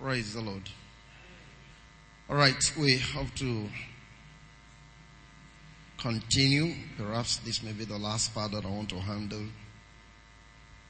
Praise 0.00 0.34
the 0.34 0.40
Lord. 0.40 0.68
All 2.28 2.36
right, 2.36 2.72
we 2.78 2.98
have 2.98 3.32
to 3.36 3.68
continue. 5.98 6.74
Perhaps 6.98 7.38
this 7.38 7.62
may 7.62 7.72
be 7.72 7.84
the 7.84 7.96
last 7.96 8.34
part 8.34 8.52
that 8.52 8.64
I 8.64 8.68
want 8.68 8.88
to 8.90 8.98
handle. 8.98 9.44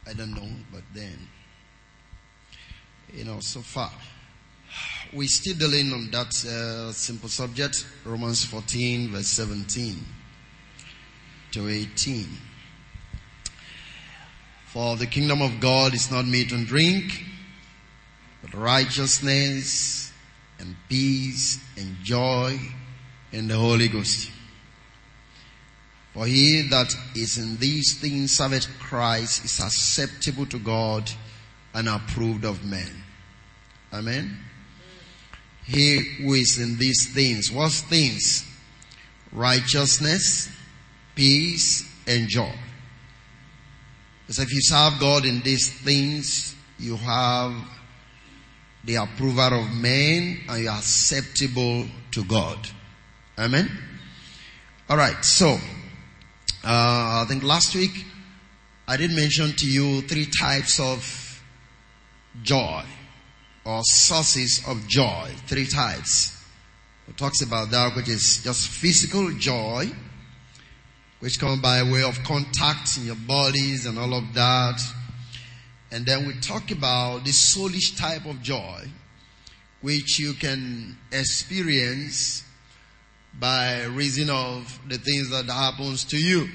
I 0.06 0.14
don't 0.14 0.32
know, 0.32 0.48
but 0.72 0.82
then, 0.95 1.29
you 3.12 3.25
know, 3.25 3.40
so 3.40 3.61
far, 3.61 3.93
we're 5.12 5.29
still 5.29 5.57
dealing 5.57 5.93
on 5.93 6.11
that 6.11 6.34
uh, 6.46 6.93
simple 6.93 7.29
subject, 7.29 7.86
Romans 8.05 8.45
14, 8.45 9.11
verse 9.12 9.29
17 9.29 9.96
to 11.52 11.68
18. 11.68 12.27
For 14.66 14.96
the 14.96 15.07
kingdom 15.07 15.43
of 15.43 15.61
God 15.61 15.95
is 15.95 16.11
not 16.11 16.27
meat 16.27 16.52
and 16.52 16.66
drink, 16.66 17.34
but 18.45 18.58
righteousness 18.58 20.12
and 20.58 20.76
peace 20.89 21.64
and 21.79 21.96
joy 22.02 22.58
in 23.32 23.48
the 23.48 23.57
Holy 23.57 23.89
Ghost. 23.89 24.30
For 26.12 26.26
he 26.26 26.68
that 26.71 26.94
is 27.16 27.38
in 27.38 27.57
these 27.57 27.99
things 27.99 28.36
serveth 28.36 28.68
Christ 28.79 29.44
is 29.44 29.61
acceptable 29.61 30.46
to 30.46 30.58
God 30.58 31.11
and 31.72 31.88
approved 31.88 32.44
of 32.44 32.64
men. 32.64 33.02
Amen. 33.92 34.38
He 35.64 36.00
who 36.19 36.34
is 36.34 36.58
in 36.58 36.77
these 36.77 37.12
things, 37.14 37.50
what 37.50 37.72
things? 37.72 38.47
Righteousness, 39.33 40.50
peace, 41.14 41.91
and 42.06 42.28
joy. 42.28 42.55
Because 44.20 44.38
if 44.38 44.52
you 44.52 44.61
serve 44.61 45.00
God 45.00 45.24
in 45.24 45.41
these 45.41 45.72
things, 45.72 46.55
you 46.78 46.97
have 46.97 47.55
the 48.84 48.97
approval 48.97 49.61
of 49.61 49.72
men 49.74 50.41
and 50.48 50.62
you 50.62 50.69
are 50.69 50.78
acceptable 50.78 51.86
to 52.12 52.24
God. 52.24 52.68
Amen. 53.38 53.70
All 54.88 54.96
right. 54.96 55.24
So, 55.24 55.48
uh, 55.48 55.58
I 56.64 57.24
think 57.28 57.42
last 57.42 57.74
week 57.74 58.04
I 58.86 58.96
did 58.96 59.10
mention 59.12 59.52
to 59.52 59.66
you 59.66 60.02
three 60.02 60.26
types 60.26 60.78
of 60.78 61.42
joy 62.42 62.84
or 63.64 63.82
sources 63.84 64.62
of 64.68 64.86
joy. 64.86 65.30
Three 65.46 65.66
types. 65.66 66.44
It 67.08 67.16
talks 67.16 67.42
about 67.42 67.70
that, 67.70 67.96
which 67.96 68.08
is 68.08 68.42
just 68.42 68.69
physical 68.69 69.30
joy, 69.32 69.91
which 71.20 71.38
come 71.38 71.60
by 71.60 71.82
way 71.82 72.02
of 72.02 72.22
contact 72.24 72.96
in 72.98 73.06
your 73.06 73.16
bodies 73.16 73.86
and 73.86 73.98
all 73.98 74.14
of 74.14 74.32
that. 74.34 74.80
And 75.95 76.05
then 76.05 76.27
we 76.27 76.34
talk 76.41 76.73
about 76.73 77.25
the 77.25 77.31
soulish 77.31 77.97
type 77.97 78.27
of 78.27 78.42
joy, 78.42 78.81
which 79.81 80.19
you 80.19 80.34
can 80.34 80.98
experience 81.12 82.42
by 83.39 83.84
reason 83.84 84.28
of 84.28 84.77
the 84.89 84.98
things 84.98 85.31
that 85.31 85.45
happens 85.45 86.03
to 86.06 86.17
you. 86.17 86.48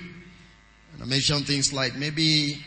And 0.91 1.01
I 1.01 1.05
mentioned 1.05 1.47
things 1.47 1.71
like 1.71 1.95
maybe 1.95 2.61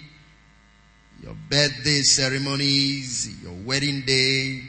your 1.23 1.37
birthday 1.50 2.00
ceremonies, 2.00 3.43
your 3.43 3.53
wedding 3.67 4.00
day, 4.06 4.62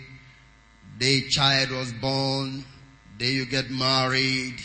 day 1.00 1.22
child 1.30 1.72
was 1.72 1.94
born, 1.94 2.66
day 3.18 3.32
you 3.32 3.46
get 3.46 3.70
married, 3.70 4.58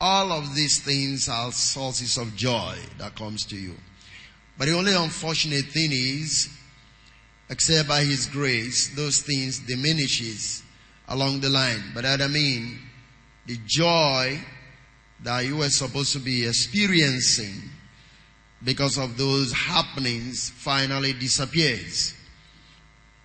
all 0.00 0.32
of 0.32 0.54
these 0.54 0.80
things 0.82 1.28
are 1.28 1.52
sources 1.52 2.16
of 2.16 2.34
joy 2.34 2.78
that 2.96 3.16
comes 3.16 3.44
to 3.48 3.56
you. 3.56 3.74
But 4.56 4.66
the 4.66 4.74
only 4.74 4.94
unfortunate 4.94 5.66
thing 5.66 5.90
is, 5.92 6.48
except 7.50 7.88
by 7.88 8.04
His 8.04 8.26
grace, 8.26 8.94
those 8.94 9.20
things 9.20 9.58
diminishes 9.58 10.62
along 11.08 11.40
the 11.40 11.48
line. 11.48 11.92
But 11.94 12.02
that 12.02 12.22
I 12.22 12.28
mean, 12.28 12.78
the 13.46 13.58
joy 13.66 14.40
that 15.22 15.44
you 15.44 15.56
were 15.56 15.70
supposed 15.70 16.12
to 16.12 16.18
be 16.18 16.46
experiencing 16.46 17.62
because 18.62 18.98
of 18.98 19.16
those 19.16 19.52
happenings 19.52 20.50
finally 20.50 21.12
disappears. 21.12 22.14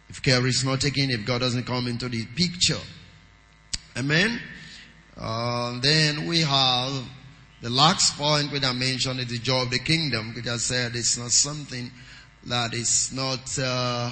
If 0.09 0.22
care 0.22 0.46
is 0.48 0.66
not 0.66 0.81
taken, 0.81 1.12
if 1.12 1.25
God 1.25 1.40
doesn't 1.40 1.66
come 1.66 1.88
into 1.88 2.09
the 2.09 2.25
picture. 2.36 2.81
Amen. 3.96 4.42
Uh, 5.16 5.80
then 5.81 6.25
we 6.25 6.42
have 6.42 7.04
the 7.62 7.70
last 7.70 8.18
point 8.18 8.52
which 8.52 8.64
I 8.64 8.74
mentioned 8.74 9.20
is 9.20 9.28
the 9.28 9.40
joy 9.40 9.64
of 9.64 9.70
the 9.70 9.80
kingdom, 9.80 10.34
which 10.36 10.47
I 10.47 10.58
said 10.58 10.96
it's 10.96 11.18
not 11.18 11.31
something 11.31 11.92
that 12.46 12.74
is 12.74 13.12
not, 13.14 13.59
uh, 13.59 14.12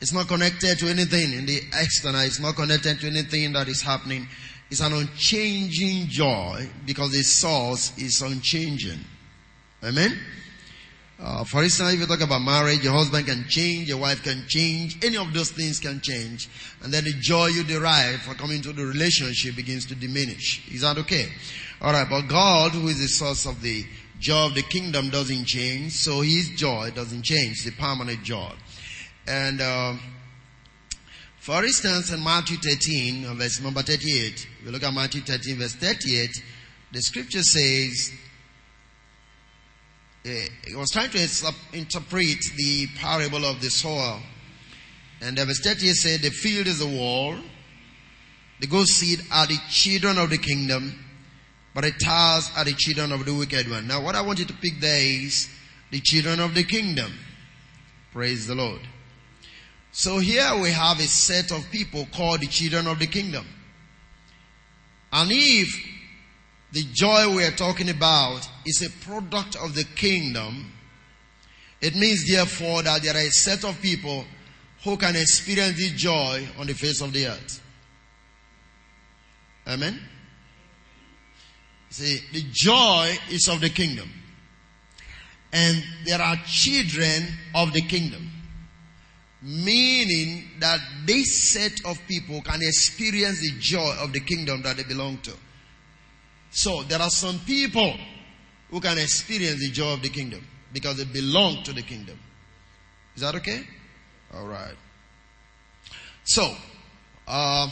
it's 0.00 0.12
not 0.12 0.26
connected 0.26 0.78
to 0.80 0.88
anything 0.88 1.32
in 1.32 1.46
the 1.46 1.60
external. 1.72 2.20
It's 2.22 2.40
not 2.40 2.56
connected 2.56 2.98
to 3.00 3.06
anything 3.06 3.52
that 3.52 3.68
is 3.68 3.80
happening. 3.80 4.26
It's 4.70 4.80
an 4.80 4.92
unchanging 4.92 6.08
joy 6.08 6.68
because 6.84 7.12
the 7.12 7.22
source 7.22 7.96
is 7.96 8.20
unchanging. 8.22 8.98
Amen. 9.84 10.18
Uh, 11.20 11.44
for 11.44 11.62
instance, 11.62 11.94
if 11.94 12.00
you 12.00 12.06
talk 12.06 12.20
about 12.20 12.42
marriage, 12.42 12.82
your 12.82 12.92
husband 12.92 13.24
can 13.26 13.44
change, 13.48 13.88
your 13.88 13.98
wife 13.98 14.22
can 14.22 14.44
change, 14.48 14.98
any 15.04 15.16
of 15.16 15.32
those 15.32 15.52
things 15.52 15.78
can 15.78 16.00
change. 16.00 16.48
And 16.82 16.92
then 16.92 17.04
the 17.04 17.12
joy 17.20 17.46
you 17.46 17.62
derive 17.62 18.20
from 18.22 18.34
coming 18.34 18.60
to 18.62 18.72
the 18.72 18.84
relationship 18.84 19.54
begins 19.54 19.86
to 19.86 19.94
diminish. 19.94 20.68
Is 20.72 20.80
that 20.80 20.98
okay? 20.98 21.28
Alright, 21.84 22.08
but 22.08 22.22
God, 22.28 22.72
who 22.72 22.88
is 22.88 22.98
the 22.98 23.08
source 23.08 23.44
of 23.44 23.60
the 23.60 23.84
joy 24.18 24.46
of 24.46 24.54
the 24.54 24.62
kingdom, 24.62 25.10
doesn't 25.10 25.44
change, 25.44 25.92
so 25.92 26.22
His 26.22 26.48
joy 26.56 26.90
doesn't 26.94 27.24
change, 27.24 27.62
the 27.62 27.72
permanent 27.72 28.22
joy. 28.22 28.52
And, 29.26 29.60
uh, 29.60 29.92
for 31.40 31.62
instance, 31.62 32.10
in 32.10 32.24
Matthew 32.24 32.56
13, 32.56 33.36
verse 33.36 33.60
number 33.60 33.82
38, 33.82 34.48
we 34.64 34.70
look 34.70 34.82
at 34.82 34.94
Matthew 34.94 35.20
13, 35.20 35.58
verse 35.58 35.74
38, 35.74 36.30
the 36.90 37.02
scripture 37.02 37.42
says, 37.42 38.12
it 40.24 40.74
was 40.74 40.88
trying 40.90 41.10
to 41.10 41.52
interpret 41.74 42.38
the 42.56 42.86
parable 42.98 43.44
of 43.44 43.60
the 43.60 43.68
soil. 43.68 44.20
And 45.20 45.36
verse 45.36 45.60
38 45.60 45.92
said, 45.92 46.20
the 46.22 46.30
field 46.30 46.66
is 46.66 46.78
the 46.78 46.86
wall, 46.86 47.36
the 48.60 48.66
good 48.66 48.86
seed 48.86 49.20
are 49.30 49.46
the 49.46 49.58
children 49.68 50.16
of 50.16 50.30
the 50.30 50.38
kingdom, 50.38 51.03
but 51.74 51.84
the 51.84 51.90
tares 51.90 52.50
are 52.56 52.64
the 52.64 52.74
children 52.76 53.12
of 53.12 53.24
the 53.24 53.34
wicked 53.34 53.68
one. 53.68 53.86
Now 53.86 54.02
what 54.02 54.14
I 54.14 54.22
want 54.22 54.38
you 54.38 54.44
to 54.44 54.54
pick 54.54 54.80
there 54.80 55.02
is 55.02 55.48
the 55.90 56.00
children 56.00 56.40
of 56.40 56.54
the 56.54 56.64
kingdom. 56.64 57.12
Praise 58.12 58.46
the 58.46 58.54
Lord. 58.54 58.80
So 59.92 60.18
here 60.18 60.58
we 60.60 60.70
have 60.70 60.98
a 60.98 61.06
set 61.06 61.52
of 61.52 61.70
people 61.70 62.06
called 62.12 62.40
the 62.40 62.46
children 62.46 62.86
of 62.86 62.98
the 62.98 63.06
kingdom. 63.06 63.46
And 65.12 65.30
if 65.32 65.68
the 66.74 66.84
joy 66.92 67.32
we 67.32 67.44
are 67.44 67.52
talking 67.52 67.88
about 67.88 68.48
is 68.66 68.82
a 68.82 68.90
product 69.04 69.54
of 69.54 69.76
the 69.76 69.84
kingdom. 69.84 70.72
It 71.80 71.94
means 71.94 72.28
therefore 72.28 72.82
that 72.82 73.02
there 73.02 73.14
are 73.14 73.18
a 73.18 73.30
set 73.30 73.64
of 73.64 73.80
people 73.80 74.24
who 74.82 74.96
can 74.96 75.14
experience 75.14 75.76
this 75.76 75.92
joy 75.92 76.48
on 76.58 76.66
the 76.66 76.74
face 76.74 77.00
of 77.00 77.12
the 77.12 77.28
earth. 77.28 77.62
Amen. 79.68 80.00
See, 81.94 82.18
the 82.32 82.44
joy 82.50 83.16
is 83.30 83.46
of 83.46 83.60
the 83.60 83.70
kingdom. 83.70 84.10
And 85.52 85.80
there 86.04 86.20
are 86.20 86.34
children 86.44 87.24
of 87.54 87.72
the 87.72 87.82
kingdom. 87.82 88.28
Meaning 89.40 90.42
that 90.58 90.80
this 91.06 91.52
set 91.52 91.70
of 91.84 91.96
people 92.08 92.42
can 92.42 92.58
experience 92.62 93.40
the 93.40 93.52
joy 93.60 93.94
of 94.00 94.12
the 94.12 94.18
kingdom 94.18 94.62
that 94.62 94.76
they 94.76 94.82
belong 94.82 95.18
to. 95.18 95.34
So 96.50 96.82
there 96.82 97.00
are 97.00 97.10
some 97.10 97.38
people 97.46 97.94
who 98.72 98.80
can 98.80 98.98
experience 98.98 99.60
the 99.60 99.70
joy 99.70 99.92
of 99.92 100.02
the 100.02 100.08
kingdom 100.08 100.44
because 100.72 100.96
they 100.96 101.04
belong 101.04 101.62
to 101.62 101.72
the 101.72 101.82
kingdom. 101.82 102.18
Is 103.14 103.22
that 103.22 103.36
okay? 103.36 103.62
All 104.34 104.48
right. 104.48 104.74
So, 106.24 106.56
uh, 107.28 107.70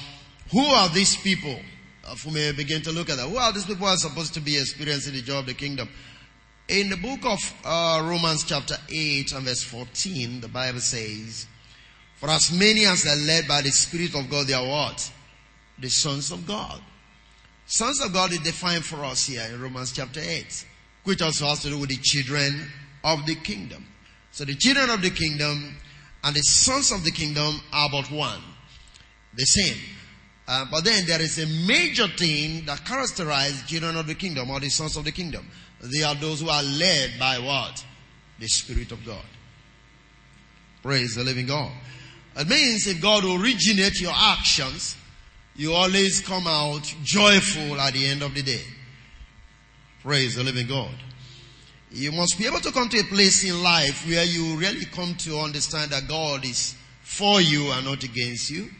who 0.52 0.64
are 0.64 0.88
these 0.90 1.16
people? 1.16 1.58
Uh, 2.12 2.16
who 2.16 2.30
may 2.30 2.52
begin 2.52 2.82
to 2.82 2.92
look 2.92 3.08
at 3.08 3.16
that. 3.16 3.34
Are 3.34 3.52
these 3.52 3.64
people 3.64 3.86
are 3.86 3.96
supposed 3.96 4.34
to 4.34 4.40
be 4.40 4.58
experiencing 4.58 5.14
the 5.14 5.22
joy 5.22 5.38
of 5.38 5.46
the 5.46 5.54
kingdom? 5.54 5.88
In 6.68 6.90
the 6.90 6.96
book 6.96 7.20
of 7.24 7.38
uh, 7.64 8.02
Romans 8.04 8.44
chapter 8.44 8.76
8 8.90 9.32
and 9.32 9.46
verse 9.46 9.62
14, 9.62 10.42
the 10.42 10.48
Bible 10.48 10.80
says, 10.80 11.46
For 12.16 12.28
as 12.28 12.52
many 12.52 12.84
as 12.84 13.06
are 13.06 13.16
led 13.16 13.48
by 13.48 13.62
the 13.62 13.70
Spirit 13.70 14.14
of 14.14 14.28
God, 14.28 14.46
they 14.46 14.52
are 14.52 14.66
what? 14.66 15.10
The 15.78 15.88
sons 15.88 16.30
of 16.30 16.46
God. 16.46 16.82
Sons 17.66 18.02
of 18.02 18.12
God 18.12 18.32
is 18.32 18.40
defined 18.40 18.84
for 18.84 19.02
us 19.06 19.26
here 19.26 19.46
in 19.50 19.62
Romans 19.62 19.92
chapter 19.92 20.20
8, 20.20 20.66
which 21.04 21.22
also 21.22 21.46
has 21.46 21.62
to 21.62 21.70
do 21.70 21.78
with 21.78 21.88
the 21.88 21.98
children 22.02 22.68
of 23.04 23.24
the 23.24 23.36
kingdom. 23.36 23.86
So 24.32 24.44
the 24.44 24.56
children 24.56 24.90
of 24.90 25.00
the 25.00 25.10
kingdom 25.10 25.76
and 26.22 26.36
the 26.36 26.42
sons 26.42 26.92
of 26.92 27.04
the 27.04 27.10
kingdom 27.10 27.58
are 27.72 27.88
but 27.90 28.10
one. 28.10 28.42
The 29.34 29.44
same. 29.44 29.78
Uh, 30.46 30.66
but 30.70 30.84
then 30.84 31.04
there 31.06 31.22
is 31.22 31.38
a 31.38 31.46
major 31.66 32.08
thing 32.08 32.64
that 32.66 32.84
characterizes 32.84 33.62
children 33.64 33.96
of 33.96 34.06
the 34.06 34.14
kingdom 34.14 34.50
or 34.50 34.60
the 34.60 34.68
sons 34.68 34.96
of 34.96 35.04
the 35.04 35.12
kingdom. 35.12 35.48
They 35.80 36.02
are 36.02 36.14
those 36.14 36.40
who 36.40 36.48
are 36.48 36.62
led 36.62 37.12
by 37.18 37.38
what? 37.38 37.84
The 38.38 38.48
Spirit 38.48 38.92
of 38.92 39.04
God. 39.04 39.24
Praise 40.82 41.14
the 41.14 41.22
living 41.22 41.46
God. 41.46 41.70
It 42.36 42.48
means 42.48 42.86
if 42.86 43.00
God 43.00 43.24
originates 43.24 44.00
your 44.00 44.14
actions, 44.14 44.96
you 45.54 45.72
always 45.72 46.20
come 46.20 46.46
out 46.46 46.82
joyful 47.04 47.80
at 47.80 47.92
the 47.92 48.06
end 48.06 48.22
of 48.22 48.34
the 48.34 48.42
day. 48.42 48.62
Praise 50.02 50.34
the 50.34 50.42
living 50.42 50.66
God. 50.66 50.94
You 51.92 52.10
must 52.10 52.38
be 52.38 52.46
able 52.46 52.60
to 52.60 52.72
come 52.72 52.88
to 52.88 52.98
a 52.98 53.04
place 53.04 53.44
in 53.44 53.62
life 53.62 54.08
where 54.08 54.24
you 54.24 54.56
really 54.56 54.86
come 54.86 55.14
to 55.16 55.38
understand 55.38 55.90
that 55.90 56.08
God 56.08 56.44
is 56.44 56.74
for 57.02 57.40
you 57.40 57.70
and 57.70 57.84
not 57.84 58.02
against 58.02 58.50
you. 58.50 58.70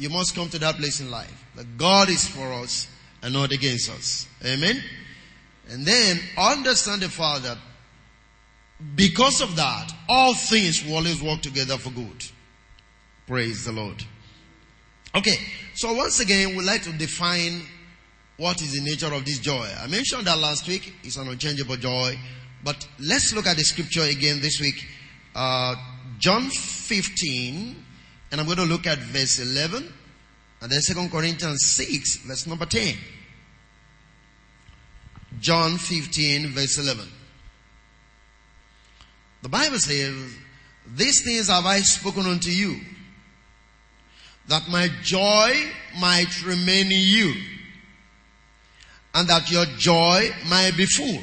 You 0.00 0.08
must 0.08 0.34
come 0.34 0.48
to 0.48 0.58
that 0.60 0.76
place 0.76 1.00
in 1.00 1.10
life. 1.10 1.44
That 1.56 1.76
God 1.76 2.08
is 2.08 2.26
for 2.26 2.54
us 2.54 2.88
and 3.22 3.34
not 3.34 3.52
against 3.52 3.90
us. 3.90 4.26
Amen. 4.42 4.82
And 5.68 5.84
then 5.84 6.18
understand 6.38 7.02
the 7.02 7.10
fact 7.10 7.42
that 7.42 7.58
because 8.96 9.42
of 9.42 9.56
that, 9.56 9.92
all 10.08 10.32
things 10.32 10.82
will 10.82 10.96
always 10.96 11.22
work 11.22 11.42
together 11.42 11.76
for 11.76 11.90
good. 11.90 12.24
Praise 13.26 13.66
the 13.66 13.72
Lord. 13.72 14.02
Okay, 15.14 15.36
so 15.74 15.92
once 15.92 16.18
again, 16.20 16.56
we'd 16.56 16.64
like 16.64 16.82
to 16.84 16.92
define 16.92 17.60
what 18.38 18.62
is 18.62 18.72
the 18.72 18.80
nature 18.80 19.12
of 19.12 19.26
this 19.26 19.38
joy. 19.38 19.68
I 19.82 19.86
mentioned 19.86 20.24
that 20.24 20.38
last 20.38 20.66
week. 20.66 20.94
It's 21.02 21.18
an 21.18 21.28
unchangeable 21.28 21.76
joy. 21.76 22.18
But 22.64 22.88
let's 22.98 23.34
look 23.34 23.46
at 23.46 23.58
the 23.58 23.64
scripture 23.64 24.04
again 24.04 24.40
this 24.40 24.60
week. 24.60 24.82
Uh, 25.34 25.74
John 26.18 26.48
15, 26.48 27.84
and 28.30 28.40
I'm 28.40 28.46
going 28.46 28.58
to 28.58 28.64
look 28.64 28.86
at 28.86 28.98
verse 28.98 29.38
11, 29.40 29.92
and 30.62 30.70
then 30.70 30.80
2 30.84 31.08
Corinthians 31.08 31.64
6, 31.66 32.16
verse 32.18 32.46
number 32.46 32.66
10. 32.66 32.96
John 35.40 35.78
15, 35.78 36.48
verse 36.48 36.78
11. 36.78 37.06
The 39.42 39.48
Bible 39.48 39.78
says, 39.78 40.14
These 40.94 41.24
things 41.24 41.48
have 41.48 41.64
I 41.66 41.80
spoken 41.80 42.26
unto 42.26 42.50
you, 42.50 42.76
that 44.48 44.68
my 44.68 44.88
joy 45.02 45.52
might 45.98 46.44
remain 46.44 46.86
in 46.86 46.92
you, 46.92 47.34
and 49.14 49.28
that 49.28 49.50
your 49.50 49.64
joy 49.76 50.30
might 50.48 50.76
be 50.76 50.86
full. 50.86 51.20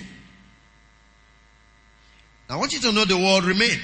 Now 2.50 2.56
I 2.56 2.58
want 2.58 2.74
you 2.74 2.80
to 2.80 2.92
know 2.92 3.06
the 3.06 3.18
word 3.18 3.44
remain. 3.44 3.80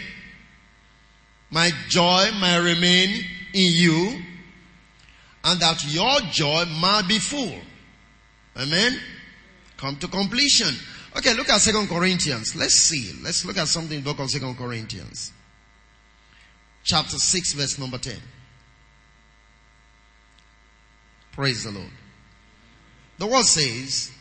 My 1.54 1.70
joy 1.88 2.32
might 2.40 2.58
remain 2.58 3.10
in 3.54 3.74
you, 3.76 4.20
and 5.44 5.60
that 5.60 5.84
your 5.88 6.20
joy 6.32 6.66
might 6.66 7.04
be 7.08 7.20
full. 7.20 7.54
Amen? 8.58 9.00
Come 9.78 9.98
to 9.98 10.08
completion. 10.08 10.74
Okay, 11.16 11.36
look 11.36 11.50
at 11.50 11.62
Second 11.62 11.90
Corinthians. 11.90 12.56
Let's 12.56 12.74
see. 12.74 13.14
Let's 13.24 13.46
look 13.46 13.58
at 13.60 13.68
something 13.68 14.00
in 14.00 14.04
the 14.04 14.10
book 14.10 14.20
of 14.20 14.32
Second 14.32 14.58
Corinthians. 14.58 15.32
Chapter 16.84 17.18
6, 17.18 17.54
verse 17.54 17.78
number 17.78 18.00
10. 18.00 18.16
Praise 21.34 21.66
the 21.66 21.72
Lord. 21.72 21.92
The 23.20 23.28
word 23.28 23.46
says, 23.46 24.12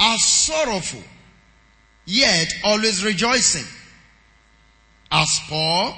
are 0.00 0.16
sorrowful, 0.16 1.02
yet 2.06 2.50
always 2.64 3.04
rejoicing. 3.04 3.66
As 5.10 5.40
poor, 5.46 5.94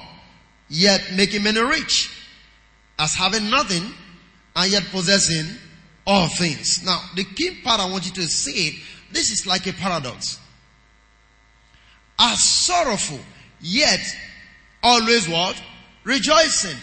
yet 0.71 1.11
making 1.13 1.43
many 1.43 1.59
rich. 1.59 2.17
As 2.97 3.13
having 3.13 3.49
nothing, 3.49 3.91
and 4.55 4.71
yet 4.71 4.83
possessing 4.91 5.45
all 6.07 6.27
things. 6.27 6.83
Now, 6.85 7.01
the 7.15 7.23
key 7.23 7.59
part 7.63 7.79
I 7.79 7.89
want 7.89 8.05
you 8.05 8.11
to 8.13 8.23
see 8.23 8.79
this 9.11 9.31
is 9.31 9.45
like 9.45 9.67
a 9.67 9.73
paradox. 9.73 10.39
Are 12.17 12.35
sorrowful, 12.35 13.19
yet 13.59 13.99
always 14.81 15.27
what? 15.27 15.61
Rejoicing. 16.03 16.77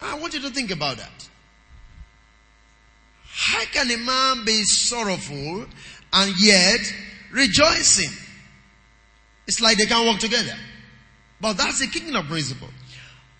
I 0.00 0.18
want 0.18 0.34
you 0.34 0.40
to 0.40 0.50
think 0.50 0.70
about 0.70 0.98
that. 0.98 1.28
How 3.24 3.64
can 3.66 3.90
a 3.90 3.96
man 3.98 4.44
be 4.44 4.64
sorrowful 4.64 5.66
and 6.12 6.34
yet 6.40 6.80
rejoicing? 7.32 8.10
It's 9.46 9.60
like 9.60 9.78
they 9.78 9.86
can't 9.86 10.06
work 10.06 10.18
together. 10.18 10.56
But 11.40 11.54
that's 11.54 11.78
the 11.78 11.86
kingdom 11.86 12.26
principle. 12.26 12.68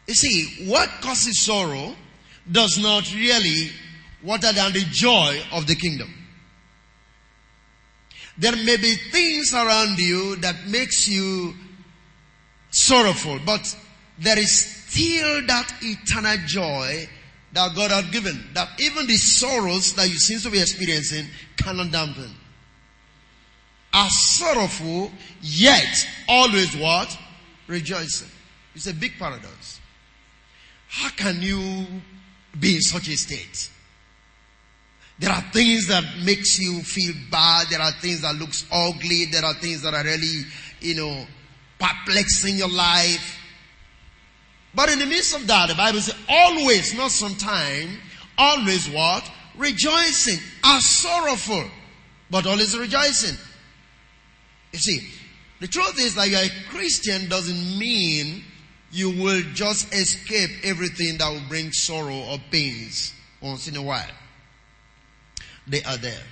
You 0.08 0.14
see, 0.14 0.64
what 0.64 0.88
causes 1.02 1.44
sorrow 1.44 1.94
does 2.50 2.78
not 2.78 3.14
really 3.14 3.70
water 4.22 4.52
down 4.54 4.72
the 4.72 4.84
joy 4.90 5.38
of 5.52 5.66
the 5.66 5.76
kingdom. 5.76 6.12
There 8.38 8.56
may 8.56 8.78
be 8.78 8.94
things 8.94 9.52
around 9.52 9.98
you 9.98 10.36
that 10.36 10.66
makes 10.66 11.08
you 11.08 11.54
sorrowful, 12.70 13.38
but 13.44 13.76
there 14.18 14.38
is 14.38 14.50
still 14.50 15.46
that 15.46 15.74
eternal 15.82 16.36
joy 16.46 17.06
that 17.52 17.74
God 17.76 17.90
has 17.90 18.06
given. 18.10 18.42
That 18.54 18.68
even 18.80 19.06
the 19.06 19.16
sorrows 19.16 19.92
that 19.94 20.08
you 20.08 20.18
seem 20.18 20.40
to 20.40 20.50
be 20.50 20.60
experiencing 20.60 21.26
cannot 21.56 21.92
dampen. 21.92 22.30
Are 23.92 24.08
sorrowful, 24.08 25.10
yet 25.42 26.06
always 26.28 26.74
what? 26.76 27.16
Rejoicing. 27.66 28.28
It's 28.74 28.86
a 28.86 28.94
big 28.94 29.18
paradox. 29.18 29.57
How 30.88 31.10
can 31.10 31.42
you 31.42 31.86
be 32.58 32.76
in 32.76 32.80
such 32.80 33.08
a 33.08 33.16
state? 33.16 33.70
There 35.18 35.30
are 35.30 35.42
things 35.52 35.88
that 35.88 36.04
makes 36.24 36.58
you 36.58 36.80
feel 36.82 37.12
bad. 37.30 37.68
There 37.68 37.80
are 37.80 37.92
things 38.00 38.22
that 38.22 38.36
looks 38.36 38.64
ugly. 38.70 39.26
There 39.26 39.44
are 39.44 39.54
things 39.54 39.82
that 39.82 39.92
are 39.92 40.04
really, 40.04 40.44
you 40.80 40.94
know, 40.94 41.26
perplexing 41.78 42.56
your 42.56 42.70
life. 42.70 43.36
But 44.74 44.90
in 44.90 44.98
the 44.98 45.06
midst 45.06 45.34
of 45.34 45.46
that, 45.48 45.68
the 45.68 45.74
Bible 45.74 46.00
says 46.00 46.14
always, 46.28 46.94
not 46.94 47.10
sometime, 47.10 47.98
always 48.36 48.88
what? 48.88 49.28
Rejoicing. 49.56 50.38
Are 50.62 50.80
sorrowful, 50.80 51.64
but 52.30 52.46
always 52.46 52.78
rejoicing. 52.78 53.36
You 54.72 54.78
see, 54.78 55.08
the 55.60 55.66
truth 55.66 55.98
is 55.98 56.14
that 56.14 56.28
you're 56.28 56.40
a 56.40 56.70
Christian 56.70 57.28
doesn't 57.28 57.78
mean 57.78 58.44
you 58.90 59.10
will 59.10 59.42
just 59.54 59.92
escape 59.92 60.50
everything 60.64 61.18
that 61.18 61.30
will 61.30 61.48
bring 61.48 61.72
sorrow 61.72 62.16
or 62.16 62.38
pains 62.50 63.12
once 63.40 63.68
in 63.68 63.76
a 63.76 63.82
while 63.82 64.10
they 65.66 65.82
are 65.82 65.98
there. 65.98 66.22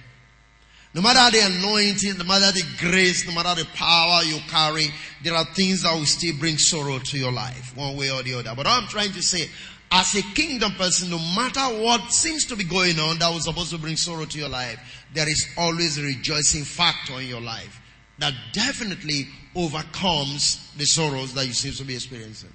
No 0.94 1.02
matter 1.02 1.36
the 1.36 1.44
anointing, 1.44 2.16
no 2.16 2.24
matter 2.24 2.50
the 2.52 2.64
grace, 2.78 3.26
no 3.26 3.34
matter 3.34 3.60
the 3.60 3.68
power 3.74 4.22
you 4.22 4.38
carry, 4.48 4.86
there 5.22 5.34
are 5.34 5.44
things 5.44 5.82
that 5.82 5.94
will 5.94 6.06
still 6.06 6.34
bring 6.38 6.56
sorrow 6.56 6.98
to 6.98 7.18
your 7.18 7.32
life, 7.32 7.76
one 7.76 7.98
way 7.98 8.10
or 8.10 8.22
the 8.22 8.32
other. 8.32 8.54
But 8.56 8.66
I'm 8.66 8.86
trying 8.86 9.12
to 9.12 9.22
say, 9.22 9.50
as 9.92 10.14
a 10.14 10.22
kingdom 10.22 10.72
person, 10.72 11.10
no 11.10 11.18
matter 11.18 11.60
what 11.82 12.12
seems 12.12 12.46
to 12.46 12.56
be 12.56 12.64
going 12.64 12.98
on 12.98 13.18
that 13.18 13.28
was 13.28 13.44
supposed 13.44 13.70
to 13.72 13.78
bring 13.78 13.96
sorrow 13.96 14.24
to 14.24 14.38
your 14.38 14.48
life, 14.48 15.04
there 15.12 15.28
is 15.28 15.46
always 15.58 15.98
a 15.98 16.02
rejoicing 16.02 16.64
factor 16.64 17.20
in 17.20 17.26
your 17.26 17.42
life 17.42 17.82
that 18.18 18.34
definitely 18.52 19.28
overcomes 19.54 20.72
the 20.76 20.84
sorrows 20.84 21.34
that 21.34 21.46
you 21.46 21.52
seem 21.52 21.72
to 21.72 21.84
be 21.84 21.94
experiencing. 21.94 22.52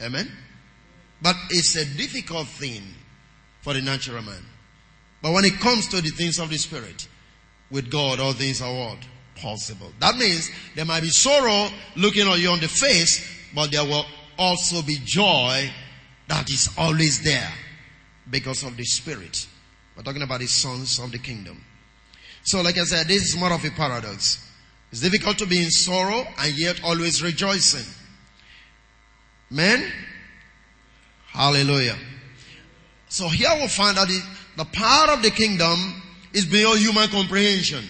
Amen? 0.00 0.30
But 1.22 1.36
it's 1.50 1.76
a 1.76 1.84
difficult 1.96 2.46
thing 2.46 2.82
for 3.62 3.72
the 3.72 3.80
natural 3.80 4.22
man. 4.22 4.44
But 5.22 5.32
when 5.32 5.44
it 5.44 5.58
comes 5.60 5.88
to 5.88 6.00
the 6.00 6.10
things 6.10 6.38
of 6.38 6.50
the 6.50 6.58
Spirit, 6.58 7.08
with 7.70 7.90
God, 7.90 8.20
all 8.20 8.32
things 8.32 8.62
are 8.62 8.72
what? 8.72 8.98
Possible. 9.34 9.92
That 9.98 10.16
means 10.16 10.50
there 10.74 10.84
might 10.84 11.02
be 11.02 11.08
sorrow 11.08 11.68
looking 11.96 12.26
at 12.28 12.38
you 12.38 12.50
on 12.50 12.60
the 12.60 12.68
face, 12.68 13.28
but 13.54 13.70
there 13.70 13.84
will 13.84 14.04
also 14.38 14.82
be 14.82 14.98
joy 15.04 15.70
that 16.28 16.48
is 16.48 16.70
always 16.78 17.22
there 17.22 17.52
because 18.30 18.62
of 18.62 18.76
the 18.76 18.84
Spirit. 18.84 19.46
We're 19.96 20.02
talking 20.02 20.22
about 20.22 20.40
the 20.40 20.46
sons 20.46 20.98
of 20.98 21.10
the 21.12 21.18
kingdom. 21.18 21.64
So 22.46 22.62
like 22.62 22.78
I 22.78 22.84
said, 22.84 23.08
this 23.08 23.22
is 23.22 23.36
more 23.36 23.52
of 23.52 23.64
a 23.64 23.70
paradox. 23.70 24.38
It's 24.92 25.00
difficult 25.00 25.36
to 25.38 25.46
be 25.46 25.58
in 25.58 25.68
sorrow 25.68 26.24
and 26.38 26.56
yet 26.56 26.80
always 26.84 27.20
rejoicing. 27.20 27.84
Men? 29.50 29.90
Hallelujah. 31.26 31.96
So 33.08 33.28
here 33.28 33.48
we'll 33.56 33.66
find 33.66 33.98
out 33.98 34.06
the 34.56 34.64
power 34.66 35.14
of 35.14 35.22
the 35.22 35.30
kingdom 35.30 36.00
is 36.32 36.46
beyond 36.46 36.78
human 36.78 37.08
comprehension. 37.08 37.84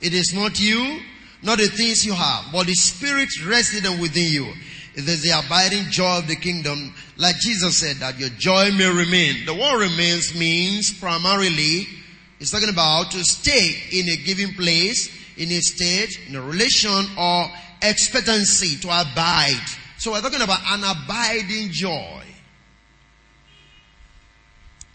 It 0.00 0.14
is 0.14 0.32
not 0.32 0.60
you, 0.60 1.00
not 1.42 1.58
the 1.58 1.66
things 1.66 2.06
you 2.06 2.14
have, 2.14 2.52
but 2.52 2.66
the 2.66 2.74
spirit 2.74 3.28
resident 3.44 4.00
within 4.00 4.30
you. 4.30 4.46
It 4.94 5.08
is 5.08 5.22
the 5.22 5.42
abiding 5.44 5.90
joy 5.90 6.18
of 6.18 6.28
the 6.28 6.36
kingdom. 6.36 6.94
Like 7.16 7.36
Jesus 7.40 7.78
said 7.78 7.96
that 7.96 8.16
your 8.16 8.28
joy 8.28 8.70
may 8.70 8.88
remain. 8.88 9.44
The 9.44 9.54
word 9.54 9.80
remains 9.80 10.38
means 10.38 10.96
primarily, 10.96 11.88
it's 12.38 12.50
talking 12.50 12.68
about 12.68 13.10
to 13.12 13.24
stay 13.24 13.76
in 13.92 14.08
a 14.08 14.16
given 14.16 14.54
place, 14.54 15.10
in 15.36 15.50
a 15.50 15.60
state, 15.60 16.18
in 16.28 16.36
a 16.36 16.42
relation 16.42 17.04
or 17.18 17.46
expectancy 17.82 18.76
to 18.80 18.88
abide. 18.88 19.66
So 19.98 20.12
we're 20.12 20.20
talking 20.20 20.42
about 20.42 20.60
an 20.66 20.84
abiding 20.84 21.70
joy 21.70 22.22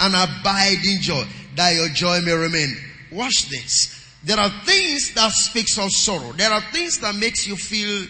an 0.01 0.15
abiding 0.15 0.99
joy, 0.99 1.23
that 1.55 1.75
your 1.75 1.89
joy 1.89 2.19
may 2.21 2.33
remain. 2.33 2.75
Watch 3.11 3.49
this. 3.49 3.97
There 4.23 4.39
are 4.39 4.49
things 4.65 5.13
that 5.13 5.31
speaks 5.31 5.77
of 5.77 5.91
sorrow. 5.91 6.31
There 6.33 6.51
are 6.51 6.61
things 6.71 6.99
that 6.99 7.15
makes 7.15 7.47
you 7.47 7.55
feel 7.55 8.07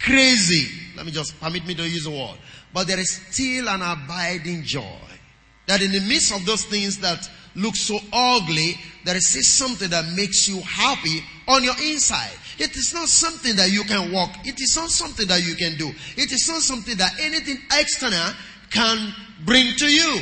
crazy. 0.00 0.68
Let 0.96 1.04
me 1.04 1.12
just 1.12 1.38
permit 1.40 1.66
me 1.66 1.74
to 1.74 1.88
use 1.88 2.04
the 2.04 2.10
word. 2.10 2.38
But 2.72 2.86
there 2.86 2.98
is 2.98 3.10
still 3.10 3.68
an 3.68 3.82
abiding 3.82 4.62
joy. 4.62 4.98
That 5.66 5.82
in 5.82 5.90
the 5.90 6.00
midst 6.00 6.32
of 6.32 6.46
those 6.46 6.64
things 6.64 6.98
that 7.00 7.28
look 7.54 7.76
so 7.76 7.98
ugly, 8.12 8.78
there 9.04 9.16
is 9.16 9.46
something 9.46 9.90
that 9.90 10.12
makes 10.16 10.48
you 10.48 10.60
happy 10.60 11.22
on 11.46 11.62
your 11.62 11.74
inside. 11.82 12.32
It 12.58 12.76
is 12.76 12.92
not 12.94 13.08
something 13.08 13.56
that 13.56 13.70
you 13.70 13.84
can 13.84 14.12
walk. 14.12 14.30
It 14.44 14.60
is 14.60 14.76
not 14.76 14.90
something 14.90 15.26
that 15.26 15.46
you 15.46 15.54
can 15.54 15.76
do. 15.76 15.90
It 16.16 16.32
is 16.32 16.48
not 16.48 16.62
something 16.62 16.96
that 16.96 17.12
anything 17.20 17.58
external 17.72 18.32
can 18.70 19.12
bring 19.44 19.74
to 19.76 19.86
you. 19.86 20.20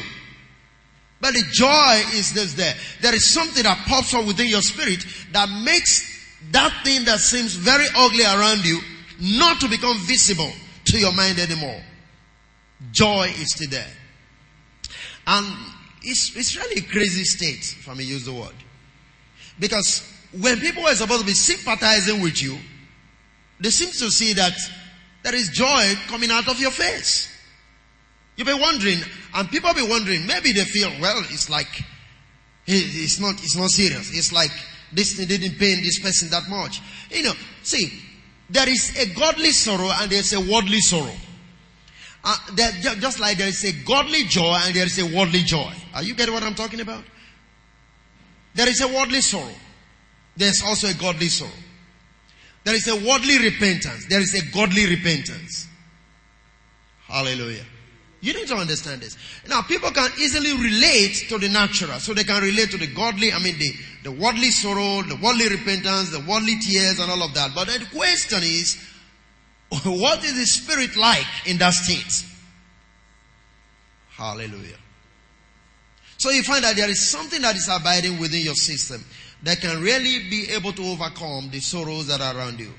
But 1.21 1.35
the 1.35 1.45
joy 1.53 2.03
is 2.15 2.33
just 2.33 2.57
there. 2.57 2.75
There 3.01 3.15
is 3.15 3.27
something 3.27 3.63
that 3.63 3.79
pops 3.87 4.13
up 4.13 4.27
within 4.27 4.49
your 4.49 4.63
spirit 4.63 5.05
that 5.33 5.49
makes 5.65 6.11
that 6.51 6.73
thing 6.85 7.05
that 7.05 7.21
seems 7.21 7.55
very 7.55 7.87
ugly 7.95 8.25
around 8.25 8.65
you 8.65 8.81
not 9.21 9.61
to 9.61 9.69
become 9.69 9.97
visible 10.01 10.51
to 10.87 10.99
your 10.99 11.13
mind 11.13 11.39
anymore. 11.39 11.81
Joy 12.91 13.33
is 13.39 13.53
still 13.53 13.71
there. 13.71 13.87
And 15.27 15.47
it's, 16.05 16.37
it's 16.37 16.57
really 16.57 16.81
a 16.81 16.89
crazy 16.89 17.25
state, 17.25 17.77
if 17.79 17.89
I 17.89 17.95
may 17.95 18.05
use 18.05 18.25
the 18.25 18.33
word. 18.33 18.55
Because 19.59 20.09
when 20.39 20.59
people 20.61 20.85
are 20.87 20.95
supposed 20.95 21.21
to 21.21 21.27
be 21.27 21.35
sympathizing 21.35 22.21
with 22.23 22.43
you, 22.43 22.59
they 23.61 23.71
seem 23.71 23.91
to 23.91 24.11
see 24.11 24.33
that 24.33 24.55
there 25.23 25.35
is 25.35 25.51
joy 25.51 25.95
coming 26.09 26.31
out 26.31 26.49
of 26.49 26.59
your 26.59 26.71
face. 26.71 27.29
You'll 28.37 28.47
be 28.47 28.55
wondering, 28.55 28.99
and 29.35 29.49
people 29.51 29.73
be 29.75 29.87
wondering, 29.87 30.27
maybe 30.27 30.53
they 30.53 30.65
feel, 30.65 30.91
well, 31.01 31.23
it's 31.31 31.51
like, 31.51 31.69
it's 32.67 33.21
not, 33.21 33.35
it's 33.35 33.57
not 33.57 33.71
serious. 33.71 34.11
It's 34.17 34.33
like, 34.33 34.51
this 34.93 35.17
didn't 35.17 35.59
pain 35.59 35.83
this 35.83 35.99
person 36.01 36.31
that 36.31 36.49
much. 36.49 36.81
You 37.11 37.23
know, 37.25 37.33
see, 37.63 37.93
there 38.51 38.69
is 38.69 38.97
a 38.99 39.15
godly 39.15 39.51
sorrow 39.51 39.91
and 39.95 40.11
there's 40.11 40.33
a 40.33 40.41
worldly 40.41 40.81
sorrow. 40.81 41.15
Uh, 42.25 42.37
just 42.55 43.19
like 43.19 43.39
there 43.39 43.49
is 43.49 43.65
a 43.65 43.73
godly 43.85 44.25
joy 44.25 44.57
and 44.65 44.75
there 44.75 44.87
is 44.87 44.99
a 44.99 45.17
worldly 45.17 45.41
joy. 45.41 45.73
Are 45.95 46.03
you 46.03 46.15
getting 46.15 46.33
what 46.33 46.43
I'm 46.43 46.55
talking 46.55 46.81
about? 46.81 47.05
There 48.55 48.69
is 48.69 48.81
a 48.81 48.89
worldly 48.89 49.21
sorrow. 49.21 49.55
There's 50.37 50.63
also 50.63 50.89
a 50.89 50.95
godly 50.95 51.29
sorrow. 51.29 51.51
There 52.65 52.75
is 52.75 52.87
a 52.87 52.95
worldly 52.95 53.39
repentance. 53.39 54.07
There 54.09 54.21
is 54.21 54.35
a 54.35 54.53
godly 54.53 54.87
repentance. 54.87 55.67
Hallelujah. 57.07 57.65
You 58.21 58.35
need 58.35 58.47
to 58.49 58.55
understand 58.55 59.03
this. 59.03 59.17
Now, 59.49 59.63
people 59.63 59.91
can 59.91 60.09
easily 60.21 60.53
relate 60.53 61.27
to 61.29 61.39
the 61.39 61.49
natural, 61.49 61.99
so 61.99 62.15
they 62.15 62.23
can 62.23 62.41
relate 62.41 62.71
to 62.71 62.79
the 62.79 62.87
godly, 62.87 63.33
I 63.33 63.41
mean, 63.41 63.59
the, 63.59 63.73
the 64.05 64.13
worldly 64.13 64.53
sorrow, 64.53 65.03
the 65.03 65.17
worldly 65.17 65.49
repentance, 65.49 66.11
the 66.11 66.21
worldly 66.21 66.57
tears, 66.61 67.01
and 67.01 67.11
all 67.11 67.25
of 67.25 67.35
that. 67.35 67.51
But 67.53 67.67
the 67.67 67.85
question 67.93 68.45
is, 68.45 68.79
what 69.85 70.23
is 70.23 70.35
the 70.35 70.45
spirit 70.45 70.97
like 70.97 71.27
in 71.47 71.57
that 71.59 71.73
state? 71.73 72.29
Hallelujah. 74.11 74.77
So 76.19 76.31
you 76.31 76.43
find 76.43 76.63
that 76.63 76.77
there 76.77 76.91
is 76.91 77.09
something 77.09 77.41
that 77.43 77.57
is 77.57 77.69
abiding 77.73 78.21
within 78.21 78.43
your 78.43 78.55
system 78.55 79.03
that 79.43 79.61
can 79.61 79.81
really 79.81 80.29
be 80.29 80.49
able 80.51 80.73
to 80.73 80.83
overcome 80.85 81.49
the 81.51 81.61
sorrows 81.61 82.07
that 82.09 82.21
are 82.21 82.37
around 82.37 82.61
you. 82.61 82.73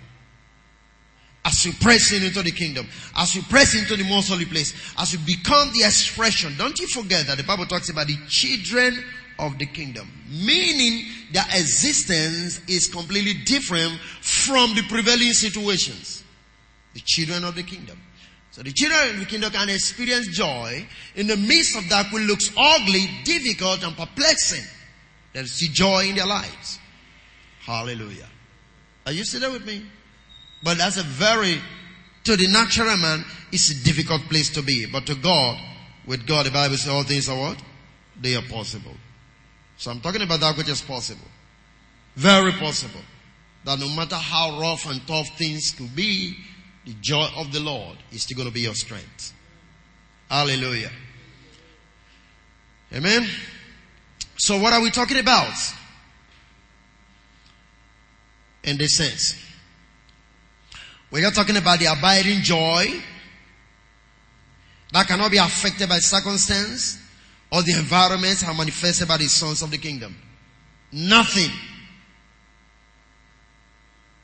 As 1.44 1.66
you 1.66 1.74
press 1.74 2.14
into 2.14 2.42
the 2.42 2.52
kingdom, 2.52 2.88
as 3.18 3.36
you 3.36 3.42
press 3.42 3.76
into 3.76 3.98
the 3.98 4.08
most 4.08 4.30
holy 4.30 4.46
place, 4.46 4.74
as 4.98 5.12
you 5.12 5.20
become 5.26 5.72
the 5.74 5.84
expression, 5.84 6.54
don't 6.58 6.80
you 6.80 6.88
forget 6.88 7.28
that 7.28 7.38
the 7.38 7.44
Bible 7.44 7.66
talks 7.66 7.90
about 7.90 8.08
the 8.08 8.18
children 8.30 9.04
of 9.40 9.58
the 9.58 9.66
kingdom. 9.66 10.08
Meaning 10.30 11.06
their 11.34 11.44
existence 11.56 12.62
is 12.70 12.88
completely 12.88 13.34
different 13.44 14.00
from 14.22 14.74
the 14.76 14.84
prevailing 14.84 15.34
situations. 15.34 16.23
The 16.94 17.02
children 17.02 17.44
of 17.44 17.56
the 17.56 17.64
kingdom. 17.64 18.00
So 18.52 18.62
the 18.62 18.72
children 18.72 19.16
of 19.16 19.20
the 19.20 19.26
kingdom 19.26 19.52
can 19.52 19.70
experience 19.70 20.28
joy 20.28 20.88
in 21.16 21.26
the 21.26 21.38
midst 21.38 21.76
of 21.76 21.90
that 21.90 22.12
which 22.14 22.24
looks 22.24 22.52
ugly, 22.56 23.10
difficult, 23.24 23.84
and 23.84 23.98
perplexing. 23.98 24.64
They 25.34 25.44
see 25.46 25.70
joy 25.70 26.06
in 26.10 26.16
their 26.16 26.28
lives. 26.28 26.78
Hallelujah. 27.62 28.30
Are 29.06 29.12
you 29.12 29.24
there 29.24 29.52
with 29.52 29.66
me? 29.66 29.84
But 30.64 30.78
that's 30.78 30.98
a 30.98 31.04
very, 31.04 31.60
to 32.26 32.38
the 32.38 32.48
natural 32.48 32.96
man, 32.98 33.26
it's 33.52 33.70
a 33.72 33.84
difficult 33.84 34.22
place 34.30 34.52
to 34.52 34.62
be. 34.62 34.86
But 34.86 35.08
to 35.08 35.16
God, 35.16 35.58
with 36.06 36.28
God, 36.28 36.46
the 36.46 36.52
Bible 36.52 36.78
says 36.78 36.90
all 36.90 37.04
things 37.04 37.28
are 37.30 37.38
what? 37.38 37.62
They 38.22 38.36
are 38.36 38.44
possible. 38.44 38.94
So 39.78 39.92
I'm 39.92 40.00
talking 40.00 40.22
about 40.22 40.40
that 40.42 40.56
which 40.56 40.70
is 40.70 40.82
possible. 40.82 41.28
Very 42.16 42.52
possible. 42.54 43.02
That 43.66 43.80
no 43.80 43.90
matter 43.90 44.16
how 44.16 44.60
rough 44.60 44.86
and 44.90 45.06
tough 45.08 45.28
things 45.38 45.72
could 45.72 45.96
be, 45.96 46.38
the 46.86 46.94
joy 47.02 47.28
of 47.38 47.52
the 47.52 47.60
Lord 47.60 47.98
is 48.12 48.24
still 48.24 48.38
going 48.38 48.48
to 48.48 48.54
be 48.54 48.62
your 48.62 48.76
strength. 48.76 49.34
Hallelujah. 50.30 50.92
Amen. 52.94 53.28
So 54.38 54.60
what 54.60 54.74
are 54.74 54.82
we 54.82 54.92
talking 54.92 55.20
about? 55.20 55.54
In 58.64 58.78
this 58.78 58.96
sense. 58.96 59.36
We 61.12 61.24
are 61.24 61.32
talking 61.32 61.58
about 61.58 61.80
the 61.80 61.86
abiding 61.86 62.42
joy 62.42 62.86
that 64.92 65.08
cannot 65.08 65.32
be 65.32 65.38
affected 65.38 65.90
by 65.90 66.00
circumstance 66.00 67.00
or 67.52 67.62
the 67.62 67.74
environments 67.78 68.44
are 68.44 68.54
manifested 68.54 69.08
by 69.08 69.18
the 69.18 69.28
sons 69.28 69.62
of 69.62 69.70
the 69.72 69.78
kingdom. 69.78 70.16
Nothing. 70.92 71.52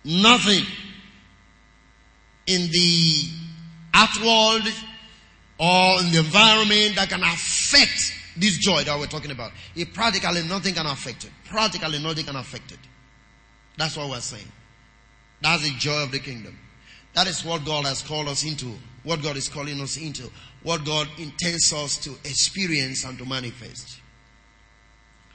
Nothing 0.03 0.65
in 2.49 2.69
the 2.71 3.29
art 3.93 4.17
world 4.25 4.67
or 5.59 6.01
in 6.01 6.11
the 6.11 6.19
environment 6.19 6.95
that 6.95 7.07
can 7.09 7.21
affect 7.21 8.13
this 8.37 8.57
joy 8.57 8.83
that 8.83 8.97
we're 8.97 9.05
talking 9.05 9.31
about. 9.31 9.51
It 9.75 9.93
practically 9.93 10.43
nothing 10.47 10.73
can 10.73 10.85
affect 10.85 11.25
it. 11.25 11.31
Practically 11.45 11.99
nothing 11.99 12.25
can 12.25 12.35
affect 12.35 12.71
it. 12.71 12.79
That's 13.77 13.95
what 13.95 14.09
we're 14.09 14.19
saying. 14.19 14.51
That's 15.41 15.63
the 15.63 15.71
joy 15.77 16.03
of 16.03 16.11
the 16.11 16.19
kingdom. 16.19 16.57
That 17.13 17.27
is 17.27 17.45
what 17.45 17.65
God 17.65 17.85
has 17.85 18.01
called 18.01 18.27
us 18.27 18.43
into. 18.43 18.73
What 19.03 19.21
God 19.21 19.37
is 19.37 19.47
calling 19.47 19.79
us 19.81 19.97
into. 19.97 20.29
What 20.63 20.85
God 20.85 21.07
intends 21.17 21.71
us 21.71 21.97
to 21.99 22.11
experience 22.25 23.03
and 23.03 23.17
to 23.17 23.25
manifest. 23.25 23.99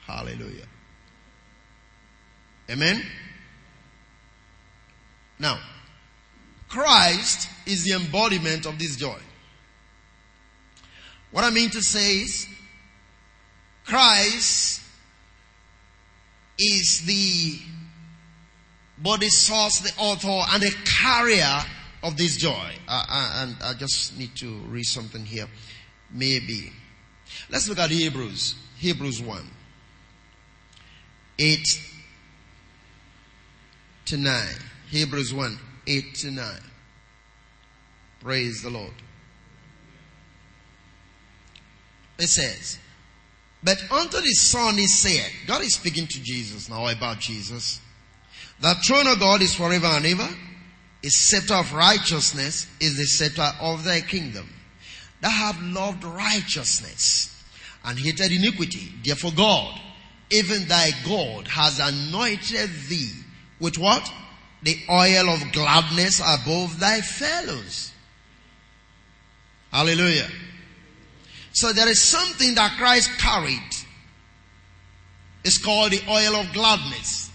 Hallelujah. 0.05 0.65
Amen. 2.69 3.03
Now, 5.39 5.59
Christ 6.75 7.47
is 7.65 7.85
the 7.85 7.93
embodiment 7.93 8.65
of 8.65 8.77
this 8.77 8.97
joy. 8.97 9.17
What 11.31 11.45
I 11.45 11.49
mean 11.49 11.69
to 11.69 11.81
say 11.81 12.17
is, 12.17 12.45
Christ 13.85 14.81
is 16.59 17.03
the 17.05 17.59
body 18.97 19.29
source, 19.29 19.79
the 19.79 19.93
author, 19.97 20.43
and 20.53 20.61
the 20.61 20.75
carrier 20.83 21.61
of 22.03 22.17
this 22.17 22.35
joy. 22.35 22.73
Uh, 22.89 23.05
uh, 23.07 23.33
and 23.37 23.55
I 23.63 23.73
just 23.75 24.17
need 24.19 24.35
to 24.35 24.55
read 24.67 24.83
something 24.83 25.23
here. 25.23 25.47
Maybe. 26.11 26.73
Let's 27.49 27.69
look 27.69 27.79
at 27.79 27.89
Hebrews. 27.89 28.55
Hebrews 28.79 29.21
1. 29.21 29.49
8 31.39 31.59
to 34.07 34.17
9. 34.17 34.47
Hebrews 34.89 35.33
1, 35.33 35.57
8 35.87 36.15
to 36.15 36.31
9. 36.31 36.45
Praise 38.21 38.61
the 38.61 38.69
Lord. 38.69 38.93
It 42.17 42.27
says, 42.27 42.79
but 43.63 43.77
unto 43.91 44.21
the 44.21 44.33
Son 44.33 44.77
is 44.77 44.99
said, 44.99 45.31
God 45.47 45.61
is 45.63 45.73
speaking 45.75 46.05
to 46.05 46.21
Jesus 46.21 46.69
now 46.69 46.87
about 46.87 47.19
Jesus. 47.19 47.81
The 48.61 48.75
throne 48.87 49.07
of 49.07 49.19
God 49.19 49.41
is 49.41 49.55
forever 49.55 49.87
and 49.87 50.05
ever. 50.05 50.29
His 51.01 51.19
scepter 51.19 51.55
of 51.55 51.73
righteousness 51.73 52.67
is 52.79 52.97
the 52.97 53.05
scepter 53.05 53.51
of 53.59 53.83
thy 53.83 54.01
kingdom. 54.01 54.47
Thou 55.21 55.29
have 55.29 55.61
loved 55.61 56.03
righteousness 56.03 57.43
and 57.83 57.97
hated 57.97 58.31
iniquity. 58.31 58.91
Therefore 59.03 59.31
God, 59.35 59.79
even 60.29 60.67
thy 60.67 60.91
God, 61.03 61.47
has 61.47 61.79
anointed 61.79 62.69
thee 62.87 63.11
with 63.59 63.77
what? 63.77 64.11
The 64.65 64.77
oil 64.89 65.29
of 65.29 65.51
gladness 65.51 66.19
above 66.19 66.79
thy 66.79 66.99
fellows. 67.01 67.91
Hallelujah. 69.71 70.27
So 71.53 71.71
there 71.71 71.87
is 71.87 72.01
something 72.01 72.55
that 72.55 72.75
Christ 72.77 73.11
carried. 73.19 73.61
It's 75.43 75.59
called 75.59 75.91
the 75.91 76.01
oil 76.09 76.35
of 76.35 76.51
gladness. 76.51 77.29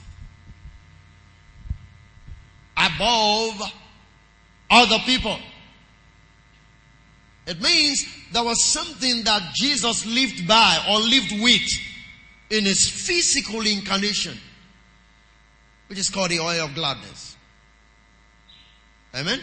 Above 2.76 3.62
other 4.70 4.98
people. 5.06 5.38
It 7.46 7.60
means 7.60 8.06
there 8.32 8.44
was 8.44 8.64
something 8.64 9.22
that 9.24 9.54
Jesus 9.54 10.04
lived 10.06 10.46
by 10.48 10.84
or 10.88 10.98
lived 10.98 11.40
with 11.40 11.68
in 12.50 12.64
his 12.64 12.88
physical 12.88 13.66
incarnation, 13.66 14.36
which 15.90 15.98
is 15.98 16.08
called 16.08 16.30
the 16.30 16.38
oil 16.38 16.66
of 16.66 16.74
gladness. 16.76 17.36
Amen? 19.12 19.40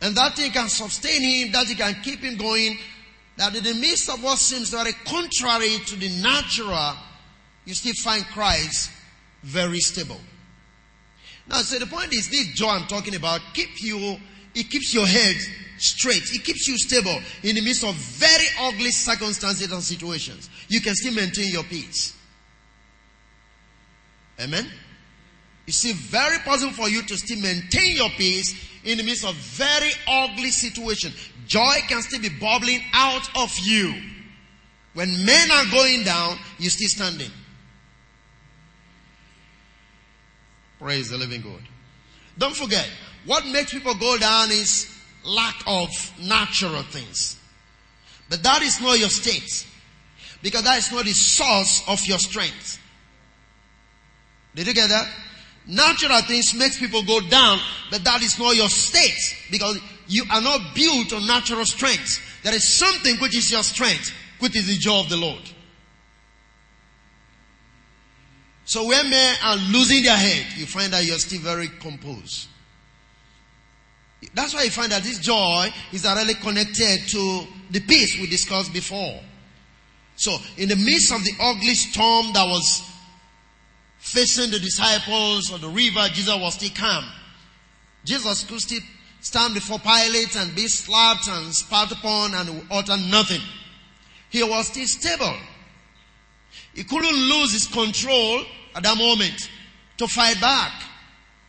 And 0.00 0.16
that 0.16 0.34
thing 0.34 0.50
can 0.52 0.70
sustain 0.70 1.20
him, 1.20 1.52
that 1.52 1.68
it 1.68 1.76
can 1.76 1.96
keep 2.02 2.20
him 2.20 2.38
going, 2.38 2.78
that 3.36 3.54
in 3.54 3.62
the 3.62 3.74
midst 3.74 4.08
of 4.08 4.24
what 4.24 4.38
seems 4.38 4.70
very 4.70 4.94
contrary 5.04 5.76
to 5.84 5.96
the 5.96 6.08
natural, 6.22 6.94
you 7.66 7.74
still 7.74 7.92
find 8.02 8.24
Christ 8.28 8.90
very 9.42 9.80
stable. 9.80 10.16
Now, 11.46 11.56
so 11.56 11.78
the 11.78 11.86
point 11.86 12.14
is, 12.14 12.30
this 12.30 12.54
joy 12.54 12.70
I'm 12.70 12.86
talking 12.86 13.14
about 13.14 13.42
keep 13.52 13.82
you, 13.82 14.16
it 14.54 14.70
keeps 14.70 14.94
your 14.94 15.06
head 15.06 15.36
straight. 15.76 16.22
It 16.32 16.42
keeps 16.42 16.68
you 16.68 16.78
stable 16.78 17.20
in 17.42 17.54
the 17.54 17.60
midst 17.60 17.84
of 17.84 17.94
very 17.96 18.46
ugly 18.62 18.92
circumstances 18.92 19.70
and 19.70 19.82
situations. 19.82 20.48
You 20.68 20.80
can 20.80 20.94
still 20.94 21.12
maintain 21.12 21.50
your 21.50 21.64
peace. 21.64 22.16
Amen? 24.40 24.66
You 25.70 25.74
see, 25.74 25.92
very 25.92 26.38
possible 26.38 26.72
for 26.72 26.88
you 26.88 27.00
to 27.00 27.16
still 27.16 27.38
maintain 27.38 27.94
your 27.94 28.08
peace 28.18 28.56
in 28.82 28.98
the 28.98 29.04
midst 29.04 29.24
of 29.24 29.36
very 29.36 29.92
ugly 30.08 30.50
situation. 30.50 31.12
Joy 31.46 31.76
can 31.86 32.02
still 32.02 32.20
be 32.20 32.28
bubbling 32.28 32.80
out 32.92 33.22
of 33.36 33.56
you. 33.62 33.94
When 34.94 35.24
men 35.24 35.48
are 35.48 35.70
going 35.70 36.02
down, 36.02 36.38
you're 36.58 36.70
still 36.70 36.88
standing. 36.88 37.30
Praise 40.80 41.08
the 41.08 41.18
living 41.18 41.40
God. 41.40 41.62
Don't 42.36 42.56
forget, 42.56 42.90
what 43.24 43.46
makes 43.46 43.72
people 43.72 43.94
go 43.94 44.18
down 44.18 44.50
is 44.50 44.92
lack 45.24 45.54
of 45.68 45.88
natural 46.20 46.82
things. 46.82 47.38
But 48.28 48.42
that 48.42 48.62
is 48.62 48.80
not 48.80 48.98
your 48.98 49.08
state. 49.08 49.68
Because 50.42 50.64
that 50.64 50.78
is 50.78 50.90
not 50.90 51.04
the 51.04 51.12
source 51.12 51.84
of 51.86 52.04
your 52.06 52.18
strength. 52.18 52.80
Did 54.56 54.66
you 54.66 54.74
get 54.74 54.88
that? 54.88 55.08
Natural 55.66 56.22
things 56.22 56.54
makes 56.54 56.78
people 56.78 57.02
go 57.02 57.20
down, 57.20 57.58
but 57.90 58.02
that 58.04 58.22
is 58.22 58.38
not 58.38 58.56
your 58.56 58.68
state. 58.68 59.36
Because 59.50 59.78
you 60.08 60.24
are 60.30 60.40
not 60.40 60.74
built 60.74 61.12
on 61.12 61.26
natural 61.26 61.64
strength. 61.64 62.20
There 62.42 62.54
is 62.54 62.64
something 62.66 63.16
which 63.16 63.36
is 63.36 63.50
your 63.50 63.62
strength, 63.62 64.12
which 64.40 64.56
is 64.56 64.66
the 64.66 64.76
joy 64.76 65.00
of 65.00 65.08
the 65.08 65.16
Lord. 65.16 65.42
So 68.64 68.86
when 68.86 69.10
men 69.10 69.34
are 69.42 69.56
losing 69.56 70.04
their 70.04 70.16
head, 70.16 70.46
you 70.56 70.66
find 70.66 70.92
that 70.92 71.04
you're 71.04 71.18
still 71.18 71.40
very 71.40 71.68
composed. 71.80 72.46
That's 74.34 74.54
why 74.54 74.62
you 74.62 74.70
find 74.70 74.92
that 74.92 75.02
this 75.02 75.18
joy 75.18 75.72
is 75.92 76.02
directly 76.02 76.34
connected 76.34 77.08
to 77.08 77.46
the 77.70 77.80
peace 77.80 78.18
we 78.20 78.26
discussed 78.26 78.72
before. 78.72 79.20
So 80.16 80.36
in 80.58 80.68
the 80.68 80.76
midst 80.76 81.12
of 81.12 81.24
the 81.24 81.32
ugly 81.40 81.74
storm 81.74 82.32
that 82.34 82.46
was 82.46 82.89
facing 84.00 84.50
the 84.50 84.58
disciples 84.58 85.52
on 85.52 85.60
the 85.60 85.68
river, 85.68 86.06
Jesus 86.12 86.34
was 86.34 86.54
still 86.54 86.70
calm. 86.74 87.04
Jesus 88.04 88.44
could 88.44 88.60
still 88.60 88.80
stand 89.20 89.54
before 89.54 89.78
Pilate 89.78 90.34
and 90.36 90.54
be 90.56 90.66
slapped 90.66 91.28
and 91.28 91.54
spat 91.54 91.92
upon 91.92 92.34
and 92.34 92.66
utter 92.70 92.96
nothing. 93.08 93.42
He 94.30 94.42
was 94.42 94.68
still 94.68 94.86
stable. 94.86 95.36
He 96.74 96.84
couldn't 96.84 97.14
lose 97.14 97.52
his 97.52 97.66
control 97.66 98.42
at 98.74 98.82
that 98.82 98.96
moment 98.96 99.48
to 99.98 100.06
fight 100.06 100.40
back. 100.40 100.72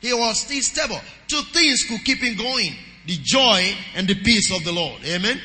He 0.01 0.13
was 0.13 0.41
still 0.41 0.61
stable. 0.61 0.99
Two 1.27 1.41
things 1.53 1.83
could 1.83 2.03
keep 2.03 2.17
him 2.17 2.35
going. 2.35 2.75
The 3.05 3.17
joy 3.21 3.75
and 3.95 4.07
the 4.07 4.15
peace 4.15 4.51
of 4.53 4.63
the 4.63 4.71
Lord. 4.71 5.01
Amen. 5.05 5.39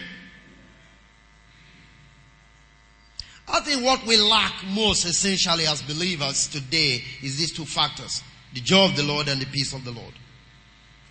I 3.49 3.61
think 3.61 3.85
what 3.85 4.05
we 4.07 4.17
lack 4.17 4.53
most 4.73 5.05
essentially 5.05 5.67
as 5.67 5.83
believers 5.83 6.49
today 6.49 7.03
is 7.23 7.39
these 7.39 7.53
two 7.53 7.65
factors. 7.65 8.23
The 8.55 8.61
joy 8.61 8.87
of 8.87 8.97
the 8.97 9.03
Lord 9.03 9.29
and 9.29 9.41
the 9.41 9.47
peace 9.47 9.73
of 9.73 9.85
the 9.85 9.93
Lord. 9.93 10.15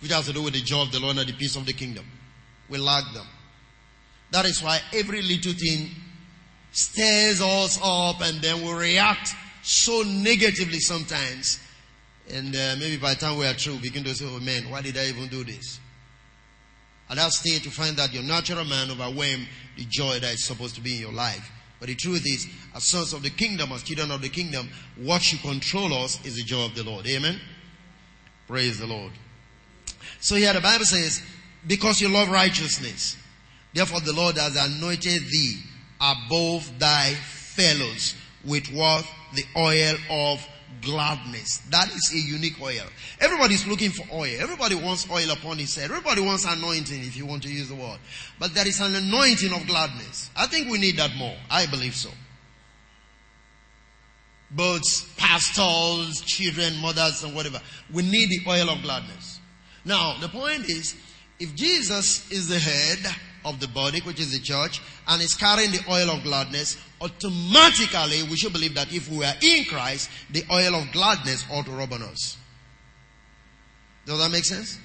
Which 0.00 0.12
has 0.12 0.26
to 0.26 0.32
do 0.32 0.42
with 0.42 0.52
the 0.52 0.60
joy 0.60 0.82
of 0.82 0.92
the 0.92 1.00
Lord 1.00 1.16
and 1.16 1.28
the 1.28 1.32
peace 1.32 1.56
of 1.56 1.64
the 1.64 1.72
kingdom. 1.72 2.04
We 2.68 2.78
lack 2.78 3.04
them. 3.14 3.26
That 4.32 4.44
is 4.44 4.62
why 4.62 4.80
every 4.92 5.22
little 5.22 5.52
thing 5.52 5.90
stirs 6.72 7.40
us 7.40 7.78
up 7.82 8.20
and 8.20 8.40
then 8.42 8.62
we 8.62 8.72
react 8.72 9.34
so 9.62 10.02
negatively 10.02 10.80
sometimes. 10.80 11.60
And 12.28 12.54
uh, 12.54 12.76
maybe 12.78 12.98
by 12.98 13.14
the 13.14 13.20
time 13.20 13.38
we 13.38 13.46
are 13.46 13.54
through, 13.54 13.76
we 13.76 13.82
begin 13.82 14.04
to 14.04 14.14
say, 14.14 14.26
oh 14.28 14.40
man, 14.40 14.68
why 14.68 14.82
did 14.82 14.98
I 14.98 15.06
even 15.06 15.28
do 15.28 15.42
this? 15.42 15.80
At 17.08 17.16
that 17.16 17.32
stage, 17.32 17.62
to 17.62 17.70
find 17.70 17.96
that 17.96 18.12
your 18.12 18.24
natural 18.24 18.64
man 18.64 18.90
overwhelmed 18.90 19.48
the 19.76 19.84
joy 19.88 20.18
that 20.18 20.34
is 20.34 20.44
supposed 20.44 20.74
to 20.74 20.80
be 20.80 20.96
in 20.96 21.00
your 21.00 21.12
life. 21.12 21.50
But 21.78 21.88
the 21.88 21.94
truth 21.94 22.22
is, 22.24 22.46
as 22.74 22.84
sons 22.84 23.12
of 23.12 23.22
the 23.22 23.30
kingdom, 23.30 23.72
as 23.72 23.82
children 23.82 24.10
of 24.10 24.22
the 24.22 24.28
kingdom, 24.28 24.68
what 24.96 25.22
should 25.22 25.42
control 25.42 25.92
us 25.92 26.24
is 26.24 26.36
the 26.36 26.42
joy 26.42 26.64
of 26.64 26.74
the 26.74 26.82
Lord. 26.82 27.06
Amen? 27.06 27.38
Praise 28.46 28.78
the 28.78 28.86
Lord. 28.86 29.12
So 30.20 30.36
here 30.36 30.52
the 30.52 30.60
Bible 30.60 30.84
says, 30.84 31.22
because 31.66 32.00
you 32.00 32.08
love 32.08 32.28
righteousness, 32.30 33.16
therefore 33.74 34.00
the 34.00 34.12
Lord 34.12 34.38
has 34.38 34.56
anointed 34.56 35.22
thee 35.30 35.60
above 36.00 36.78
thy 36.78 37.12
fellows 37.14 38.14
with 38.44 38.66
what? 38.72 39.04
The 39.34 39.44
oil 39.56 39.96
of 40.08 40.46
gladness. 40.82 41.58
That 41.70 41.88
is 41.88 42.12
a 42.14 42.18
unique 42.18 42.60
oil. 42.60 42.84
Everybody's 43.20 43.66
looking 43.66 43.90
for 43.90 44.06
oil. 44.12 44.36
Everybody 44.38 44.74
wants 44.74 45.08
oil 45.10 45.30
upon 45.30 45.58
his 45.58 45.74
head. 45.74 45.90
Everybody 45.90 46.20
wants 46.20 46.44
anointing 46.44 47.00
if 47.00 47.16
you 47.16 47.26
want 47.26 47.42
to 47.44 47.48
use 47.48 47.68
the 47.68 47.74
word. 47.74 47.98
But 48.38 48.54
there 48.54 48.66
is 48.66 48.80
an 48.80 48.94
anointing 48.94 49.52
of 49.52 49.66
gladness. 49.66 50.30
I 50.36 50.46
think 50.46 50.70
we 50.70 50.78
need 50.78 50.96
that 50.98 51.14
more. 51.16 51.36
I 51.50 51.66
believe 51.66 51.94
so. 51.94 52.10
Both 54.50 55.16
pastors, 55.16 56.20
children, 56.20 56.76
mothers, 56.76 57.24
and 57.24 57.34
whatever. 57.34 57.60
We 57.92 58.02
need 58.02 58.28
the 58.30 58.48
oil 58.48 58.70
of 58.70 58.82
gladness. 58.82 59.40
Now, 59.84 60.16
the 60.20 60.28
point 60.28 60.68
is, 60.68 60.94
if 61.38 61.54
Jesus 61.54 62.30
is 62.30 62.48
the 62.48 62.58
head 62.58 63.14
of 63.46 63.60
the 63.60 63.68
body, 63.68 64.00
which 64.00 64.20
is 64.20 64.32
the 64.32 64.40
church, 64.40 64.82
and 65.08 65.22
is 65.22 65.34
carrying 65.34 65.70
the 65.70 65.80
oil 65.90 66.10
of 66.10 66.22
gladness, 66.22 66.76
automatically 67.00 68.22
we 68.24 68.36
should 68.36 68.52
believe 68.52 68.74
that 68.74 68.92
if 68.92 69.08
we 69.08 69.24
are 69.24 69.34
in 69.40 69.64
Christ, 69.64 70.10
the 70.30 70.44
oil 70.52 70.74
of 70.74 70.92
gladness 70.92 71.46
ought 71.50 71.64
to 71.64 71.70
rub 71.70 71.92
on 71.92 72.02
us. 72.02 72.36
Does 74.04 74.18
that 74.18 74.30
make 74.30 74.44
sense? 74.44 74.78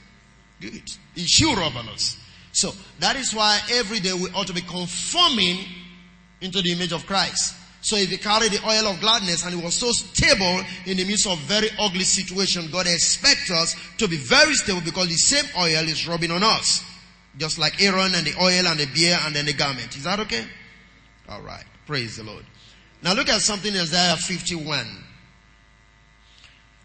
Good. 0.59 0.81
It 1.15 1.27
should 1.27 1.57
rub 1.57 1.75
on 1.75 1.89
us. 1.89 2.17
So 2.53 2.71
that 2.99 3.15
is 3.15 3.33
why 3.33 3.59
every 3.73 3.99
day 3.99 4.13
we 4.13 4.29
ought 4.31 4.47
to 4.47 4.53
be 4.53 4.61
conforming 4.61 5.59
into 6.41 6.61
the 6.61 6.71
image 6.71 6.91
of 6.91 7.05
Christ. 7.05 7.55
So 7.81 7.95
if 7.95 8.09
he 8.09 8.17
carried 8.17 8.51
the 8.51 8.67
oil 8.67 8.87
of 8.87 8.99
gladness 8.99 9.43
and 9.43 9.55
he 9.55 9.63
was 9.63 9.75
so 9.75 9.91
stable 9.91 10.61
in 10.85 10.97
the 10.97 11.03
midst 11.03 11.25
of 11.25 11.39
very 11.39 11.69
ugly 11.79 12.03
situation, 12.03 12.69
God 12.71 12.85
expects 12.85 13.49
us 13.49 13.75
to 13.97 14.07
be 14.07 14.17
very 14.17 14.53
stable 14.53 14.81
because 14.85 15.07
the 15.07 15.15
same 15.15 15.45
oil 15.57 15.87
is 15.87 16.07
rubbing 16.07 16.29
on 16.29 16.43
us. 16.43 16.83
Just 17.37 17.57
like 17.57 17.81
Aaron 17.81 18.13
and 18.13 18.27
the 18.27 18.33
oil 18.41 18.67
and 18.67 18.79
the 18.79 18.87
beer 18.93 19.17
and 19.23 19.35
then 19.35 19.45
the 19.45 19.53
garment. 19.53 19.95
Is 19.95 20.03
that 20.03 20.19
okay? 20.21 20.45
Alright. 21.29 21.63
Praise 21.85 22.17
the 22.17 22.23
Lord. 22.23 22.45
Now 23.01 23.13
look 23.13 23.29
at 23.29 23.41
something 23.41 23.73
in 23.73 23.79
Isaiah 23.79 24.15
51. 24.17 24.85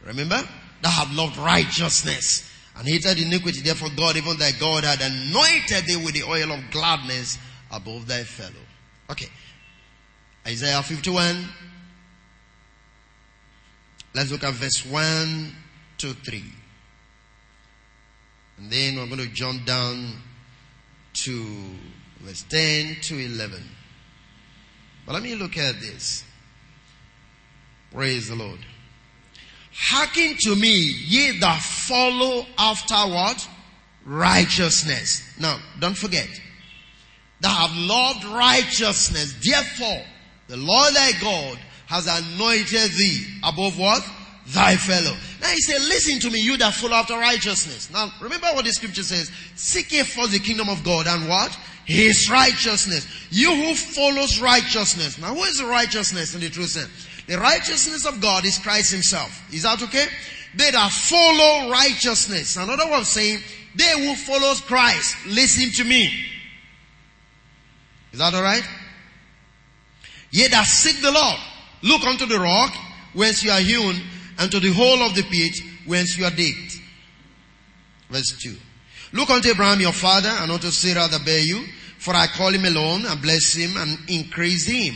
Remember? 0.04 0.40
Thou 0.82 0.90
have 0.90 1.12
loved 1.12 1.36
righteousness 1.36 2.50
and 2.76 2.86
hated 2.86 3.18
iniquity. 3.18 3.60
Therefore 3.60 3.88
God, 3.96 4.16
even 4.16 4.36
thy 4.38 4.52
God, 4.52 4.84
had 4.84 5.00
anointed 5.00 5.86
thee 5.86 5.96
with 5.96 6.14
the 6.14 6.22
oil 6.22 6.52
of 6.52 6.70
gladness 6.70 7.38
above 7.70 8.06
thy 8.06 8.22
fellow. 8.22 8.52
Okay. 9.10 9.28
Isaiah 10.46 10.82
51. 10.82 11.44
Let's 14.14 14.30
look 14.30 14.44
at 14.44 14.54
verse 14.54 14.86
1 14.86 15.52
to 15.98 16.12
3. 16.14 16.44
And 18.58 18.70
then 18.70 18.96
we're 18.96 19.06
going 19.06 19.28
to 19.28 19.34
jump 19.34 19.66
down 19.66 20.14
to 21.24 21.46
verse 22.20 22.44
10 22.48 22.96
to 23.02 23.18
11. 23.18 23.62
But 25.04 25.14
let 25.14 25.22
me 25.22 25.34
look 25.34 25.56
at 25.56 25.80
this. 25.80 26.24
Praise 27.92 28.28
the 28.28 28.34
Lord. 28.34 28.58
Hearken 29.72 30.36
to 30.40 30.56
me, 30.56 30.74
ye 30.74 31.38
that 31.40 31.62
follow 31.62 32.46
after 32.58 32.94
what? 32.94 33.48
Righteousness. 34.04 35.22
Now, 35.38 35.58
don't 35.80 35.96
forget. 35.96 36.28
That 37.40 37.48
have 37.48 37.76
loved 37.76 38.24
righteousness. 38.24 39.34
Therefore, 39.44 40.02
the 40.48 40.56
Lord 40.56 40.94
thy 40.94 41.12
God 41.20 41.58
has 41.86 42.06
anointed 42.06 42.90
thee 42.92 43.26
above 43.44 43.78
what? 43.78 44.02
Thy 44.46 44.76
fellow. 44.76 45.16
Now 45.40 45.48
he 45.48 45.60
said, 45.60 45.82
listen 45.82 46.20
to 46.20 46.30
me, 46.30 46.40
you 46.40 46.56
that 46.58 46.74
follow 46.74 46.94
after 46.94 47.14
righteousness. 47.14 47.90
Now, 47.92 48.12
remember 48.20 48.46
what 48.54 48.64
the 48.64 48.70
scripture 48.70 49.02
says. 49.02 49.30
Seek 49.56 49.90
ye 49.90 50.02
first 50.04 50.32
the 50.32 50.38
kingdom 50.38 50.68
of 50.68 50.84
God 50.84 51.06
and 51.08 51.28
what? 51.28 51.56
His 51.84 52.30
righteousness. 52.30 53.06
You 53.30 53.54
who 53.54 53.74
follows 53.74 54.40
righteousness. 54.40 55.18
Now 55.18 55.34
who 55.34 55.42
is 55.42 55.62
righteousness 55.62 56.34
in 56.34 56.40
the 56.40 56.48
true 56.48 56.66
sense? 56.66 57.08
The 57.26 57.38
righteousness 57.38 58.06
of 58.06 58.20
God 58.20 58.44
is 58.44 58.58
Christ 58.58 58.92
himself. 58.92 59.52
Is 59.52 59.64
that 59.64 59.82
okay? 59.82 60.06
They 60.54 60.70
that 60.70 60.92
follow 60.92 61.70
righteousness. 61.70 62.56
Another 62.56 62.84
of 62.94 63.06
saying, 63.06 63.40
they 63.74 64.06
who 64.06 64.14
follows 64.14 64.60
Christ, 64.60 65.16
listen 65.26 65.70
to 65.72 65.84
me. 65.84 66.08
Is 68.12 68.20
that 68.20 68.32
alright? 68.32 68.66
Ye 70.30 70.46
that 70.48 70.66
seek 70.66 71.02
the 71.02 71.10
Lord, 71.10 71.36
look 71.82 72.04
unto 72.04 72.26
the 72.26 72.38
rock 72.38 72.72
whence 73.12 73.42
you 73.42 73.50
are 73.50 73.60
hewn 73.60 73.96
and 74.38 74.50
to 74.50 74.60
the 74.60 74.72
hole 74.72 75.02
of 75.02 75.14
the 75.14 75.22
pit 75.22 75.56
whence 75.86 76.16
you 76.16 76.24
are 76.24 76.30
digged. 76.30 76.80
Verse 78.10 78.36
2. 78.42 78.56
Look 79.12 79.30
unto 79.30 79.48
Abraham 79.48 79.80
your 79.80 79.92
father 79.92 80.28
and 80.28 80.50
unto 80.50 80.70
Sarah 80.70 81.08
that 81.08 81.24
bare 81.24 81.40
you, 81.40 81.64
for 81.98 82.14
I 82.14 82.26
call 82.26 82.52
him 82.52 82.64
alone 82.64 83.06
and 83.06 83.22
bless 83.22 83.54
him 83.54 83.76
and 83.76 83.98
increase 84.08 84.66
him. 84.66 84.94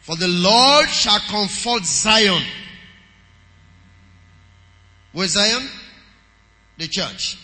For 0.00 0.16
the 0.16 0.28
Lord 0.28 0.88
shall 0.88 1.20
comfort 1.20 1.84
Zion. 1.84 2.42
Where 5.12 5.28
Zion? 5.28 5.68
The 6.78 6.88
church. 6.88 7.38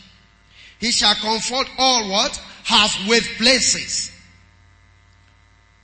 He 0.78 0.90
shall 0.90 1.14
comfort 1.14 1.68
all 1.78 2.10
what? 2.10 2.36
Has 2.64 2.96
with 3.08 3.24
places. 3.38 4.12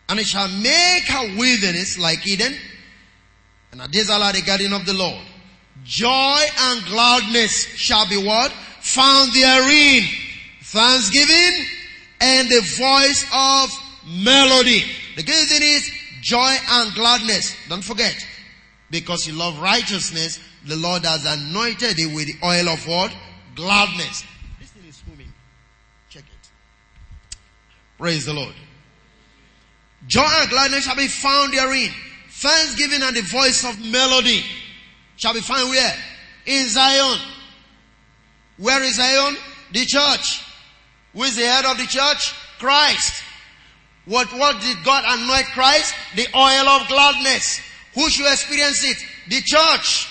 And 0.08 0.18
he 0.18 0.24
shall 0.24 0.48
make 0.48 1.04
her 1.04 1.36
wilderness 1.36 1.98
like 1.98 2.26
Eden, 2.26 2.54
and 3.72 3.80
a 3.82 3.88
desert 3.88 4.18
like 4.18 4.34
the 4.34 4.42
garden 4.42 4.72
of 4.72 4.86
the 4.86 4.94
Lord. 4.94 5.24
Joy 5.84 6.40
and 6.58 6.84
gladness 6.86 7.66
shall 7.76 8.08
be 8.08 8.16
what? 8.16 8.50
Found 8.80 9.32
therein. 9.32 10.04
Thanksgiving 10.62 11.66
and 12.20 12.48
the 12.48 12.60
voice 12.76 13.24
of 13.32 13.70
melody. 14.22 14.84
The 15.16 15.22
good 15.22 15.48
thing 15.48 15.62
is 15.62 15.90
joy 16.22 16.54
and 16.70 16.94
gladness. 16.94 17.54
Don't 17.68 17.84
forget. 17.84 18.14
Because 18.90 19.26
you 19.26 19.34
love 19.34 19.60
righteousness, 19.60 20.40
the 20.64 20.76
Lord 20.76 21.04
has 21.04 21.24
anointed 21.24 21.98
it 21.98 22.14
with 22.14 22.26
the 22.26 22.46
oil 22.46 22.68
of 22.68 22.86
what? 22.86 23.14
Gladness. 23.54 24.24
This 24.60 24.70
thing 24.70 24.88
is 24.88 25.02
moving. 25.08 25.32
Check 26.10 26.24
it. 26.24 26.48
Praise 27.98 28.26
the 28.26 28.34
Lord. 28.34 28.54
Joy 30.06 30.26
and 30.40 30.50
gladness 30.50 30.84
shall 30.84 30.96
be 30.96 31.08
found 31.08 31.52
therein. 31.52 31.90
Thanksgiving 32.38 33.02
and 33.02 33.16
the 33.16 33.22
voice 33.22 33.64
of 33.64 33.82
melody 33.90 34.44
shall 35.16 35.32
be 35.32 35.40
found 35.40 35.70
where? 35.70 35.94
In 36.44 36.68
Zion. 36.68 37.18
Where 38.58 38.82
is 38.82 38.96
Zion? 38.96 39.36
The 39.72 39.86
church. 39.86 40.44
Who 41.14 41.22
is 41.22 41.34
the 41.34 41.46
head 41.46 41.64
of 41.64 41.78
the 41.78 41.86
church? 41.86 42.34
Christ. 42.58 43.22
What, 44.04 44.30
what 44.34 44.60
did 44.60 44.76
God 44.84 45.04
anoint 45.06 45.46
Christ? 45.46 45.94
The 46.14 46.26
oil 46.36 46.68
of 46.68 46.88
gladness. 46.88 47.62
Who 47.94 48.10
should 48.10 48.30
experience 48.30 48.84
it? 48.84 48.98
The 49.30 49.40
church. 49.40 50.06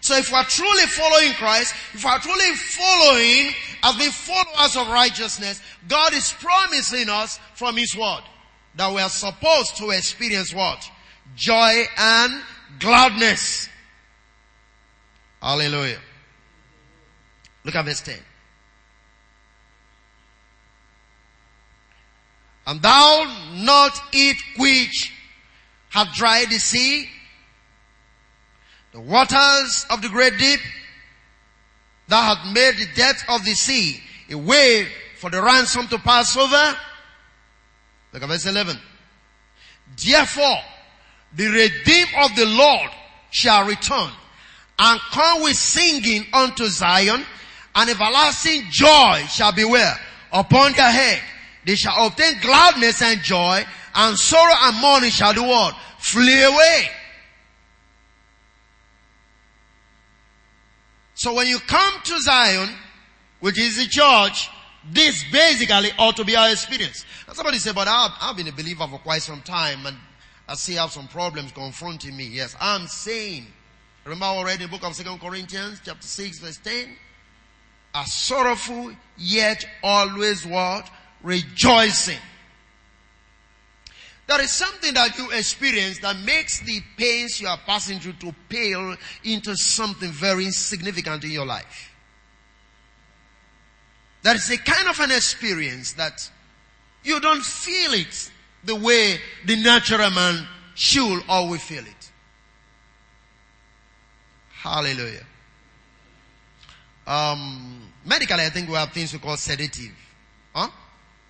So 0.00 0.16
if 0.16 0.30
we 0.30 0.36
are 0.38 0.44
truly 0.44 0.86
following 0.86 1.32
Christ, 1.34 1.74
if 1.92 2.02
we 2.02 2.10
are 2.10 2.18
truly 2.20 2.54
following 2.54 3.52
as 3.82 3.96
being 3.96 4.10
followers 4.12 4.76
of 4.76 4.88
righteousness, 4.88 5.60
God 5.88 6.14
is 6.14 6.32
promising 6.40 7.10
us 7.10 7.38
from 7.54 7.76
His 7.76 7.94
word 7.94 8.22
that 8.76 8.92
we 8.94 9.00
are 9.00 9.08
supposed 9.08 9.76
to 9.76 9.90
experience 9.90 10.54
what? 10.54 10.90
Joy 11.36 11.84
and 11.96 12.42
gladness. 12.78 13.68
Hallelujah. 15.40 15.98
Look 17.64 17.74
at 17.74 17.84
verse 17.84 18.00
10. 18.00 18.18
And 22.66 22.80
thou 22.80 23.50
not 23.54 23.98
eat 24.12 24.36
which 24.56 25.12
have 25.90 26.12
dried 26.14 26.48
the 26.48 26.58
sea, 26.58 27.08
the 28.92 29.00
waters 29.00 29.86
of 29.90 30.00
the 30.00 30.08
great 30.08 30.38
deep, 30.38 30.60
thou 32.08 32.34
hast 32.34 32.54
made 32.54 32.76
the 32.76 32.86
depth 32.94 33.24
of 33.28 33.44
the 33.44 33.54
sea 33.54 34.00
a 34.30 34.36
way 34.36 34.86
for 35.18 35.30
the 35.30 35.42
ransom 35.42 35.86
to 35.88 35.98
pass 35.98 36.36
over. 36.36 36.76
Look 38.12 38.22
at 38.22 38.28
verse 38.28 38.46
11. 38.46 38.78
Therefore, 40.04 40.58
the 41.34 41.46
redeemed 41.46 42.10
of 42.22 42.36
the 42.36 42.46
Lord 42.46 42.90
shall 43.30 43.66
return 43.66 44.10
and 44.78 45.00
come 45.10 45.42
with 45.42 45.56
singing 45.56 46.26
unto 46.32 46.66
Zion 46.66 47.24
and 47.74 47.90
everlasting 47.90 48.64
joy 48.70 49.24
shall 49.28 49.52
be 49.52 49.64
where? 49.64 49.94
Upon 50.32 50.72
their 50.72 50.90
head. 50.90 51.20
They 51.64 51.74
shall 51.74 52.06
obtain 52.06 52.40
gladness 52.40 53.00
and 53.02 53.22
joy 53.22 53.64
and 53.94 54.18
sorrow 54.18 54.54
and 54.62 54.80
mourning 54.80 55.10
shall 55.10 55.32
do 55.32 55.44
what? 55.44 55.76
Flee 55.98 56.42
away. 56.42 56.88
So 61.14 61.34
when 61.34 61.46
you 61.46 61.58
come 61.60 61.94
to 62.04 62.20
Zion, 62.20 62.68
which 63.40 63.58
is 63.58 63.76
the 63.76 63.86
church, 63.86 64.50
this 64.90 65.24
basically 65.30 65.90
ought 65.98 66.16
to 66.16 66.24
be 66.24 66.36
our 66.36 66.50
experience. 66.50 67.04
And 67.26 67.36
somebody 67.36 67.58
said, 67.58 67.74
but 67.74 67.88
I've, 67.88 68.12
I've 68.20 68.36
been 68.36 68.48
a 68.48 68.52
believer 68.52 68.86
for 68.88 68.98
quite 68.98 69.22
some 69.22 69.42
time 69.42 69.86
and 69.86 69.96
I 70.48 70.54
still 70.54 70.78
have 70.78 70.90
some 70.90 71.08
problems 71.08 71.52
confronting 71.52 72.16
me. 72.16 72.26
Yes, 72.26 72.56
I'm 72.60 72.86
saying, 72.88 73.46
remember 74.04 74.26
already 74.26 74.64
the 74.64 74.70
book 74.70 74.84
of 74.84 74.94
Second 74.94 75.20
Corinthians 75.20 75.80
chapter 75.84 76.06
6 76.06 76.40
verse 76.40 76.58
10? 76.58 76.96
Are 77.94 78.06
sorrowful 78.06 78.92
yet 79.16 79.64
always 79.82 80.46
what? 80.46 80.90
Rejoicing. 81.22 82.18
There 84.26 84.40
is 84.40 84.50
something 84.50 84.94
that 84.94 85.18
you 85.18 85.30
experience 85.32 85.98
that 85.98 86.16
makes 86.20 86.60
the 86.60 86.80
pains 86.96 87.40
you 87.40 87.48
are 87.48 87.58
passing 87.66 87.98
through 87.98 88.14
to 88.14 88.34
pale 88.48 88.96
into 89.24 89.56
something 89.56 90.10
very 90.10 90.46
insignificant 90.46 91.24
in 91.24 91.32
your 91.32 91.44
life. 91.44 91.91
There 94.22 94.34
is 94.34 94.50
a 94.50 94.58
kind 94.58 94.88
of 94.88 94.98
an 95.00 95.10
experience 95.10 95.92
that 95.94 96.30
you 97.02 97.20
don't 97.20 97.42
feel 97.42 97.94
it 97.94 98.30
the 98.64 98.76
way 98.76 99.18
the 99.44 99.56
natural 99.56 100.10
man 100.10 100.46
should 100.74 101.18
or 101.18 101.22
always 101.28 101.62
feel 101.62 101.84
it. 101.84 102.10
Hallelujah. 104.50 105.24
Um, 107.04 107.90
medically, 108.04 108.44
I 108.44 108.50
think 108.50 108.68
we 108.68 108.74
have 108.74 108.92
things 108.92 109.12
we 109.12 109.18
call 109.18 109.36
sedative. 109.36 109.92
Huh? 110.54 110.68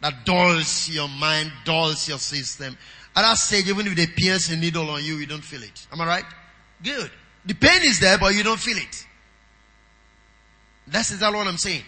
That 0.03 0.27
dulls 0.27 0.89
your 0.91 1.09
mind, 1.09 1.51
dulls 1.65 2.07
your 2.09 2.19
system. 2.19 2.77
At 3.17 3.23
that 3.23 3.39
stage, 3.39 3.69
even 3.69 3.87
if 3.87 3.97
they 3.97 4.07
pierce 4.07 4.51
a 4.51 4.57
needle 4.57 4.91
on 4.91 5.03
you, 5.03 5.17
you 5.17 5.27
don't 5.27 5.45
feel 5.45 5.63
it. 5.63 5.87
Am 5.91 6.01
I 6.01 6.07
right? 6.07 6.25
Good. 6.83 7.11
The 7.47 7.55
pain 7.55 7.83
is 7.83 8.01
there, 8.01 8.19
but 8.19 8.35
you 8.35 8.43
don't 8.43 8.61
feel 8.61 8.77
it. 8.77 9.07
That's 10.87 11.13
exactly 11.13 11.39
what 11.39 11.47
I'm 11.47 11.57
saying. 11.57 11.83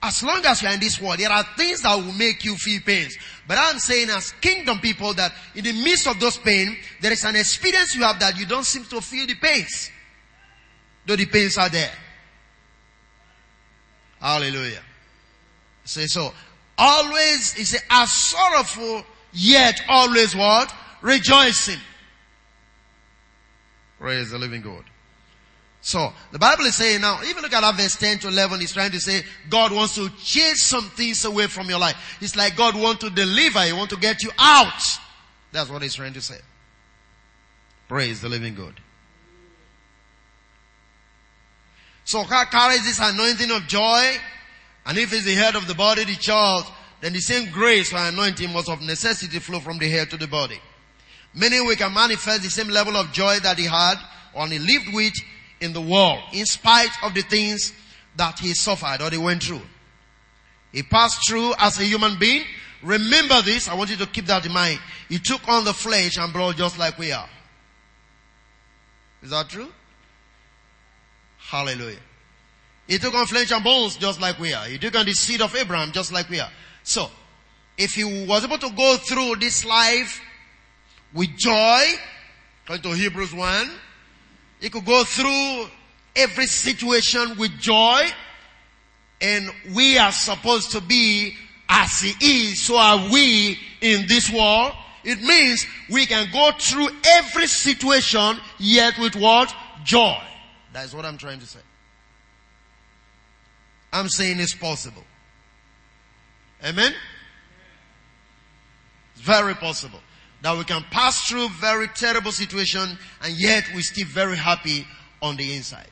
As 0.00 0.22
long 0.22 0.44
as 0.46 0.62
you're 0.62 0.70
in 0.70 0.78
this 0.78 1.00
world, 1.00 1.18
there 1.18 1.30
are 1.30 1.44
things 1.56 1.82
that 1.82 1.96
will 1.96 2.12
make 2.12 2.44
you 2.44 2.54
feel 2.56 2.80
pains. 2.82 3.16
But 3.48 3.58
I'm 3.58 3.78
saying 3.78 4.10
as 4.10 4.30
kingdom 4.32 4.78
people 4.78 5.12
that 5.14 5.32
in 5.56 5.64
the 5.64 5.72
midst 5.72 6.06
of 6.06 6.20
those 6.20 6.36
pain, 6.36 6.76
there 7.00 7.12
is 7.12 7.24
an 7.24 7.34
experience 7.34 7.96
you 7.96 8.02
have 8.02 8.20
that 8.20 8.38
you 8.38 8.46
don't 8.46 8.64
seem 8.64 8.84
to 8.84 9.00
feel 9.00 9.26
the 9.26 9.34
pains. 9.34 9.90
Though 11.04 11.16
the 11.16 11.26
pains 11.26 11.58
are 11.58 11.68
there. 11.68 11.90
Hallelujah. 14.20 14.82
Say 15.84 16.06
so. 16.06 16.32
Always, 16.76 17.54
he 17.54 17.64
said, 17.64 17.80
sorrowful, 18.06 19.04
yet 19.32 19.80
always 19.88 20.36
what? 20.36 20.72
Rejoicing. 21.00 21.80
Praise 23.98 24.30
the 24.30 24.38
living 24.38 24.62
God. 24.62 24.84
So, 25.80 26.12
the 26.32 26.38
Bible 26.38 26.64
is 26.64 26.74
saying 26.74 27.00
now, 27.00 27.20
even 27.22 27.42
look 27.42 27.52
at 27.52 27.60
that 27.60 27.76
verse 27.76 27.96
10 27.96 28.18
to 28.20 28.28
11, 28.28 28.60
he's 28.60 28.72
trying 28.72 28.90
to 28.90 29.00
say, 29.00 29.22
God 29.48 29.72
wants 29.72 29.94
to 29.94 30.10
chase 30.22 30.62
some 30.64 30.84
things 30.90 31.24
away 31.24 31.46
from 31.46 31.68
your 31.68 31.78
life. 31.78 32.18
It's 32.20 32.36
like 32.36 32.56
God 32.56 32.74
wants 32.74 33.04
to 33.04 33.10
deliver, 33.10 33.60
He 33.60 33.72
wants 33.72 33.94
to 33.94 34.00
get 34.00 34.22
you 34.22 34.30
out. 34.38 34.98
That's 35.52 35.70
what 35.70 35.82
he's 35.82 35.94
trying 35.94 36.12
to 36.14 36.20
say. 36.20 36.38
Praise 37.88 38.20
the 38.20 38.28
living 38.28 38.54
God. 38.54 38.78
So 42.04 42.24
God 42.24 42.50
carries 42.50 42.84
this 42.84 42.98
anointing 43.00 43.50
of 43.50 43.66
joy, 43.66 44.16
and 44.86 44.98
if 44.98 45.10
he's 45.10 45.24
the 45.24 45.34
head 45.34 45.56
of 45.56 45.66
the 45.66 45.74
body, 45.74 46.04
the 46.04 46.14
child, 46.14 46.64
then 47.00 47.12
the 47.12 47.20
same 47.20 47.50
grace 47.50 47.92
or 47.92 47.98
anointing 47.98 48.52
must 48.52 48.68
of 48.68 48.80
necessity 48.80 49.38
flow 49.38 49.60
from 49.60 49.78
the 49.78 49.88
head 49.88 50.10
to 50.10 50.16
the 50.16 50.26
body. 50.26 50.60
Meaning 51.34 51.66
we 51.66 51.76
can 51.76 51.92
manifest 51.92 52.42
the 52.42 52.50
same 52.50 52.68
level 52.68 52.96
of 52.96 53.12
joy 53.12 53.38
that 53.40 53.58
he 53.58 53.66
had, 53.66 53.96
or 54.34 54.46
he 54.46 54.58
lived 54.58 54.92
with 54.92 55.12
in 55.60 55.72
the 55.72 55.80
world, 55.80 56.20
in 56.32 56.46
spite 56.46 56.90
of 57.02 57.14
the 57.14 57.22
things 57.22 57.72
that 58.16 58.38
he 58.38 58.54
suffered 58.54 59.00
or 59.00 59.10
he 59.10 59.18
went 59.18 59.42
through. 59.42 59.62
He 60.72 60.82
passed 60.82 61.26
through 61.28 61.54
as 61.58 61.78
a 61.78 61.84
human 61.84 62.18
being. 62.18 62.44
Remember 62.82 63.40
this, 63.42 63.68
I 63.68 63.74
want 63.74 63.90
you 63.90 63.96
to 63.96 64.06
keep 64.06 64.26
that 64.26 64.44
in 64.46 64.52
mind. 64.52 64.80
He 65.08 65.18
took 65.18 65.48
on 65.48 65.64
the 65.64 65.72
flesh 65.72 66.16
and 66.18 66.32
blood 66.32 66.56
just 66.56 66.78
like 66.78 66.98
we 66.98 67.12
are. 67.12 67.28
Is 69.22 69.30
that 69.30 69.48
true? 69.48 69.68
Hallelujah. 71.38 71.98
He 72.86 72.98
took 72.98 73.14
on 73.14 73.26
flesh 73.26 73.50
and 73.50 73.64
bones 73.64 73.96
just 73.96 74.20
like 74.20 74.38
we 74.38 74.52
are. 74.52 74.64
He 74.66 74.78
took 74.78 74.94
on 74.96 75.06
the 75.06 75.12
seed 75.12 75.42
of 75.42 75.54
Abraham 75.56 75.92
just 75.92 76.12
like 76.12 76.28
we 76.28 76.40
are. 76.40 76.50
So, 76.82 77.10
if 77.76 77.94
he 77.94 78.26
was 78.26 78.44
able 78.44 78.58
to 78.58 78.70
go 78.70 78.96
through 78.96 79.36
this 79.36 79.64
life 79.64 80.20
with 81.12 81.36
joy, 81.36 81.82
according 82.64 82.90
to 82.90 82.96
Hebrews 82.96 83.34
1, 83.34 83.70
he 84.60 84.70
could 84.70 84.84
go 84.84 85.04
through 85.04 85.66
every 86.16 86.46
situation 86.46 87.36
with 87.38 87.58
joy. 87.58 88.02
And 89.20 89.50
we 89.74 89.98
are 89.98 90.12
supposed 90.12 90.72
to 90.72 90.80
be 90.80 91.34
as 91.68 92.00
he 92.00 92.14
is, 92.24 92.62
so 92.62 92.76
are 92.76 93.10
we 93.10 93.58
in 93.80 94.06
this 94.06 94.30
world. 94.30 94.72
It 95.04 95.20
means 95.20 95.66
we 95.90 96.06
can 96.06 96.28
go 96.32 96.52
through 96.58 96.88
every 97.04 97.46
situation 97.46 98.38
yet 98.58 98.98
with 98.98 99.16
what? 99.16 99.54
Joy. 99.84 100.18
That 100.72 100.84
is 100.84 100.94
what 100.94 101.04
I'm 101.04 101.18
trying 101.18 101.40
to 101.40 101.46
say. 101.46 101.60
I'm 103.92 104.08
saying 104.08 104.38
it's 104.38 104.54
possible. 104.54 105.04
Amen? 106.64 106.92
It's 109.14 109.22
very 109.22 109.54
possible 109.54 110.00
that 110.42 110.56
we 110.56 110.64
can 110.64 110.84
pass 110.90 111.28
through 111.28 111.48
very 111.60 111.88
terrible 111.88 112.32
situation 112.32 112.98
and 113.22 113.34
yet 113.38 113.64
we 113.74 113.82
still 113.82 114.06
very 114.06 114.36
happy 114.36 114.86
on 115.20 115.36
the 115.36 115.54
inside. 115.54 115.90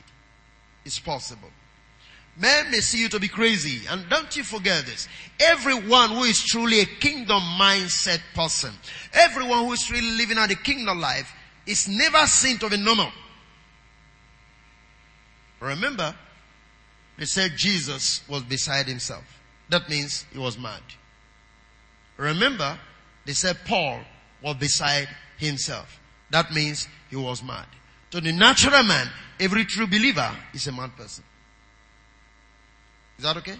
It's 0.85 0.99
possible. 0.99 1.49
Men 2.39 2.71
may 2.71 2.79
see 2.79 3.01
you 3.01 3.09
to 3.09 3.19
be 3.19 3.27
crazy 3.27 3.85
and 3.89 4.07
don't 4.09 4.35
you 4.37 4.43
forget 4.43 4.85
this. 4.85 5.07
Everyone 5.39 6.11
who 6.11 6.23
is 6.23 6.43
truly 6.43 6.81
a 6.81 6.85
kingdom 6.85 7.41
mindset 7.59 8.21
person, 8.35 8.71
everyone 9.13 9.65
who 9.65 9.73
is 9.73 9.91
really 9.91 10.11
living 10.11 10.37
out 10.37 10.49
the 10.49 10.55
kingdom 10.55 10.99
life 10.99 11.33
is 11.65 11.87
never 11.87 12.25
seen 12.27 12.57
to 12.59 12.69
be 12.69 12.77
normal. 12.77 13.11
Remember, 15.59 16.15
they 17.17 17.25
said 17.25 17.53
Jesus 17.57 18.21
was 18.29 18.43
beside 18.43 18.85
himself. 18.85 19.25
That 19.69 19.89
means 19.89 20.25
he 20.31 20.37
was 20.37 20.57
mad. 20.57 20.81
Remember, 22.15 22.79
they 23.25 23.33
said 23.33 23.57
Paul 23.65 23.99
was 24.41 24.55
beside 24.57 25.07
himself. 25.37 25.99
That 26.29 26.51
means 26.51 26.87
he 27.09 27.15
was 27.15 27.43
mad. 27.43 27.65
To 28.11 28.21
the 28.21 28.31
natural 28.31 28.83
man, 28.83 29.09
every 29.39 29.65
true 29.65 29.87
believer 29.87 30.29
is 30.53 30.67
a 30.67 30.71
mad 30.71 30.95
person. 30.95 31.23
Is 33.17 33.23
that 33.23 33.37
okay? 33.37 33.55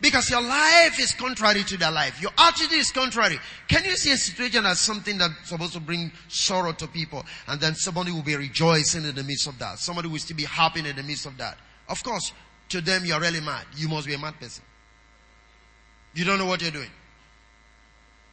Because 0.00 0.30
your 0.30 0.42
life 0.42 0.98
is 1.00 1.12
contrary 1.12 1.64
to 1.64 1.76
their 1.76 1.90
life. 1.90 2.20
Your 2.22 2.30
attitude 2.38 2.72
is 2.72 2.92
contrary. 2.92 3.38
Can 3.66 3.84
you 3.84 3.96
see 3.96 4.12
a 4.12 4.16
situation 4.16 4.64
as 4.64 4.80
something 4.80 5.18
that's 5.18 5.48
supposed 5.48 5.72
to 5.72 5.80
bring 5.80 6.12
sorrow 6.28 6.72
to 6.72 6.86
people 6.86 7.24
and 7.48 7.60
then 7.60 7.74
somebody 7.74 8.12
will 8.12 8.22
be 8.22 8.36
rejoicing 8.36 9.04
in 9.04 9.14
the 9.14 9.24
midst 9.24 9.48
of 9.48 9.58
that? 9.58 9.78
Somebody 9.78 10.08
will 10.08 10.18
still 10.18 10.36
be 10.36 10.44
happy 10.44 10.80
in 10.80 10.94
the 10.94 11.02
midst 11.02 11.26
of 11.26 11.36
that. 11.38 11.58
Of 11.88 12.02
course, 12.04 12.32
to 12.68 12.80
them 12.80 13.04
you're 13.04 13.20
really 13.20 13.40
mad. 13.40 13.64
You 13.76 13.88
must 13.88 14.06
be 14.06 14.14
a 14.14 14.18
mad 14.18 14.38
person. 14.38 14.62
You 16.14 16.24
don't 16.24 16.38
know 16.38 16.46
what 16.46 16.62
you're 16.62 16.70
doing. 16.70 16.90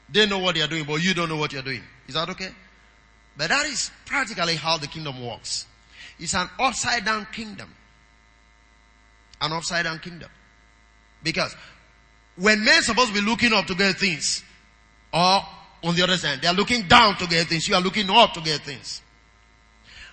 They 0.10 0.26
know 0.26 0.40
what 0.40 0.56
they're 0.56 0.68
doing, 0.68 0.86
but 0.86 1.04
you 1.04 1.14
don't 1.14 1.30
know 1.30 1.38
what 1.38 1.54
you're 1.54 1.64
doing. 1.64 1.82
Is 2.08 2.14
that 2.14 2.30
okay? 2.30 2.50
But 3.38 3.50
that 3.50 3.66
is 3.66 3.92
practically 4.06 4.56
how 4.56 4.78
the 4.78 4.88
kingdom 4.88 5.26
works. 5.26 5.66
It's 6.20 6.34
an 6.34 6.50
upside 6.60 7.04
down 7.06 7.28
kingdom. 7.32 7.74
An 9.42 9.52
upside 9.52 9.84
down 9.84 10.00
kingdom. 10.00 10.30
Because 11.24 11.56
when 12.36 12.64
men 12.64 12.80
are 12.80 12.84
supposed 12.84 13.14
to 13.14 13.14
be 13.14 13.22
looking 13.22 13.52
up 13.52 13.66
to 13.66 13.76
get 13.76 13.98
things, 13.98 14.44
or 15.14 15.42
on 15.84 15.96
the 15.96 16.04
other 16.04 16.18
side, 16.18 16.42
they 16.42 16.48
are 16.48 16.54
looking 16.54 16.88
down 16.88 17.18
to 17.18 17.28
get 17.28 17.48
things, 17.48 17.68
you 17.68 17.76
are 17.76 17.82
looking 17.82 18.10
up 18.10 18.34
to 18.34 18.42
get 18.42 18.62
things. 18.62 19.02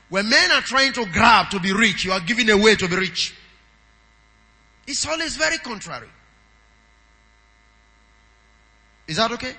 When 0.08 0.28
men 0.28 0.50
are 0.52 0.60
trying 0.60 0.92
to 0.94 1.06
grab 1.06 1.50
to 1.50 1.60
be 1.60 1.72
rich, 1.72 2.04
you 2.04 2.12
are 2.12 2.20
giving 2.20 2.50
away 2.50 2.74
to 2.76 2.88
be 2.88 2.96
rich. 2.96 3.34
It's 4.86 5.06
always 5.06 5.36
very 5.36 5.58
contrary. 5.58 6.08
Is 9.06 9.16
that 9.16 9.30
okay? 9.32 9.54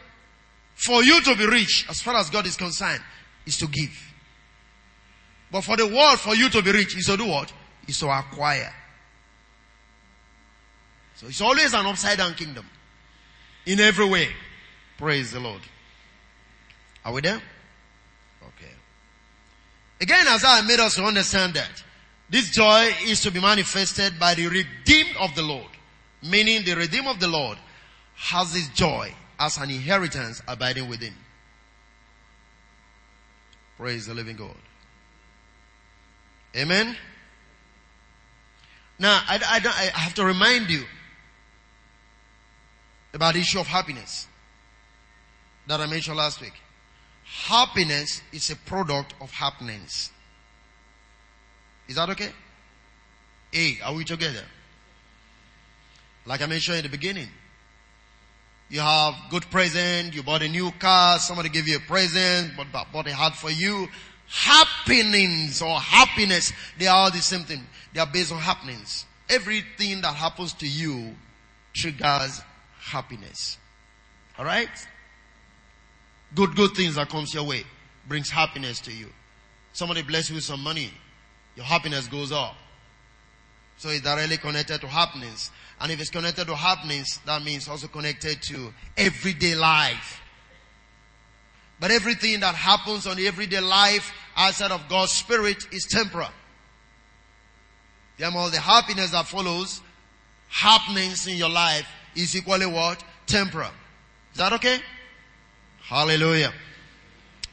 For 0.76 1.04
you 1.04 1.22
to 1.22 1.36
be 1.36 1.46
rich, 1.46 1.86
as 1.90 2.02
far 2.02 2.16
as 2.18 2.30
God 2.30 2.46
is 2.46 2.58
concerned, 2.58 3.02
is 3.46 3.58
to 3.58 3.68
give. 3.68 4.14
But 5.52 5.62
for 5.62 5.78
the 5.78 5.88
world, 5.88 6.20
for 6.20 6.36
you 6.36 6.50
to 6.50 6.62
be 6.62 6.72
rich, 6.72 6.98
is 6.98 7.06
to 7.06 7.18
do 7.18 7.26
what? 7.26 7.54
Is 7.88 8.00
to 8.00 8.08
acquire. 8.08 8.74
So 11.16 11.28
it's 11.28 11.42
always 11.42 11.74
an 11.74 11.86
upside 11.86 12.18
down 12.18 12.34
kingdom. 12.34 12.66
In 13.66 13.80
every 13.80 14.08
way. 14.08 14.28
Praise 14.98 15.32
the 15.32 15.40
Lord. 15.40 15.62
Are 17.06 17.14
we 17.14 17.22
there? 17.22 17.42
Okay. 18.42 18.74
Again, 20.02 20.26
as 20.28 20.44
I 20.44 20.62
made 20.62 20.80
us 20.80 20.96
to 20.96 21.04
understand 21.04 21.54
that 21.54 21.84
this 22.30 22.50
joy 22.50 22.90
is 23.06 23.22
to 23.22 23.32
be 23.32 23.40
manifested 23.40 24.20
by 24.20 24.34
the 24.34 24.48
redeemed 24.48 25.16
of 25.20 25.36
the 25.36 25.44
Lord. 25.44 25.70
Meaning 26.24 26.64
the 26.66 26.76
redeemed 26.76 27.08
of 27.08 27.20
the 27.20 27.28
Lord 27.28 27.58
has 28.16 28.54
this 28.54 28.70
joy 28.70 29.14
as 29.44 29.58
an 29.58 29.70
inheritance 29.70 30.42
abiding 30.48 30.88
within. 30.88 31.14
Praise 33.78 34.06
the 34.06 34.14
living 34.14 34.38
God. 34.38 34.56
Amen. 36.56 36.96
Now, 38.98 39.22
I, 39.28 39.36
I, 39.36 39.92
I 39.96 40.00
have 40.00 40.14
to 40.14 40.24
remind 40.24 40.70
you 40.70 40.84
about 43.14 43.34
the 43.34 43.42
issue 43.42 43.60
of 43.60 43.68
happiness 43.68 44.28
that 45.68 45.82
I 45.82 45.88
mentioned 45.88 46.16
last 46.16 46.40
week. 46.40 46.54
Happiness 47.26 48.22
is 48.32 48.50
a 48.50 48.56
product 48.56 49.14
of 49.20 49.30
happenings. 49.32 50.12
Is 51.90 51.96
that 51.96 52.10
okay? 52.10 52.30
Hey, 53.52 53.80
are 53.84 53.94
we 53.94 54.06
together? 54.06 54.46
Like 56.26 56.42
I 56.42 56.46
mentioned 56.46 56.78
in 56.78 56.84
the 56.84 56.90
beginning. 56.90 57.28
You 58.70 58.80
have 58.80 59.16
good 59.30 59.44
present, 59.52 60.16
you 60.16 60.24
bought 60.24 60.42
a 60.42 60.48
new 60.48 60.72
car, 60.72 61.20
somebody 61.20 61.50
gave 61.50 61.68
you 61.68 61.78
a 61.78 61.80
present, 61.80 62.54
but 62.58 62.68
bought 62.92 63.08
a 63.08 63.14
hat 63.14 63.36
for 63.36 63.52
you. 63.52 63.88
Happenings 64.28 65.62
or 65.62 65.80
happiness, 65.80 66.52
they 66.80 66.88
are 66.88 66.96
all 66.96 67.12
the 67.12 67.20
same 67.20 67.42
thing. 67.42 67.66
They 67.94 68.00
are 68.00 68.08
based 68.08 68.32
on 68.32 68.40
happenings. 68.40 69.06
Everything 69.30 70.02
that 70.02 70.16
happens 70.16 70.54
to 70.54 70.68
you 70.68 71.16
triggers 71.74 72.42
happiness. 72.80 73.58
Alright? 74.38 74.70
Good, 76.34 76.56
good 76.56 76.72
things 76.72 76.96
that 76.96 77.10
comes 77.10 77.34
your 77.34 77.44
way 77.44 77.64
brings 78.08 78.30
happiness 78.30 78.80
to 78.82 78.92
you. 78.92 79.08
Somebody 79.72 80.02
bless 80.02 80.30
you 80.30 80.36
with 80.36 80.44
some 80.44 80.62
money, 80.62 80.92
your 81.56 81.66
happiness 81.66 82.08
goes 82.08 82.32
up. 82.32 82.56
So 83.78 83.90
it's 83.90 84.02
directly 84.02 84.38
connected 84.38 84.82
to 84.82 84.88
happenings. 84.88 85.52
And 85.80 85.92
if 85.92 86.00
it's 86.00 86.10
connected 86.10 86.48
to 86.48 86.56
happenings, 86.56 87.20
that 87.26 87.44
means 87.44 87.68
also 87.68 87.88
connected 87.88 88.42
to 88.44 88.74
everyday 88.96 89.56
life. 89.56 90.22
But 91.80 91.92
everything 91.92 92.40
that 92.40 92.56
happens 92.56 93.08
on 93.08 93.20
everyday 93.20 93.60
life 93.60 94.14
outside 94.38 94.72
of 94.72 94.88
God's 94.88 95.12
Spirit 95.12 95.58
is 95.72 95.86
temporal. 95.90 96.30
All 98.24 98.50
the 98.50 98.60
happiness 98.60 99.12
that 99.12 99.28
follows 99.28 99.82
happenings 100.48 101.28
in 101.28 101.36
your 101.36 101.50
life 101.50 101.86
is 102.16 102.36
equally 102.36 102.66
what? 102.66 103.04
Temporal. 103.26 103.72
Is 104.32 104.38
that 104.38 104.54
okay? 104.54 104.80
Hallelujah. 105.82 106.54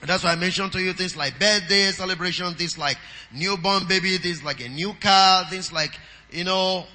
That's 0.09 0.25
why 0.25 0.33
I 0.33 0.37
mentioned 0.37 0.73
to 0.73 0.83
you 0.83 0.93
things 0.93 1.17
like 1.17 1.39
birthday 1.39 1.91
celebration, 1.91 2.55
things 2.55 2.79
like 2.79 2.97
newborn 3.33 3.87
baby, 3.87 4.17
things 4.19 4.43
like 4.43 4.65
a 4.65 4.69
new 4.69 4.95
car, 4.95 5.45
things 5.51 5.73
like, 5.73 5.99
you 6.31 6.45
know, 6.45 6.87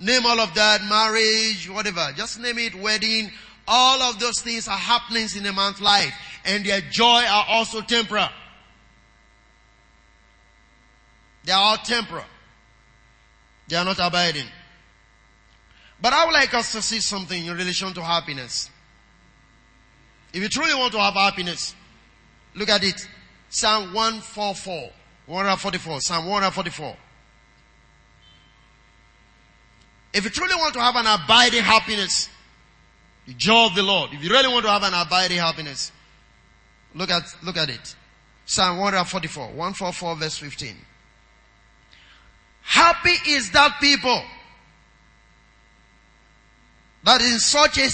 name 0.00 0.24
all 0.24 0.40
of 0.40 0.54
that, 0.54 0.82
marriage, 0.84 1.68
whatever. 1.68 2.08
Just 2.16 2.40
name 2.40 2.58
it, 2.58 2.74
wedding. 2.74 3.30
All 3.68 4.00
of 4.02 4.18
those 4.18 4.40
things 4.40 4.66
are 4.66 4.76
happenings 4.76 5.36
in 5.36 5.44
a 5.46 5.52
man's 5.52 5.80
life 5.80 6.14
and 6.44 6.64
their 6.64 6.80
joy 6.80 7.24
are 7.28 7.44
also 7.48 7.80
temporal. 7.80 8.28
They 11.44 11.52
are 11.52 11.60
all 11.60 11.76
temporal. 11.76 12.24
They 13.68 13.76
are 13.76 13.84
not 13.84 13.98
abiding. 13.98 14.46
But 16.00 16.12
I 16.12 16.24
would 16.24 16.32
like 16.32 16.52
us 16.54 16.72
to 16.72 16.82
see 16.82 17.00
something 17.00 17.46
in 17.46 17.56
relation 17.56 17.92
to 17.94 18.02
happiness. 18.02 18.70
If 20.32 20.42
you 20.42 20.48
truly 20.48 20.74
want 20.74 20.92
to 20.92 20.98
have 20.98 21.14
happiness, 21.14 21.74
look 22.54 22.68
at 22.68 22.84
it. 22.84 23.06
Psalm 23.48 23.94
144, 23.94 24.90
144, 25.26 26.00
Psalm 26.00 26.26
144. 26.26 26.96
If 30.12 30.24
you 30.24 30.30
truly 30.30 30.54
want 30.54 30.74
to 30.74 30.80
have 30.80 30.96
an 30.96 31.06
abiding 31.06 31.62
happiness, 31.62 32.28
the 33.26 33.34
joy 33.34 33.66
of 33.66 33.74
the 33.74 33.82
Lord, 33.82 34.10
if 34.12 34.22
you 34.22 34.30
really 34.30 34.52
want 34.52 34.64
to 34.64 34.70
have 34.70 34.82
an 34.82 34.94
abiding 34.94 35.38
happiness, 35.38 35.92
look 36.94 37.10
at, 37.10 37.22
look 37.42 37.56
at 37.56 37.70
it. 37.70 37.96
Psalm 38.46 38.78
144, 38.78 39.46
144 39.48 40.16
verse 40.16 40.38
15. 40.38 40.76
Happy 42.62 43.14
is 43.28 43.50
that 43.52 43.78
people 43.80 44.22
that 47.04 47.20
in 47.20 47.38
such 47.38 47.78
a, 47.78 47.90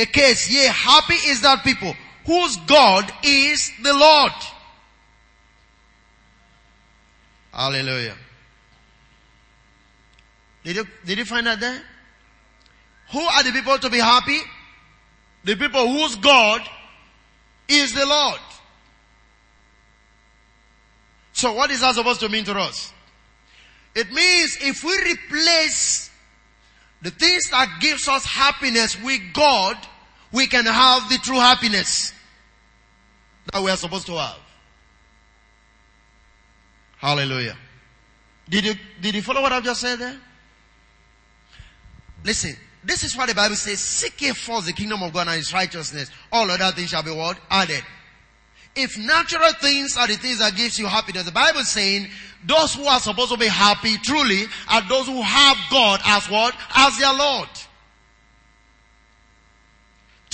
a 0.00 0.06
case, 0.06 0.50
yea, 0.50 0.66
happy 0.66 1.14
is 1.14 1.40
that 1.40 1.64
people 1.64 1.94
whose 2.24 2.56
God 2.66 3.10
is 3.22 3.70
the 3.82 3.92
Lord. 3.92 4.32
Hallelujah. 7.52 8.16
Did 10.64 10.76
you, 10.76 10.86
did 11.04 11.18
you 11.18 11.24
find 11.24 11.46
that 11.46 11.60
there? 11.60 11.80
Who 13.12 13.20
are 13.20 13.42
the 13.44 13.52
people 13.52 13.78
to 13.78 13.90
be 13.90 13.98
happy? 13.98 14.38
The 15.44 15.56
people 15.56 15.86
whose 15.86 16.16
God 16.16 16.62
is 17.68 17.92
the 17.92 18.06
Lord. 18.06 18.40
So 21.34 21.52
what 21.52 21.70
is 21.70 21.80
that 21.80 21.94
supposed 21.94 22.20
to 22.20 22.28
mean 22.28 22.44
to 22.44 22.54
us? 22.54 22.92
It 23.94 24.10
means 24.10 24.56
if 24.62 24.82
we 24.82 24.96
replace 25.12 26.10
the 27.02 27.10
things 27.10 27.50
that 27.50 27.78
gives 27.80 28.08
us 28.08 28.24
happiness 28.24 29.00
with 29.02 29.20
God, 29.34 29.76
we 30.32 30.46
can 30.46 30.64
have 30.64 31.08
the 31.10 31.18
true 31.18 31.38
happiness 31.38 32.13
that 33.52 33.62
we 33.62 33.70
are 33.70 33.76
supposed 33.76 34.06
to 34.06 34.16
have. 34.16 34.38
Hallelujah. 36.98 37.56
Did 38.48 38.64
you, 38.64 38.74
did 39.00 39.14
you 39.14 39.22
follow 39.22 39.42
what 39.42 39.52
I've 39.52 39.64
just 39.64 39.80
said 39.80 39.98
there? 39.98 40.16
Listen, 42.24 42.56
this 42.82 43.04
is 43.04 43.16
what 43.16 43.28
the 43.28 43.34
Bible 43.34 43.56
says, 43.56 43.80
seek 43.80 44.20
ye 44.20 44.32
first 44.32 44.66
the 44.66 44.72
kingdom 44.72 45.02
of 45.02 45.12
God 45.12 45.28
and 45.28 45.36
his 45.36 45.52
righteousness. 45.52 46.10
All 46.32 46.50
other 46.50 46.70
things 46.72 46.90
shall 46.90 47.02
be 47.02 47.10
what? 47.10 47.38
Added. 47.50 47.82
If 48.76 48.98
natural 48.98 49.52
things 49.60 49.96
are 49.96 50.06
the 50.06 50.16
things 50.16 50.40
that 50.40 50.56
gives 50.56 50.78
you 50.78 50.86
happiness, 50.86 51.24
the 51.24 51.32
Bible 51.32 51.60
is 51.60 51.68
saying 51.68 52.08
those 52.44 52.74
who 52.74 52.84
are 52.84 53.00
supposed 53.00 53.30
to 53.30 53.38
be 53.38 53.46
happy 53.46 53.96
truly 53.98 54.44
are 54.68 54.82
those 54.88 55.06
who 55.06 55.22
have 55.22 55.56
God 55.70 56.00
as 56.04 56.28
what? 56.28 56.54
As 56.74 56.98
their 56.98 57.12
Lord. 57.12 57.48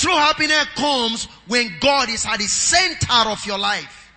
True 0.00 0.16
happiness 0.16 0.64
comes 0.76 1.26
when 1.46 1.76
God 1.78 2.08
is 2.08 2.24
at 2.24 2.38
the 2.38 2.46
center 2.46 3.28
of 3.28 3.44
your 3.44 3.58
life. 3.58 4.10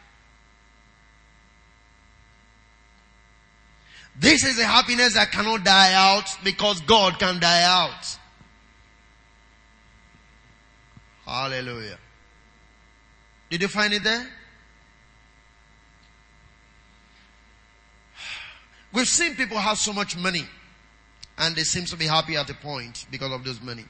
This 4.18 4.46
is 4.46 4.58
a 4.60 4.64
happiness 4.64 5.16
that 5.16 5.34
cannot 5.34 5.66
die 5.66 5.92
out 5.94 6.30
because 6.42 6.80
God 6.80 7.20
can 7.20 7.38
die 7.42 7.64
out. 7.64 8.18
Hallelujah. 11.26 11.98
Did 13.50 13.64
you 13.64 13.68
find 13.68 13.94
it 13.94 14.06
there? 14.06 14.26
We've 18.94 19.06
seen 19.06 19.36
people 19.36 19.58
have 19.58 19.78
so 19.78 19.92
much 19.92 20.16
money 20.16 20.46
and 21.38 21.58
they 21.58 21.64
seem 21.64 21.84
to 21.88 21.98
be 21.98 22.06
happy 22.06 22.38
at 22.38 22.48
the 22.48 22.54
point 22.54 23.06
because 23.12 23.34
of 23.34 23.44
this 23.44 23.62
money. 23.62 23.84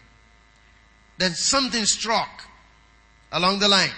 Then 1.18 1.34
something 1.34 1.86
struck 1.86 2.44
along 3.32 3.60
the 3.60 3.68
line 3.68 3.92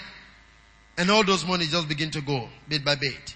and 0.97 1.09
all 1.11 1.23
those 1.23 1.45
money 1.45 1.65
just 1.65 1.87
begin 1.87 2.11
to 2.11 2.21
go 2.21 2.47
bit 2.67 2.83
by 2.83 2.95
bit. 2.95 3.35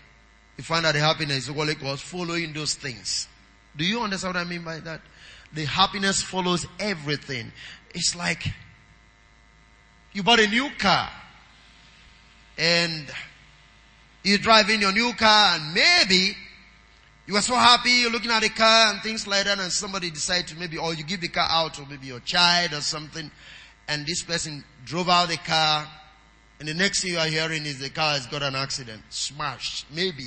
You 0.57 0.63
find 0.63 0.85
that 0.85 0.93
the 0.93 0.99
happiness 0.99 1.49
what 1.49 1.69
it 1.69 1.81
was 1.81 2.01
following 2.01 2.53
those 2.53 2.73
things. 2.75 3.27
Do 3.75 3.85
you 3.85 4.01
understand 4.01 4.35
what 4.35 4.41
I 4.41 4.43
mean 4.43 4.63
by 4.63 4.79
that? 4.79 5.01
The 5.53 5.65
happiness 5.65 6.21
follows 6.21 6.65
everything. 6.79 7.51
It's 7.93 8.15
like 8.15 8.45
you 10.13 10.23
bought 10.23 10.39
a 10.39 10.47
new 10.47 10.69
car 10.77 11.09
and 12.57 13.09
you're 14.23 14.37
driving 14.37 14.81
your 14.81 14.91
new 14.91 15.13
car 15.13 15.55
and 15.55 15.73
maybe 15.73 16.35
you 17.25 17.33
were 17.33 17.41
so 17.41 17.55
happy, 17.55 17.91
you're 17.91 18.11
looking 18.11 18.31
at 18.31 18.41
the 18.41 18.49
car 18.49 18.91
and 18.91 19.01
things 19.01 19.27
like 19.27 19.45
that 19.45 19.59
and 19.59 19.71
somebody 19.71 20.09
decided 20.09 20.47
to 20.47 20.55
maybe, 20.57 20.77
or 20.77 20.93
you 20.93 21.03
give 21.03 21.21
the 21.21 21.27
car 21.27 21.47
out 21.49 21.75
to 21.75 21.85
maybe 21.85 22.07
your 22.07 22.19
child 22.21 22.73
or 22.73 22.81
something 22.81 23.29
and 23.89 24.05
this 24.05 24.23
person 24.23 24.63
drove 24.85 25.09
out 25.09 25.27
the 25.27 25.37
car 25.37 25.85
and 26.59 26.67
the 26.67 26.73
next 26.73 27.01
thing 27.01 27.13
you 27.13 27.19
are 27.19 27.25
hearing 27.25 27.65
is 27.65 27.79
the 27.79 27.89
car 27.89 28.13
has 28.13 28.27
got 28.27 28.43
an 28.43 28.55
accident, 28.55 29.01
smashed, 29.09 29.85
maybe 29.93 30.25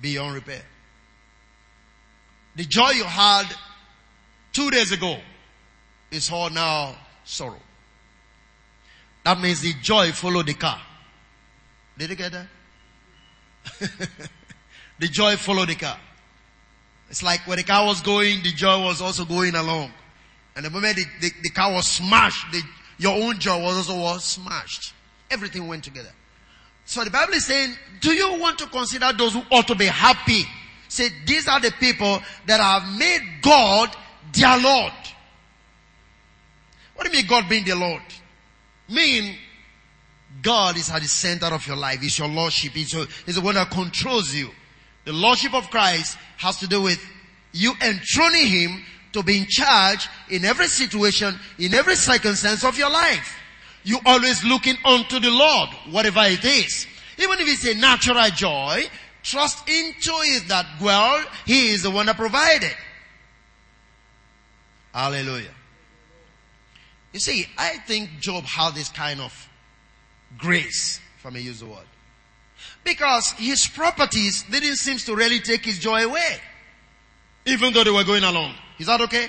beyond 0.00 0.34
repair. 0.34 0.62
The 2.56 2.64
joy 2.64 2.90
you 2.90 3.04
had 3.04 3.44
two 4.52 4.70
days 4.70 4.92
ago 4.92 5.18
is 6.10 6.30
all 6.30 6.50
now 6.50 6.96
sorrow. 7.24 7.60
That 9.24 9.40
means 9.40 9.60
the 9.60 9.72
joy 9.82 10.12
followed 10.12 10.46
the 10.46 10.54
car. 10.54 10.80
Did 11.96 12.10
you 12.10 12.16
get 12.16 12.32
that? 12.32 12.46
the 14.98 15.08
joy 15.08 15.36
followed 15.36 15.68
the 15.68 15.74
car. 15.76 15.98
It's 17.08 17.22
like 17.22 17.46
where 17.46 17.56
the 17.56 17.62
car 17.62 17.86
was 17.86 18.00
going, 18.00 18.42
the 18.42 18.52
joy 18.52 18.82
was 18.82 19.00
also 19.00 19.24
going 19.24 19.54
along. 19.54 19.92
And 20.56 20.64
the 20.64 20.70
moment 20.70 20.96
the, 20.96 21.04
the, 21.20 21.30
the 21.42 21.50
car 21.50 21.72
was 21.72 21.86
smashed, 21.86 22.50
the, 22.50 22.62
your 22.98 23.14
own 23.14 23.38
jaw 23.38 23.58
was 23.58 23.76
also 23.76 24.00
was 24.00 24.24
smashed. 24.24 24.94
Everything 25.30 25.68
went 25.68 25.84
together. 25.84 26.12
So 26.86 27.04
the 27.04 27.10
Bible 27.10 27.34
is 27.34 27.46
saying, 27.46 27.74
do 28.00 28.12
you 28.12 28.38
want 28.40 28.58
to 28.60 28.66
consider 28.66 29.12
those 29.12 29.34
who 29.34 29.42
ought 29.50 29.66
to 29.66 29.74
be 29.74 29.86
happy? 29.86 30.44
Say, 30.88 31.10
these 31.26 31.46
are 31.46 31.60
the 31.60 31.72
people 31.72 32.22
that 32.46 32.60
have 32.60 32.98
made 32.98 33.42
God 33.42 33.94
their 34.32 34.58
Lord. 34.58 34.92
What 36.94 37.04
do 37.04 37.10
you 37.10 37.18
mean 37.18 37.28
God 37.28 37.48
being 37.48 37.64
their 37.64 37.76
Lord? 37.76 38.02
Mean 38.88 39.36
God 40.40 40.76
is 40.76 40.90
at 40.90 41.02
the 41.02 41.08
center 41.08 41.46
of 41.46 41.66
your 41.66 41.76
life. 41.76 41.98
It's 42.02 42.18
your 42.18 42.28
lordship. 42.28 42.72
It's, 42.76 42.92
your, 42.94 43.02
it's 43.26 43.34
the 43.34 43.40
one 43.42 43.56
that 43.56 43.70
controls 43.70 44.32
you. 44.32 44.50
The 45.04 45.12
lordship 45.12 45.54
of 45.54 45.68
Christ 45.70 46.16
has 46.38 46.56
to 46.58 46.66
do 46.66 46.80
with 46.80 47.04
you 47.52 47.74
enthroning 47.82 48.46
Him 48.46 48.84
to 49.16 49.22
be 49.22 49.38
in 49.38 49.46
charge 49.46 50.08
in 50.28 50.44
every 50.44 50.68
situation, 50.68 51.34
in 51.58 51.72
every 51.72 51.96
circumstance 51.96 52.64
of 52.64 52.76
your 52.76 52.90
life. 52.90 53.34
You 53.82 53.98
always 54.04 54.44
looking 54.44 54.76
unto 54.84 55.18
the 55.18 55.30
Lord, 55.30 55.70
whatever 55.90 56.20
it 56.24 56.44
is. 56.44 56.86
Even 57.18 57.38
if 57.40 57.48
it's 57.48 57.66
a 57.66 57.74
natural 57.74 58.28
joy, 58.30 58.84
trust 59.22 59.66
into 59.68 60.12
it 60.24 60.48
that, 60.48 60.66
well, 60.82 61.24
He 61.46 61.70
is 61.70 61.82
the 61.82 61.90
one 61.90 62.06
that 62.06 62.16
provided. 62.16 62.74
Hallelujah. 64.92 65.54
You 67.12 67.20
see, 67.20 67.46
I 67.56 67.78
think 67.86 68.10
Job 68.20 68.44
had 68.44 68.74
this 68.74 68.90
kind 68.90 69.20
of 69.20 69.48
grace, 70.36 71.00
if 71.18 71.24
I 71.24 71.30
may 71.30 71.40
use 71.40 71.60
the 71.60 71.66
word. 71.66 71.86
Because 72.84 73.30
his 73.38 73.66
properties 73.66 74.42
didn't 74.50 74.76
seem 74.76 74.98
to 74.98 75.14
really 75.14 75.40
take 75.40 75.64
his 75.64 75.78
joy 75.78 76.04
away. 76.04 76.38
Even 77.46 77.72
though 77.72 77.84
they 77.84 77.90
were 77.90 78.04
going 78.04 78.24
along. 78.24 78.54
Is 78.78 78.86
that 78.86 79.00
okay? 79.02 79.28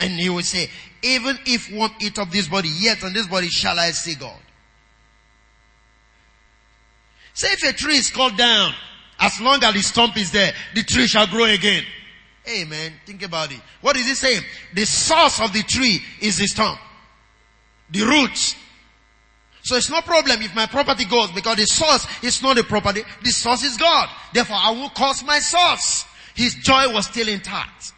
And 0.00 0.12
he 0.12 0.30
would 0.30 0.44
say, 0.44 0.70
even 1.02 1.38
if 1.46 1.72
one 1.72 1.90
eat 2.00 2.18
of 2.18 2.30
this 2.30 2.48
body, 2.48 2.68
yet 2.68 3.02
on 3.04 3.12
this 3.12 3.26
body 3.26 3.48
shall 3.48 3.78
I 3.78 3.90
see 3.90 4.14
God. 4.14 4.38
Say 7.34 7.48
if 7.52 7.62
a 7.62 7.72
tree 7.72 7.96
is 7.96 8.10
cut 8.10 8.36
down, 8.36 8.72
as 9.18 9.40
long 9.40 9.62
as 9.62 9.74
the 9.74 9.80
stump 9.82 10.16
is 10.16 10.32
there, 10.32 10.52
the 10.74 10.82
tree 10.82 11.06
shall 11.06 11.26
grow 11.26 11.44
again. 11.44 11.84
Amen. 12.48 12.94
Think 13.04 13.22
about 13.22 13.52
it. 13.52 13.60
What 13.80 13.96
is 13.96 14.06
he 14.06 14.14
saying? 14.14 14.42
The 14.74 14.84
source 14.86 15.40
of 15.40 15.52
the 15.52 15.62
tree 15.62 16.02
is 16.20 16.38
the 16.38 16.46
stump. 16.46 16.78
The 17.90 18.02
roots. 18.02 18.56
So 19.62 19.76
it's 19.76 19.90
no 19.90 20.00
problem 20.00 20.40
if 20.40 20.54
my 20.54 20.66
property 20.66 21.04
goes 21.04 21.30
because 21.32 21.56
the 21.56 21.66
source 21.66 22.06
is 22.22 22.42
not 22.42 22.56
the 22.56 22.64
property. 22.64 23.02
The 23.22 23.30
source 23.30 23.62
is 23.62 23.76
God. 23.76 24.08
Therefore 24.32 24.56
I 24.58 24.70
will 24.70 24.88
cause 24.88 25.22
my 25.22 25.38
source. 25.38 26.06
His 26.34 26.54
joy 26.54 26.92
was 26.92 27.06
still 27.06 27.28
intact. 27.28 27.92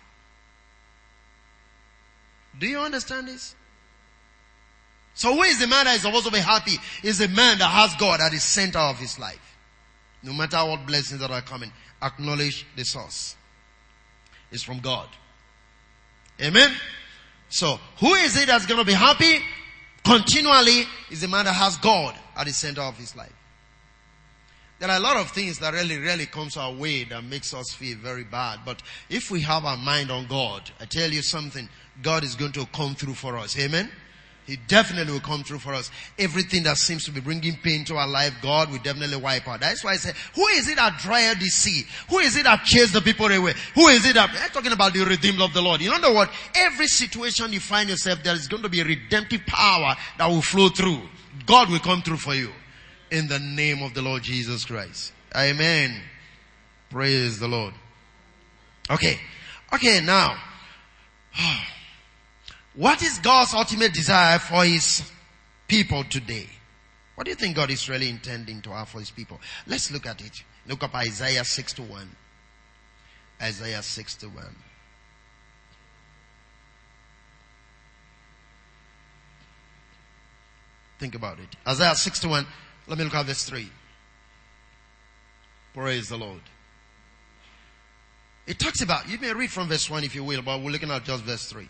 Do 2.62 2.68
you 2.68 2.78
understand 2.78 3.26
this? 3.26 3.56
So 5.14 5.34
who 5.34 5.42
is 5.42 5.58
the 5.58 5.66
man 5.66 5.86
that 5.86 5.96
is 5.96 6.02
supposed 6.02 6.26
to 6.26 6.30
be 6.30 6.38
happy? 6.38 6.76
Is 7.02 7.18
the 7.18 7.26
man 7.26 7.58
that 7.58 7.66
has 7.66 7.92
God 7.96 8.20
at 8.20 8.30
the 8.30 8.38
center 8.38 8.78
of 8.78 9.00
his 9.00 9.18
life. 9.18 9.56
No 10.22 10.32
matter 10.32 10.58
what 10.58 10.86
blessings 10.86 11.20
that 11.22 11.32
are 11.32 11.42
coming, 11.42 11.72
acknowledge 12.00 12.64
the 12.76 12.84
source. 12.84 13.34
It's 14.52 14.62
from 14.62 14.78
God. 14.78 15.08
Amen? 16.40 16.70
So, 17.48 17.80
who 17.98 18.14
is 18.14 18.40
it 18.40 18.46
that's 18.46 18.66
gonna 18.66 18.84
be 18.84 18.92
happy? 18.92 19.40
Continually 20.04 20.84
is 21.10 21.22
the 21.22 21.28
man 21.28 21.46
that 21.46 21.54
has 21.54 21.76
God 21.78 22.14
at 22.36 22.46
the 22.46 22.52
center 22.52 22.82
of 22.82 22.96
his 22.96 23.16
life. 23.16 23.32
There 24.78 24.90
are 24.90 24.96
a 24.96 25.00
lot 25.00 25.16
of 25.16 25.30
things 25.30 25.60
that 25.60 25.74
really, 25.74 25.98
really 25.98 26.26
comes 26.26 26.56
our 26.56 26.72
way 26.72 27.04
that 27.04 27.22
makes 27.22 27.54
us 27.54 27.72
feel 27.72 27.96
very 27.98 28.24
bad. 28.24 28.60
But 28.64 28.82
if 29.08 29.30
we 29.32 29.40
have 29.42 29.64
our 29.64 29.76
mind 29.76 30.10
on 30.10 30.26
God, 30.26 30.70
I 30.80 30.86
tell 30.86 31.10
you 31.10 31.22
something, 31.22 31.68
God 32.00 32.24
is 32.24 32.34
going 32.34 32.52
to 32.52 32.66
come 32.66 32.94
through 32.94 33.14
for 33.14 33.36
us. 33.36 33.58
Amen? 33.58 33.90
He 34.46 34.56
definitely 34.66 35.12
will 35.12 35.20
come 35.20 35.44
through 35.44 35.60
for 35.60 35.72
us. 35.72 35.90
Everything 36.18 36.64
that 36.64 36.76
seems 36.76 37.04
to 37.04 37.12
be 37.12 37.20
bringing 37.20 37.56
pain 37.56 37.84
to 37.84 37.96
our 37.96 38.08
life, 38.08 38.34
God 38.42 38.70
will 38.70 38.78
definitely 38.78 39.16
wipe 39.16 39.46
out. 39.46 39.60
That's 39.60 39.84
why 39.84 39.92
I 39.92 39.96
say, 39.96 40.12
who 40.34 40.46
is 40.48 40.68
it 40.68 40.76
that 40.76 40.98
dried 40.98 41.38
the 41.38 41.46
sea? 41.46 41.84
Who 42.10 42.18
is 42.18 42.36
it 42.36 42.44
that 42.44 42.64
chased 42.64 42.92
the 42.92 43.00
people 43.00 43.26
away? 43.26 43.54
Who 43.76 43.86
is 43.86 44.04
it 44.04 44.14
that, 44.14 44.30
I'm 44.30 44.50
talking 44.50 44.72
about 44.72 44.94
the 44.94 45.04
redeemed 45.04 45.40
of 45.40 45.54
the 45.54 45.62
Lord. 45.62 45.80
You 45.80 45.96
know 45.96 46.12
what? 46.12 46.30
Every 46.56 46.88
situation 46.88 47.52
you 47.52 47.60
find 47.60 47.88
yourself, 47.88 48.22
there 48.24 48.34
is 48.34 48.48
going 48.48 48.64
to 48.64 48.68
be 48.68 48.80
a 48.80 48.84
redemptive 48.84 49.46
power 49.46 49.94
that 50.18 50.26
will 50.26 50.42
flow 50.42 50.68
through. 50.70 51.02
God 51.46 51.70
will 51.70 51.78
come 51.78 52.02
through 52.02 52.16
for 52.16 52.34
you. 52.34 52.50
In 53.12 53.28
the 53.28 53.38
name 53.38 53.82
of 53.82 53.94
the 53.94 54.02
Lord 54.02 54.22
Jesus 54.22 54.64
Christ. 54.64 55.12
Amen. 55.36 56.00
Praise 56.90 57.38
the 57.38 57.46
Lord. 57.48 57.74
Okay. 58.90 59.20
Okay, 59.72 60.00
now. 60.00 60.36
What 62.74 63.02
is 63.02 63.18
God's 63.18 63.54
ultimate 63.54 63.92
desire 63.92 64.38
for 64.38 64.64
His 64.64 65.10
people 65.68 66.04
today? 66.04 66.48
What 67.14 67.24
do 67.24 67.30
you 67.30 67.36
think 67.36 67.56
God 67.56 67.70
is 67.70 67.88
really 67.88 68.08
intending 68.08 68.62
to 68.62 68.70
have 68.70 68.88
for 68.88 68.98
His 68.98 69.10
people? 69.10 69.40
Let's 69.66 69.90
look 69.90 70.06
at 70.06 70.20
it. 70.22 70.42
Look 70.66 70.82
up 70.82 70.94
Isaiah 70.94 71.44
61. 71.44 72.08
Isaiah 73.40 73.82
61. 73.82 74.44
Think 80.98 81.14
about 81.14 81.40
it. 81.40 81.48
Isaiah 81.66 81.94
61. 81.94 82.46
Let 82.86 82.96
me 82.96 83.04
look 83.04 83.14
at 83.14 83.26
verse 83.26 83.44
3. 83.44 83.68
Praise 85.74 86.08
the 86.08 86.16
Lord. 86.16 86.40
It 88.46 88.58
talks 88.58 88.82
about, 88.82 89.08
you 89.08 89.18
may 89.18 89.32
read 89.32 89.50
from 89.50 89.68
verse 89.68 89.88
1 89.90 90.04
if 90.04 90.14
you 90.14 90.24
will, 90.24 90.42
but 90.42 90.62
we're 90.62 90.70
looking 90.70 90.90
at 90.90 91.04
just 91.04 91.24
verse 91.24 91.44
3. 91.46 91.68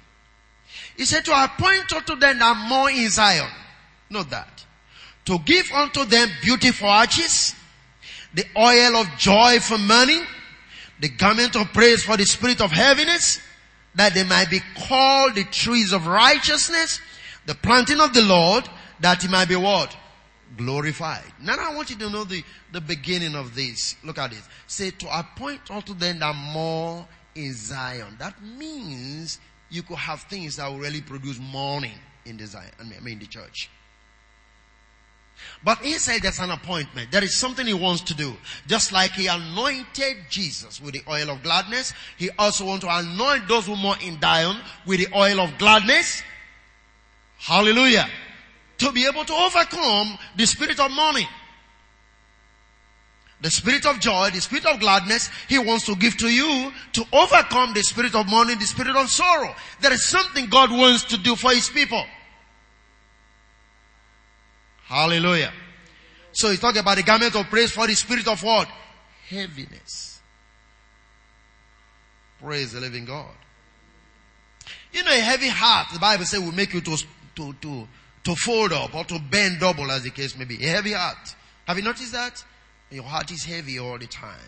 He 0.96 1.04
said 1.04 1.24
to 1.24 1.44
appoint 1.44 1.92
unto 1.92 2.16
them 2.16 2.38
that 2.38 2.66
more 2.68 2.90
in 2.90 3.08
Zion. 3.10 3.50
Note 4.10 4.30
that. 4.30 4.64
To 5.26 5.38
give 5.38 5.70
unto 5.72 6.04
them 6.04 6.28
beautiful 6.42 6.88
arches, 6.88 7.54
the 8.34 8.44
oil 8.56 8.96
of 8.96 9.06
joy 9.18 9.58
for 9.60 9.78
mourning, 9.78 10.24
the 11.00 11.08
garment 11.08 11.56
of 11.56 11.72
praise 11.72 12.02
for 12.04 12.16
the 12.16 12.24
spirit 12.24 12.60
of 12.60 12.70
heaviness, 12.70 13.40
that 13.94 14.14
they 14.14 14.24
might 14.24 14.50
be 14.50 14.60
called 14.88 15.34
the 15.34 15.44
trees 15.44 15.92
of 15.92 16.06
righteousness, 16.06 17.00
the 17.46 17.54
planting 17.54 18.00
of 18.00 18.14
the 18.14 18.22
Lord, 18.22 18.68
that 19.00 19.22
he 19.22 19.28
might 19.28 19.48
be 19.48 19.56
what? 19.56 19.96
Glorified. 20.56 21.24
Now 21.40 21.56
I 21.58 21.74
want 21.74 21.90
you 21.90 21.96
to 21.96 22.10
know 22.10 22.24
the, 22.24 22.42
the 22.72 22.80
beginning 22.80 23.34
of 23.34 23.54
this. 23.54 23.96
Look 24.04 24.18
at 24.18 24.30
this. 24.30 24.48
Say 24.66 24.90
to 24.90 25.18
appoint 25.18 25.70
unto 25.70 25.94
them 25.94 26.18
that 26.20 26.34
more 26.34 27.06
in 27.34 27.52
Zion. 27.52 28.16
That 28.18 28.40
means 28.42 29.38
you 29.72 29.82
could 29.82 29.96
have 29.96 30.20
things 30.22 30.56
that 30.56 30.70
will 30.70 30.78
really 30.78 31.00
produce 31.00 31.40
mourning 31.40 31.98
in 32.26 32.36
the 32.36 32.62
I 32.78 32.84
mean 33.00 33.14
in 33.14 33.18
the 33.18 33.26
church. 33.26 33.70
But 35.64 35.78
he 35.78 35.94
said 35.94 36.22
there's 36.22 36.38
an 36.38 36.50
appointment. 36.50 37.10
There 37.10 37.24
is 37.24 37.34
something 37.34 37.66
he 37.66 37.74
wants 37.74 38.02
to 38.02 38.14
do. 38.14 38.36
Just 38.66 38.92
like 38.92 39.12
he 39.12 39.26
anointed 39.26 40.16
Jesus 40.28 40.80
with 40.80 40.94
the 40.94 41.02
oil 41.08 41.30
of 41.30 41.42
gladness, 41.42 41.94
he 42.16 42.30
also 42.38 42.66
wants 42.66 42.84
to 42.84 42.94
anoint 42.94 43.48
those 43.48 43.66
who 43.66 43.74
mourn 43.74 43.98
in 44.02 44.20
Zion 44.20 44.56
with 44.86 45.00
the 45.00 45.16
oil 45.16 45.40
of 45.40 45.56
gladness. 45.58 46.22
Hallelujah. 47.38 48.06
To 48.78 48.92
be 48.92 49.06
able 49.06 49.24
to 49.24 49.32
overcome 49.32 50.18
the 50.36 50.46
spirit 50.46 50.78
of 50.78 50.90
mourning. 50.90 51.26
The 53.42 53.50
spirit 53.50 53.84
of 53.86 53.98
joy, 53.98 54.30
the 54.32 54.40
spirit 54.40 54.66
of 54.66 54.78
gladness, 54.80 55.28
He 55.48 55.58
wants 55.58 55.84
to 55.86 55.96
give 55.96 56.16
to 56.18 56.28
you 56.28 56.72
to 56.92 57.04
overcome 57.12 57.74
the 57.74 57.82
spirit 57.82 58.14
of 58.14 58.28
mourning, 58.28 58.58
the 58.58 58.66
spirit 58.66 58.96
of 58.96 59.10
sorrow. 59.10 59.54
There 59.80 59.92
is 59.92 60.06
something 60.06 60.46
God 60.46 60.70
wants 60.70 61.04
to 61.06 61.18
do 61.18 61.34
for 61.34 61.50
His 61.50 61.68
people. 61.68 62.04
Hallelujah. 64.84 65.52
So 66.32 66.50
he's 66.50 66.60
talking 66.60 66.80
about 66.80 66.96
the 66.96 67.02
garment 67.02 67.34
of 67.34 67.46
praise 67.46 67.70
for 67.70 67.86
the 67.86 67.94
spirit 67.94 68.28
of 68.28 68.42
what? 68.42 68.68
Heaviness. 69.28 70.20
Praise 72.40 72.72
the 72.72 72.80
living 72.80 73.04
God. 73.04 73.34
You 74.92 75.02
know, 75.02 75.12
a 75.12 75.20
heavy 75.20 75.48
heart, 75.48 75.88
the 75.92 75.98
Bible 75.98 76.24
says 76.24 76.40
will 76.40 76.52
make 76.52 76.74
you 76.74 76.80
to, 76.82 76.96
to, 77.36 77.52
to, 77.54 77.88
to 78.24 78.34
fold 78.36 78.72
up 78.72 78.94
or 78.94 79.04
to 79.04 79.18
bend 79.18 79.60
double 79.60 79.90
as 79.90 80.02
the 80.02 80.10
case 80.10 80.36
may 80.36 80.44
be. 80.44 80.62
A 80.64 80.68
heavy 80.68 80.92
heart. 80.92 81.34
Have 81.66 81.78
you 81.78 81.84
noticed 81.84 82.12
that? 82.12 82.44
Your 82.92 83.04
heart 83.04 83.30
is 83.30 83.44
heavy 83.44 83.78
all 83.78 83.98
the 83.98 84.06
time. 84.06 84.38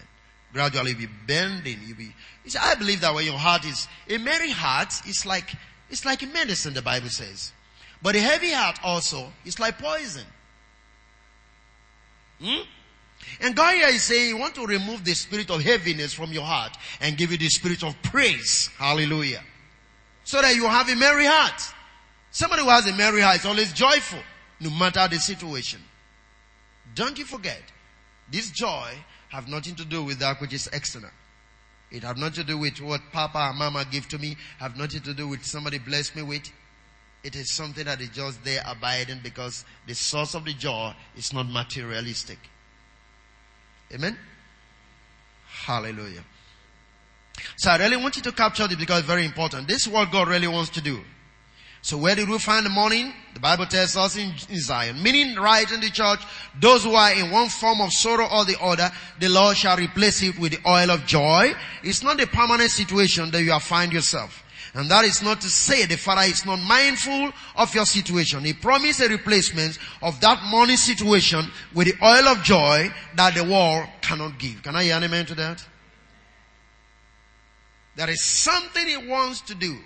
Gradually 0.52 0.90
you'll 0.90 1.00
be 1.00 1.08
bending. 1.26 1.80
You'll 1.84 1.96
be, 1.96 2.14
see, 2.46 2.58
I 2.60 2.74
believe 2.74 3.00
that 3.00 3.14
when 3.14 3.24
your 3.24 3.38
heart 3.38 3.64
is, 3.64 3.88
a 4.08 4.18
merry 4.18 4.50
heart 4.50 4.92
is 5.08 5.24
like, 5.26 5.50
it's 5.90 6.04
like 6.04 6.22
medicine, 6.32 6.74
the 6.74 6.82
Bible 6.82 7.08
says. 7.08 7.52
But 8.02 8.14
a 8.16 8.20
heavy 8.20 8.52
heart 8.52 8.78
also 8.84 9.32
is 9.44 9.58
like 9.58 9.78
poison. 9.78 10.24
Hmm? 12.42 12.62
And 13.40 13.56
God 13.56 13.74
here 13.74 13.88
is 13.88 14.02
saying, 14.02 14.28
you 14.28 14.36
want 14.36 14.54
to 14.56 14.66
remove 14.66 15.04
the 15.04 15.14
spirit 15.14 15.50
of 15.50 15.62
heaviness 15.62 16.12
from 16.12 16.30
your 16.32 16.44
heart 16.44 16.76
and 17.00 17.16
give 17.16 17.32
you 17.32 17.38
the 17.38 17.48
spirit 17.48 17.82
of 17.82 18.00
praise. 18.02 18.68
Hallelujah. 18.76 19.42
So 20.24 20.40
that 20.42 20.54
you 20.54 20.66
have 20.66 20.88
a 20.88 20.96
merry 20.96 21.26
heart. 21.26 21.60
Somebody 22.30 22.62
who 22.62 22.68
has 22.68 22.86
a 22.86 22.92
merry 22.92 23.20
heart 23.20 23.36
is 23.36 23.46
always 23.46 23.72
joyful, 23.72 24.18
no 24.60 24.70
matter 24.70 25.06
the 25.08 25.18
situation. 25.18 25.80
Don't 26.94 27.18
you 27.18 27.24
forget, 27.24 27.62
this 28.34 28.50
joy 28.50 28.90
have 29.28 29.46
nothing 29.46 29.76
to 29.76 29.84
do 29.84 30.02
with 30.02 30.18
that 30.18 30.40
which 30.40 30.52
is 30.52 30.68
external. 30.72 31.10
It 31.92 32.02
have 32.02 32.16
nothing 32.16 32.42
to 32.42 32.44
do 32.44 32.58
with 32.58 32.80
what 32.80 33.00
Papa 33.12 33.38
and 33.38 33.56
Mama 33.56 33.84
give 33.88 34.08
to 34.08 34.18
me, 34.18 34.36
have 34.58 34.76
nothing 34.76 35.02
to 35.02 35.14
do 35.14 35.28
with 35.28 35.44
somebody 35.46 35.78
bless 35.78 36.16
me 36.16 36.22
with. 36.22 36.50
It 37.22 37.36
is 37.36 37.52
something 37.52 37.84
that 37.84 38.00
is 38.00 38.08
just 38.08 38.42
there 38.42 38.60
abiding 38.66 39.20
because 39.22 39.64
the 39.86 39.94
source 39.94 40.34
of 40.34 40.44
the 40.44 40.52
joy 40.52 40.92
is 41.16 41.32
not 41.32 41.48
materialistic. 41.48 42.38
Amen? 43.92 44.18
Hallelujah. 45.46 46.24
So 47.56 47.70
I 47.70 47.78
really 47.78 47.96
want 47.96 48.16
you 48.16 48.22
to 48.22 48.32
capture 48.32 48.66
this 48.66 48.76
because 48.76 48.98
it's 48.98 49.06
very 49.06 49.24
important. 49.24 49.68
This 49.68 49.86
is 49.86 49.88
what 49.88 50.10
God 50.10 50.26
really 50.26 50.48
wants 50.48 50.70
to 50.70 50.80
do. 50.80 51.00
So 51.84 51.98
where 51.98 52.14
did 52.14 52.30
we 52.30 52.38
find 52.38 52.64
the 52.64 52.70
mourning? 52.70 53.12
The 53.34 53.40
Bible 53.40 53.66
tells 53.66 53.94
us 53.94 54.16
in, 54.16 54.32
Zion. 54.56 55.02
Meaning 55.02 55.36
right 55.36 55.70
in 55.70 55.80
the 55.80 55.90
church, 55.90 56.20
those 56.58 56.82
who 56.82 56.94
are 56.94 57.12
in 57.12 57.30
one 57.30 57.50
form 57.50 57.82
of 57.82 57.92
sorrow 57.92 58.26
or 58.26 58.46
the 58.46 58.58
other, 58.58 58.90
the 59.20 59.28
Lord 59.28 59.54
shall 59.54 59.76
replace 59.76 60.22
it 60.22 60.38
with 60.38 60.52
the 60.52 60.66
oil 60.66 60.90
of 60.90 61.04
joy. 61.04 61.52
It's 61.82 62.02
not 62.02 62.22
a 62.22 62.26
permanent 62.26 62.70
situation 62.70 63.30
that 63.32 63.42
you 63.42 63.60
find 63.60 63.92
yourself. 63.92 64.42
And 64.72 64.90
that 64.90 65.04
is 65.04 65.22
not 65.22 65.42
to 65.42 65.50
say 65.50 65.84
the 65.84 65.96
Father 65.96 66.22
is 66.22 66.46
not 66.46 66.56
mindful 66.56 67.30
of 67.54 67.74
your 67.74 67.84
situation. 67.84 68.44
He 68.44 68.54
promised 68.54 69.02
a 69.02 69.08
replacement 69.08 69.78
of 70.00 70.18
that 70.22 70.42
money 70.50 70.76
situation 70.76 71.44
with 71.74 71.88
the 71.88 72.02
oil 72.02 72.28
of 72.28 72.42
joy 72.42 72.90
that 73.14 73.34
the 73.34 73.44
world 73.44 73.86
cannot 74.00 74.38
give. 74.38 74.62
Can 74.62 74.74
I 74.74 74.84
hear 74.84 74.96
an 74.96 75.04
amen 75.04 75.26
to 75.26 75.34
that? 75.34 75.62
There 77.94 78.08
is 78.08 78.24
something 78.24 78.86
He 78.86 78.96
wants 78.96 79.42
to 79.42 79.54
do 79.54 79.76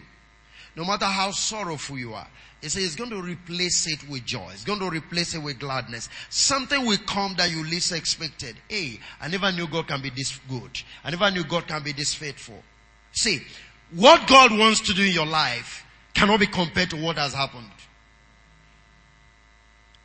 no 0.79 0.85
matter 0.85 1.07
how 1.07 1.33
sorrowful 1.33 1.99
you 1.99 2.15
are. 2.15 2.29
He 2.61 2.69
says 2.69 2.83
he's 2.83 2.97
going 2.97 3.11
to 3.11 3.21
replace 3.21 3.89
it 3.89 4.09
with 4.09 4.25
joy. 4.25 4.47
He's 4.53 4.63
going 4.63 4.79
to 4.79 4.89
replace 4.89 5.35
it 5.35 5.43
with 5.43 5.59
gladness. 5.59 6.09
Something 6.31 6.87
will 6.87 6.99
come 6.99 7.35
that 7.37 7.51
you 7.51 7.65
least 7.65 7.91
expected. 7.91 8.55
Hey, 8.69 9.01
I 9.21 9.27
never 9.27 9.51
knew 9.51 9.67
God 9.67 9.89
can 9.89 10.01
be 10.01 10.11
this 10.11 10.39
good. 10.49 10.71
I 11.03 11.11
never 11.11 11.33
knew 11.33 11.43
God 11.43 11.67
can 11.67 11.83
be 11.83 11.91
this 11.91 12.15
faithful. 12.15 12.63
See, 13.11 13.43
what 13.91 14.29
God 14.29 14.57
wants 14.57 14.81
to 14.83 14.95
do 14.95 15.03
in 15.03 15.11
your 15.11 15.27
life 15.27 15.85
cannot 16.15 16.39
be 16.39 16.47
compared 16.47 16.91
to 16.91 16.97
what 16.97 17.19
has 17.19 17.35
happened. 17.35 17.67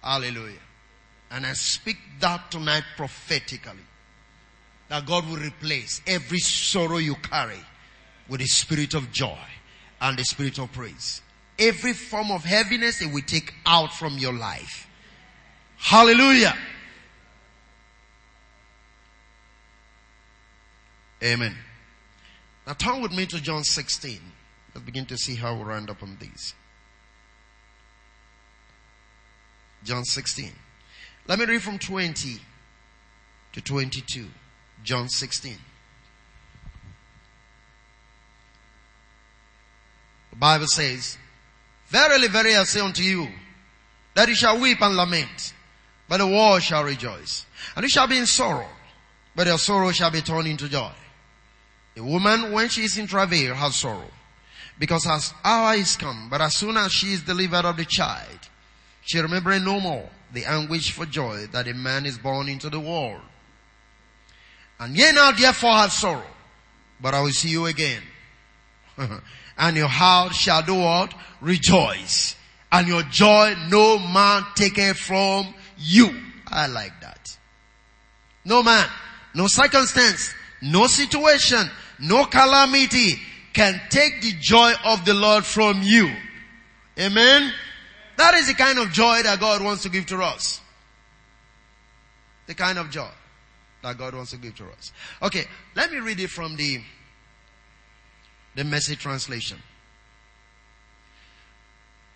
Hallelujah. 0.02 0.58
And 1.30 1.46
I 1.46 1.54
speak 1.54 1.98
that 2.20 2.50
tonight 2.50 2.84
prophetically. 2.98 3.86
That 4.90 5.06
God 5.06 5.30
will 5.30 5.38
replace 5.38 6.02
every 6.08 6.40
sorrow 6.40 6.98
you 6.98 7.14
carry 7.14 7.60
with 8.28 8.42
a 8.42 8.48
spirit 8.48 8.96
of 8.96 9.12
joy 9.12 9.38
and 10.04 10.18
the 10.18 10.24
spirit 10.26 10.60
of 10.60 10.72
praise. 10.74 11.22
Every 11.58 11.94
form 11.94 12.30
of 12.30 12.44
heaviness 12.44 13.02
it 13.02 13.12
will 13.12 13.22
take 13.22 13.54
out 13.66 13.94
from 13.94 14.18
your 14.18 14.34
life. 14.34 14.88
Hallelujah. 15.78 16.56
Amen. 21.24 21.56
Now 22.68 22.74
turn 22.74 23.02
with 23.02 23.14
me 23.14 23.26
to 23.28 23.42
John 23.42 23.64
16. 23.64 24.20
Let's 24.76 24.86
begin 24.86 25.06
to 25.06 25.18
see 25.18 25.36
how 25.36 25.56
we 25.56 25.64
round 25.64 25.90
up 25.90 26.04
on 26.04 26.18
these. 26.20 26.54
John 29.86 30.04
16. 30.04 30.52
Let 31.28 31.40
me 31.40 31.46
read 31.46 31.62
from 31.62 31.80
20 31.80 32.40
to 33.54 33.62
22. 33.62 34.28
John 34.84 35.08
16. 35.08 35.56
The 40.34 40.40
Bible 40.40 40.66
says, 40.66 41.16
Verily, 41.90 42.28
verily, 42.28 42.56
I 42.56 42.64
say 42.64 42.80
unto 42.80 43.04
you, 43.04 43.28
that 44.16 44.28
you 44.28 44.34
shall 44.34 44.60
weep 44.60 44.82
and 44.82 44.96
lament, 44.96 45.54
but 46.10 46.18
the 46.18 46.26
world 46.26 46.64
shall 46.64 46.84
rejoice. 46.84 47.46
And 47.76 47.84
you 47.84 47.90
shall 47.90 48.08
be 48.08 48.18
in 48.18 48.26
sorrow, 48.26 48.68
but 49.36 49.46
your 49.46 49.60
sorrow 49.60 49.92
shall 49.92 50.10
be 50.10 50.22
turned 50.22 50.48
into 50.48 50.68
joy. 50.68 50.92
A 51.96 52.04
woman, 52.04 52.52
when 52.52 52.68
she 52.70 52.82
is 52.82 52.98
in 52.98 53.06
travail, 53.06 53.54
has 53.54 53.76
sorrow, 53.76 54.10
because 54.80 55.06
her 55.06 55.20
hour 55.44 55.76
is 55.76 55.96
come, 55.98 56.30
but 56.32 56.42
as 56.42 56.56
soon 56.56 56.78
as 56.78 56.92
she 56.92 57.14
is 57.14 57.22
delivered 57.22 57.66
of 57.66 57.78
the 57.78 57.86
child, 57.86 58.40
she 59.06 59.20
remembers 59.20 59.62
no 59.62 59.80
more 59.80 60.10
the 60.32 60.46
anguish 60.46 60.90
for 60.94 61.06
joy 61.06 61.46
that 61.52 61.68
a 61.68 61.76
man 61.76 62.08
is 62.08 62.18
born 62.18 62.50
into 62.50 62.72
the 62.72 62.80
world. 62.80 63.22
And 64.80 64.98
ye 64.98 65.12
now 65.12 65.32
therefore 65.32 65.74
have 65.74 65.92
sorrow, 65.92 66.26
but 67.00 67.14
I 67.14 67.22
will 67.22 67.30
see 67.30 67.50
you 67.50 67.68
again. 67.68 68.02
and 69.58 69.78
your 69.78 69.88
heart 69.88 70.34
shall 70.34 70.62
do 70.62 70.76
what? 70.76 71.14
Rejoice. 71.42 72.36
And 72.72 72.88
your 72.88 73.04
joy 73.04 73.56
no 73.70 74.00
man 74.00 74.44
taketh 74.56 74.98
from 74.98 75.54
you. 75.78 76.10
I 76.48 76.68
like 76.68 77.00
that. 77.02 77.38
No 78.46 78.62
man, 78.62 78.88
no 79.34 79.48
circumstance, 79.48 80.34
no 80.62 80.88
situation, 80.88 81.70
no 82.00 82.26
calamity 82.26 83.16
can 83.54 83.80
take 83.90 84.22
the 84.22 84.34
joy 84.40 84.74
of 84.86 85.06
the 85.06 85.14
Lord 85.14 85.46
from 85.46 85.82
you. 85.84 86.12
Amen? 87.00 87.52
That 88.18 88.36
is 88.36 88.48
the 88.48 88.54
kind 88.54 88.80
of 88.80 88.92
joy 88.92 89.22
that 89.24 89.40
God 89.40 89.64
wants 89.64 89.84
to 89.84 89.90
give 89.90 90.06
to 90.08 90.22
us. 90.22 90.62
The 92.48 92.54
kind 92.54 92.78
of 92.78 92.90
joy 92.90 93.10
that 93.82 93.98
God 93.98 94.16
wants 94.16 94.32
to 94.32 94.38
give 94.38 94.56
to 94.56 94.66
us. 94.66 94.92
Okay, 95.22 95.46
let 95.76 95.92
me 95.92 96.00
read 96.00 96.20
it 96.20 96.30
from 96.30 96.56
the 96.56 96.82
the 98.56 98.64
message 98.64 99.00
translation. 99.00 99.58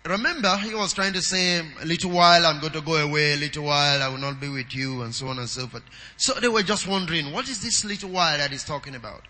Remember, 0.06 0.56
he 0.56 0.74
was 0.74 0.94
trying 0.94 1.12
to 1.12 1.20
say, 1.20 1.58
a 1.58 1.84
little 1.84 2.10
while 2.10 2.46
I'm 2.46 2.60
going 2.60 2.72
to 2.72 2.80
go 2.80 2.96
away, 2.96 3.34
a 3.34 3.36
little 3.36 3.64
while 3.64 4.02
I 4.02 4.08
will 4.08 4.18
not 4.18 4.40
be 4.40 4.48
with 4.48 4.74
you, 4.74 5.02
and 5.02 5.14
so 5.14 5.28
on 5.28 5.38
and 5.38 5.48
so 5.48 5.66
forth. 5.66 5.82
So 6.16 6.34
they 6.34 6.48
were 6.48 6.62
just 6.62 6.86
wondering, 6.88 7.30
what 7.32 7.48
is 7.48 7.62
this 7.62 7.84
little 7.84 8.10
while 8.10 8.38
that 8.38 8.50
he's 8.50 8.64
talking 8.64 8.94
about? 8.94 9.26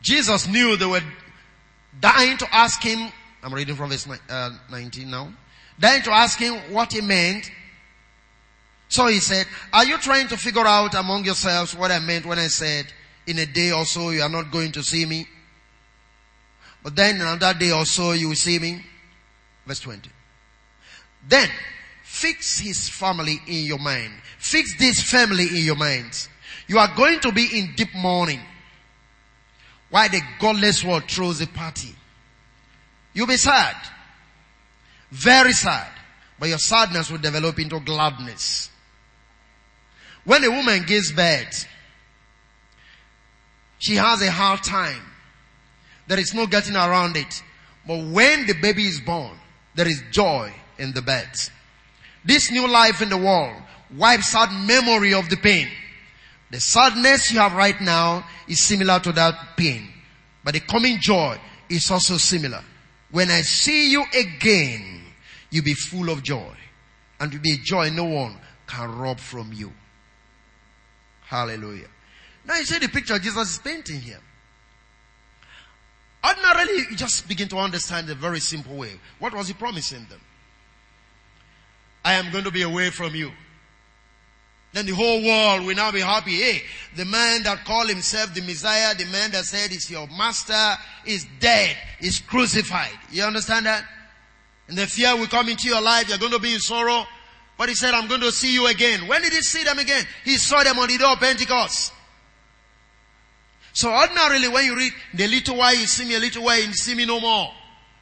Jesus 0.00 0.48
knew 0.48 0.76
they 0.76 0.86
were 0.86 1.02
dying 2.00 2.36
to 2.38 2.54
ask 2.54 2.82
him, 2.82 3.12
I'm 3.42 3.54
reading 3.54 3.76
from 3.76 3.90
verse 3.90 4.08
uh, 4.28 4.50
19 4.70 5.10
now, 5.10 5.32
dying 5.78 6.02
to 6.02 6.10
ask 6.10 6.38
him 6.38 6.54
what 6.72 6.92
he 6.92 7.00
meant. 7.00 7.48
So 8.88 9.06
he 9.06 9.20
said, 9.20 9.46
are 9.72 9.84
you 9.84 9.96
trying 9.98 10.26
to 10.28 10.36
figure 10.36 10.66
out 10.66 10.94
among 10.94 11.24
yourselves 11.24 11.76
what 11.76 11.92
I 11.92 12.00
meant 12.00 12.26
when 12.26 12.38
I 12.38 12.48
said, 12.48 12.86
in 13.28 13.38
a 13.38 13.46
day 13.46 13.70
or 13.70 13.84
so 13.84 14.10
you 14.10 14.22
are 14.22 14.28
not 14.28 14.50
going 14.50 14.72
to 14.72 14.82
see 14.82 15.04
me? 15.04 15.28
But 16.82 16.96
then 16.96 17.20
another 17.20 17.58
day 17.58 17.72
or 17.72 17.84
so 17.84 18.12
you 18.12 18.28
will 18.28 18.34
see 18.34 18.58
me. 18.58 18.84
Verse 19.66 19.80
20. 19.80 20.08
Then 21.28 21.48
fix 22.02 22.58
his 22.58 22.88
family 22.88 23.40
in 23.46 23.64
your 23.64 23.78
mind. 23.78 24.12
Fix 24.38 24.78
this 24.78 25.02
family 25.02 25.44
in 25.44 25.64
your 25.64 25.76
minds. 25.76 26.28
You 26.66 26.78
are 26.78 26.94
going 26.96 27.20
to 27.20 27.32
be 27.32 27.58
in 27.58 27.74
deep 27.76 27.94
mourning. 27.94 28.40
While 29.90 30.08
the 30.08 30.20
godless 30.40 30.84
world 30.84 31.04
throws 31.10 31.40
a 31.40 31.46
party. 31.46 31.94
You'll 33.12 33.26
be 33.26 33.36
sad. 33.36 33.76
Very 35.10 35.52
sad. 35.52 35.88
But 36.38 36.48
your 36.48 36.58
sadness 36.58 37.10
will 37.10 37.18
develop 37.18 37.58
into 37.58 37.80
gladness. 37.80 38.70
When 40.24 40.44
a 40.44 40.50
woman 40.50 40.84
gives 40.86 41.12
birth, 41.12 41.66
she 43.78 43.96
has 43.96 44.22
a 44.22 44.30
hard 44.30 44.62
time. 44.62 45.09
There 46.10 46.18
is 46.18 46.34
no 46.34 46.48
getting 46.48 46.74
around 46.74 47.16
it. 47.16 47.40
But 47.86 48.04
when 48.06 48.44
the 48.44 48.54
baby 48.60 48.82
is 48.82 48.98
born, 49.00 49.30
there 49.76 49.86
is 49.86 50.02
joy 50.10 50.52
in 50.76 50.92
the 50.92 51.02
birth. 51.02 51.50
This 52.24 52.50
new 52.50 52.66
life 52.66 53.00
in 53.00 53.10
the 53.10 53.16
world 53.16 53.62
wipes 53.96 54.34
out 54.34 54.52
memory 54.52 55.14
of 55.14 55.30
the 55.30 55.36
pain. 55.36 55.68
The 56.50 56.58
sadness 56.58 57.30
you 57.30 57.38
have 57.38 57.52
right 57.52 57.80
now 57.80 58.26
is 58.48 58.58
similar 58.58 58.98
to 58.98 59.12
that 59.12 59.56
pain. 59.56 59.88
But 60.42 60.54
the 60.54 60.60
coming 60.60 60.98
joy 60.98 61.38
is 61.68 61.88
also 61.92 62.16
similar. 62.16 62.64
When 63.12 63.30
I 63.30 63.42
see 63.42 63.92
you 63.92 64.04
again, 64.12 65.02
you'll 65.50 65.62
be 65.62 65.74
full 65.74 66.10
of 66.10 66.24
joy. 66.24 66.56
And 67.20 67.32
you'll 67.32 67.40
be 67.40 67.52
a 67.52 67.58
joy 67.58 67.90
no 67.90 68.06
one 68.06 68.36
can 68.66 68.98
rob 68.98 69.20
from 69.20 69.52
you. 69.52 69.72
Hallelujah. 71.20 71.86
Now 72.44 72.56
you 72.56 72.64
see 72.64 72.80
the 72.80 72.88
picture 72.88 73.16
Jesus 73.20 73.52
is 73.52 73.58
painting 73.58 74.00
here. 74.00 74.18
Ordinarily, 76.24 76.86
you 76.90 76.96
just 76.96 77.26
begin 77.28 77.48
to 77.48 77.58
understand 77.58 78.06
the 78.06 78.14
very 78.14 78.40
simple 78.40 78.76
way. 78.76 78.92
What 79.18 79.34
was 79.34 79.48
he 79.48 79.54
promising 79.54 80.06
them? 80.10 80.20
I 82.04 82.14
am 82.14 82.30
going 82.30 82.44
to 82.44 82.50
be 82.50 82.62
away 82.62 82.90
from 82.90 83.14
you. 83.14 83.32
Then 84.72 84.86
the 84.86 84.92
whole 84.92 85.24
world 85.24 85.66
will 85.66 85.74
now 85.74 85.90
be 85.90 86.00
happy. 86.00 86.36
Hey, 86.36 86.62
the 86.96 87.04
man 87.04 87.42
that 87.42 87.64
called 87.64 87.88
himself 87.88 88.32
the 88.34 88.42
Messiah, 88.42 88.94
the 88.94 89.06
man 89.06 89.32
that 89.32 89.44
said 89.44 89.72
is 89.72 89.90
your 89.90 90.06
master, 90.06 90.76
is 91.04 91.26
dead, 91.40 91.76
is 92.00 92.20
crucified. 92.20 92.92
You 93.10 93.24
understand 93.24 93.66
that? 93.66 93.84
And 94.68 94.78
the 94.78 94.86
fear 94.86 95.16
will 95.16 95.26
come 95.26 95.48
into 95.48 95.68
your 95.68 95.80
life. 95.80 96.08
You're 96.08 96.18
going 96.18 96.32
to 96.32 96.38
be 96.38 96.54
in 96.54 96.60
sorrow. 96.60 97.04
But 97.58 97.68
he 97.68 97.74
said, 97.74 97.94
I'm 97.94 98.06
going 98.06 98.20
to 98.20 98.30
see 98.30 98.54
you 98.54 98.68
again. 98.68 99.08
When 99.08 99.22
did 99.22 99.32
he 99.32 99.42
see 99.42 99.64
them 99.64 99.78
again? 99.78 100.04
He 100.24 100.36
saw 100.36 100.62
them 100.62 100.78
on 100.78 100.88
the 100.88 100.96
day 100.96 101.04
of 101.04 101.18
Pentecost. 101.18 101.92
So 103.72 103.92
ordinarily 103.92 104.48
when 104.48 104.64
you 104.64 104.76
read, 104.76 104.92
the 105.14 105.28
little 105.28 105.56
while 105.56 105.74
you 105.74 105.86
see 105.86 106.06
me, 106.06 106.16
a 106.16 106.18
little 106.18 106.44
while 106.44 106.60
you 106.60 106.72
see 106.72 106.94
me 106.94 107.06
no 107.06 107.20
more. 107.20 107.48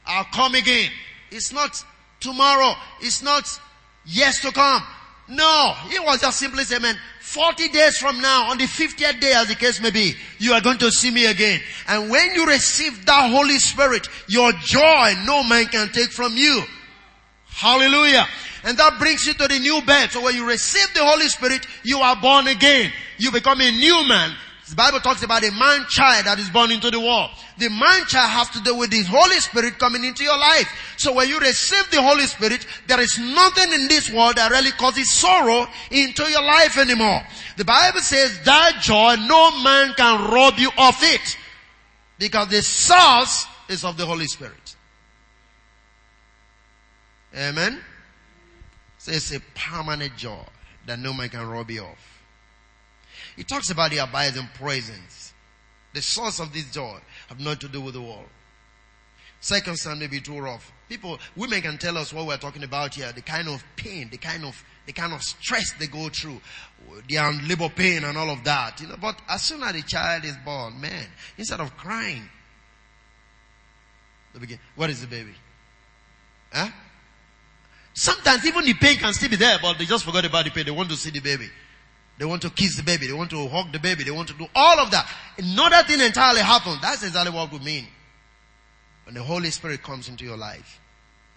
I'll 0.05 0.25
come 0.25 0.55
again. 0.55 0.89
It's 1.31 1.53
not 1.53 1.83
tomorrow. 2.19 2.73
It's 3.01 3.21
not 3.21 3.47
years 4.05 4.39
to 4.39 4.51
come. 4.51 4.81
No, 5.27 5.75
he 5.89 5.99
was 5.99 6.21
just 6.21 6.39
simply 6.39 6.63
saying, 6.63 6.81
man, 6.81 6.97
40 7.21 7.69
days 7.69 7.99
from 7.99 8.19
now, 8.19 8.49
on 8.49 8.57
the 8.57 8.63
50th 8.63 9.19
day 9.19 9.33
as 9.33 9.47
the 9.47 9.55
case 9.55 9.79
may 9.79 9.91
be, 9.91 10.15
you 10.39 10.53
are 10.53 10.61
going 10.61 10.79
to 10.79 10.91
see 10.91 11.11
me 11.11 11.27
again. 11.27 11.61
And 11.87 12.09
when 12.09 12.33
you 12.33 12.47
receive 12.47 13.05
that 13.05 13.29
Holy 13.29 13.59
Spirit, 13.59 14.07
your 14.27 14.51
joy 14.53 15.13
no 15.25 15.43
man 15.43 15.67
can 15.67 15.89
take 15.89 16.09
from 16.09 16.35
you. 16.35 16.63
Hallelujah. 17.45 18.25
And 18.63 18.77
that 18.77 18.97
brings 18.97 19.27
you 19.27 19.33
to 19.35 19.47
the 19.47 19.59
new 19.59 19.81
birth. 19.83 20.13
So 20.13 20.23
when 20.23 20.35
you 20.35 20.47
receive 20.47 20.91
the 20.95 21.05
Holy 21.05 21.27
Spirit, 21.27 21.65
you 21.83 21.99
are 21.99 22.15
born 22.19 22.47
again. 22.47 22.91
You 23.19 23.31
become 23.31 23.61
a 23.61 23.71
new 23.71 24.07
man. 24.07 24.35
The 24.69 24.75
Bible 24.75 24.99
talks 24.99 25.23
about 25.23 25.43
a 25.43 25.51
man 25.51 25.85
child 25.89 26.25
that 26.25 26.37
is 26.37 26.49
born 26.49 26.69
into 26.71 26.91
the 26.91 26.99
world. 26.99 27.31
The 27.57 27.69
man 27.69 28.05
child 28.05 28.29
has 28.29 28.49
to 28.51 28.61
do 28.61 28.75
with 28.75 28.91
the 28.91 29.01
Holy 29.03 29.39
Spirit 29.39 29.79
coming 29.79 30.03
into 30.03 30.23
your 30.23 30.37
life. 30.37 30.93
So 30.95 31.13
when 31.13 31.27
you 31.27 31.39
receive 31.39 31.89
the 31.89 32.01
Holy 32.01 32.25
Spirit, 32.25 32.67
there 32.85 32.99
is 32.99 33.17
nothing 33.17 33.73
in 33.73 33.87
this 33.87 34.11
world 34.11 34.35
that 34.35 34.51
really 34.51 34.71
causes 34.71 35.11
sorrow 35.11 35.65
into 35.89 36.23
your 36.29 36.43
life 36.43 36.77
anymore. 36.77 37.21
The 37.57 37.65
Bible 37.65 38.01
says 38.01 38.39
that 38.45 38.77
joy, 38.81 39.15
no 39.27 39.63
man 39.63 39.93
can 39.97 40.29
rob 40.31 40.59
you 40.59 40.69
of 40.77 40.95
it. 41.01 41.37
Because 42.19 42.49
the 42.49 42.61
source 42.61 43.47
is 43.69 43.83
of 43.83 43.97
the 43.97 44.05
Holy 44.05 44.27
Spirit. 44.27 44.75
Amen. 47.35 47.81
So 48.99 49.13
it's 49.13 49.33
a 49.33 49.39
permanent 49.55 50.15
joy 50.15 50.43
that 50.85 50.99
no 50.99 51.11
man 51.11 51.29
can 51.29 51.47
rob 51.47 51.71
you 51.71 51.85
of. 51.85 52.18
He 53.35 53.43
talks 53.43 53.69
about 53.69 53.91
the 53.91 53.97
abiding 53.97 54.49
presence. 54.55 55.33
The 55.93 56.01
source 56.01 56.39
of 56.39 56.53
this 56.53 56.71
joy 56.71 56.99
have 57.27 57.39
nothing 57.39 57.59
to 57.59 57.67
do 57.67 57.81
with 57.81 57.95
the 57.95 58.01
world. 58.01 58.29
Second 59.41 59.77
son 59.77 59.99
may 59.99 60.07
be 60.07 60.19
too 60.19 60.37
rough. 60.39 60.71
People, 60.89 61.17
women 61.35 61.61
can 61.61 61.77
tell 61.77 61.97
us 61.97 62.11
what 62.11 62.27
we're 62.27 62.37
talking 62.37 62.63
about 62.63 62.95
here, 62.95 63.11
the 63.13 63.21
kind 63.21 63.47
of 63.47 63.63
pain, 63.75 64.09
the 64.11 64.17
kind 64.17 64.43
of, 64.43 64.61
the 64.85 64.91
kind 64.91 65.13
of 65.13 65.21
stress 65.21 65.71
they 65.79 65.87
go 65.87 66.09
through, 66.09 66.41
their 67.09 67.31
labor 67.31 67.69
pain 67.69 68.03
and 68.03 68.17
all 68.17 68.29
of 68.29 68.43
that, 68.43 68.79
you 68.81 68.87
know, 68.87 68.97
but 68.99 69.19
as 69.29 69.43
soon 69.43 69.63
as 69.63 69.73
the 69.73 69.81
child 69.83 70.25
is 70.25 70.35
born, 70.43 70.79
man, 70.81 71.05
instead 71.37 71.59
of 71.59 71.75
crying, 71.77 72.27
they 74.33 74.39
begin, 74.39 74.59
what 74.75 74.89
is 74.89 75.01
the 75.01 75.07
baby? 75.07 75.33
Huh? 76.51 76.69
Sometimes 77.93 78.45
even 78.45 78.65
the 78.65 78.73
pain 78.73 78.97
can 78.97 79.13
still 79.13 79.29
be 79.29 79.35
there, 79.35 79.57
but 79.61 79.77
they 79.77 79.85
just 79.85 80.03
forgot 80.05 80.25
about 80.25 80.45
the 80.45 80.51
pain. 80.51 80.65
They 80.65 80.71
want 80.71 80.89
to 80.89 80.95
see 80.95 81.09
the 81.09 81.19
baby. 81.19 81.49
They 82.19 82.25
want 82.25 82.41
to 82.41 82.49
kiss 82.49 82.75
the 82.75 82.83
baby. 82.83 83.07
They 83.07 83.13
want 83.13 83.29
to 83.29 83.47
hug 83.47 83.71
the 83.71 83.79
baby. 83.79 84.03
They 84.03 84.11
want 84.11 84.27
to 84.27 84.33
do 84.33 84.45
all 84.53 84.77
of 84.79 84.91
that. 84.91 85.09
Another 85.37 85.81
thing 85.87 86.01
entirely 86.01 86.41
happens. 86.41 86.81
That's 86.81 87.01
exactly 87.01 87.33
what 87.33 87.49
we 87.49 87.59
mean. 87.59 87.87
When 89.05 89.15
the 89.15 89.23
Holy 89.23 89.49
Spirit 89.51 89.81
comes 89.81 90.09
into 90.09 90.25
your 90.25 90.35
life, 90.35 90.81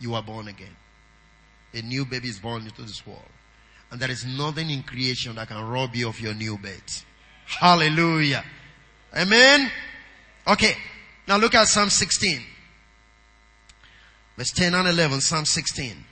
you 0.00 0.14
are 0.14 0.22
born 0.22 0.48
again. 0.48 0.76
A 1.72 1.82
new 1.82 2.04
baby 2.04 2.28
is 2.28 2.40
born 2.40 2.64
into 2.64 2.82
this 2.82 3.06
world. 3.06 3.22
And 3.92 4.00
there 4.00 4.10
is 4.10 4.26
nothing 4.26 4.70
in 4.70 4.82
creation 4.82 5.36
that 5.36 5.46
can 5.46 5.62
rob 5.64 5.94
you 5.94 6.08
of 6.08 6.20
your 6.20 6.34
new 6.34 6.58
birth. 6.58 7.04
Hallelujah. 7.46 8.44
Amen. 9.16 9.70
Okay. 10.48 10.74
Now 11.28 11.36
look 11.36 11.54
at 11.54 11.68
Psalm 11.68 11.90
16. 11.90 12.42
Verse 14.36 14.50
10 14.50 14.74
and 14.74 14.88
11, 14.88 15.20
Psalm 15.20 15.44
16. 15.44 16.04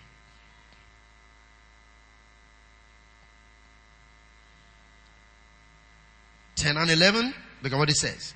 10 6.61 6.77
and 6.77 6.91
11. 6.91 7.35
Look 7.63 7.73
at 7.73 7.79
what 7.79 7.91
it 7.91 7.97
says. 7.97 8.35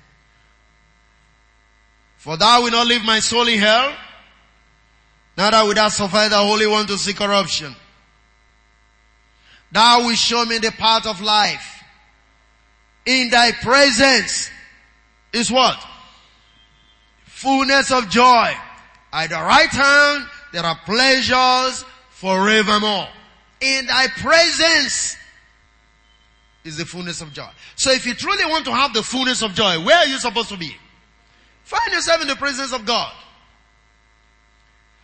For 2.17 2.37
thou 2.37 2.63
will 2.63 2.71
not 2.71 2.87
leave 2.87 3.03
my 3.03 3.19
soul 3.19 3.47
in 3.47 3.59
hell, 3.59 3.95
neither 5.37 5.63
will 5.63 5.75
thou 5.75 5.89
suffer 5.89 6.27
the 6.29 6.37
Holy 6.37 6.65
One 6.65 6.87
to 6.87 6.97
see 6.97 7.13
corruption. 7.13 7.75
Thou 9.71 10.05
wilt 10.05 10.17
show 10.17 10.43
me 10.45 10.57
the 10.57 10.71
path 10.71 11.05
of 11.05 11.21
life. 11.21 11.83
In 13.05 13.29
thy 13.29 13.51
presence 13.51 14.49
is 15.31 15.51
what? 15.51 15.77
Fullness 17.25 17.91
of 17.91 18.09
joy. 18.09 18.53
At 19.13 19.29
the 19.29 19.35
right 19.35 19.69
hand, 19.69 20.27
there 20.51 20.63
are 20.63 20.79
pleasures 20.85 21.85
forevermore. 22.09 23.07
In 23.61 23.85
thy 23.85 24.07
presence 24.07 25.17
is 26.65 26.77
the 26.77 26.85
fullness 26.85 27.21
of 27.21 27.31
joy. 27.31 27.47
So 27.75 27.91
if 27.91 28.05
you 28.05 28.15
truly 28.15 28.43
want 28.45 28.65
to 28.65 28.71
have 28.71 28.91
the 28.93 29.03
fullness 29.03 29.43
of 29.43 29.53
joy, 29.53 29.81
where 29.85 29.97
are 29.97 30.07
you 30.07 30.17
supposed 30.17 30.49
to 30.49 30.57
be? 30.57 30.75
Find 31.63 31.93
yourself 31.93 32.21
in 32.21 32.27
the 32.27 32.35
presence 32.35 32.73
of 32.73 32.85
God. 32.85 33.13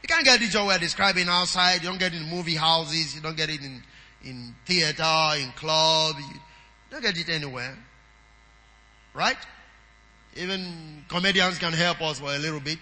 You 0.01 0.07
can't 0.07 0.25
get 0.25 0.39
the 0.39 0.47
joy 0.47 0.65
we're 0.65 0.79
describing 0.79 1.27
outside. 1.29 1.83
You 1.83 1.89
don't 1.89 1.99
get 1.99 2.13
it 2.13 2.21
in 2.21 2.29
movie 2.29 2.55
houses. 2.55 3.15
You 3.15 3.21
don't 3.21 3.37
get 3.37 3.51
it 3.51 3.61
in, 3.61 3.81
in 4.25 4.55
theater, 4.65 5.37
in 5.37 5.51
club. 5.51 6.15
You 6.17 6.39
don't 6.89 7.03
get 7.03 7.15
it 7.15 7.29
anywhere. 7.29 7.77
Right? 9.13 9.37
Even 10.35 11.05
comedians 11.07 11.59
can 11.59 11.73
help 11.73 12.01
us 12.01 12.19
for 12.19 12.33
a 12.33 12.39
little 12.39 12.59
bit. 12.59 12.79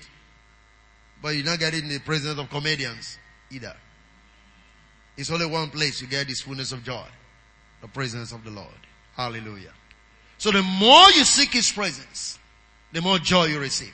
But 1.22 1.36
you 1.36 1.44
don't 1.44 1.60
get 1.60 1.74
it 1.74 1.84
in 1.84 1.90
the 1.90 2.00
presence 2.00 2.40
of 2.40 2.50
comedians 2.50 3.18
either. 3.52 3.76
It's 5.18 5.30
only 5.30 5.48
one 5.48 5.70
place 5.70 6.02
you 6.02 6.08
get 6.08 6.28
this 6.30 6.42
fullness 6.42 6.72
of 6.72 6.82
joy 6.84 7.06
the 7.82 7.88
presence 7.88 8.32
of 8.32 8.44
the 8.44 8.52
Lord. 8.52 8.68
Hallelujah. 9.16 9.74
So 10.38 10.52
the 10.52 10.62
more 10.62 11.10
you 11.12 11.24
seek 11.24 11.54
His 11.54 11.72
presence, 11.72 12.40
the 12.92 13.02
more 13.02 13.20
joy 13.20 13.46
you 13.46 13.60
receive. 13.60 13.94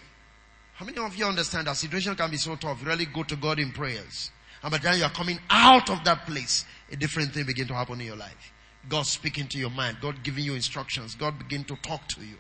How 0.75 0.85
many 0.85 0.97
of 0.97 1.15
you 1.15 1.25
understand 1.25 1.67
that 1.67 1.77
situation 1.77 2.15
can 2.15 2.29
be 2.29 2.37
so 2.37 2.55
tough? 2.55 2.81
You 2.81 2.87
really 2.87 3.05
go 3.05 3.23
to 3.23 3.35
God 3.35 3.59
in 3.59 3.71
prayers. 3.71 4.31
And 4.61 4.71
by 4.71 4.77
the 4.77 4.87
time 4.87 4.97
you 4.97 5.05
are 5.05 5.09
coming 5.09 5.39
out 5.49 5.89
of 5.89 6.03
that 6.03 6.25
place, 6.25 6.65
a 6.91 6.95
different 6.95 7.31
thing 7.33 7.45
begin 7.45 7.67
to 7.67 7.73
happen 7.73 7.99
in 8.01 8.07
your 8.07 8.15
life. 8.15 8.53
God 8.89 9.05
speaking 9.05 9.47
to 9.47 9.57
your 9.57 9.69
mind. 9.69 9.97
God 10.01 10.23
giving 10.23 10.43
you 10.43 10.53
instructions. 10.53 11.15
God 11.15 11.39
begin 11.39 11.63
to 11.65 11.75
talk 11.77 12.07
to 12.09 12.21
you. 12.21 12.35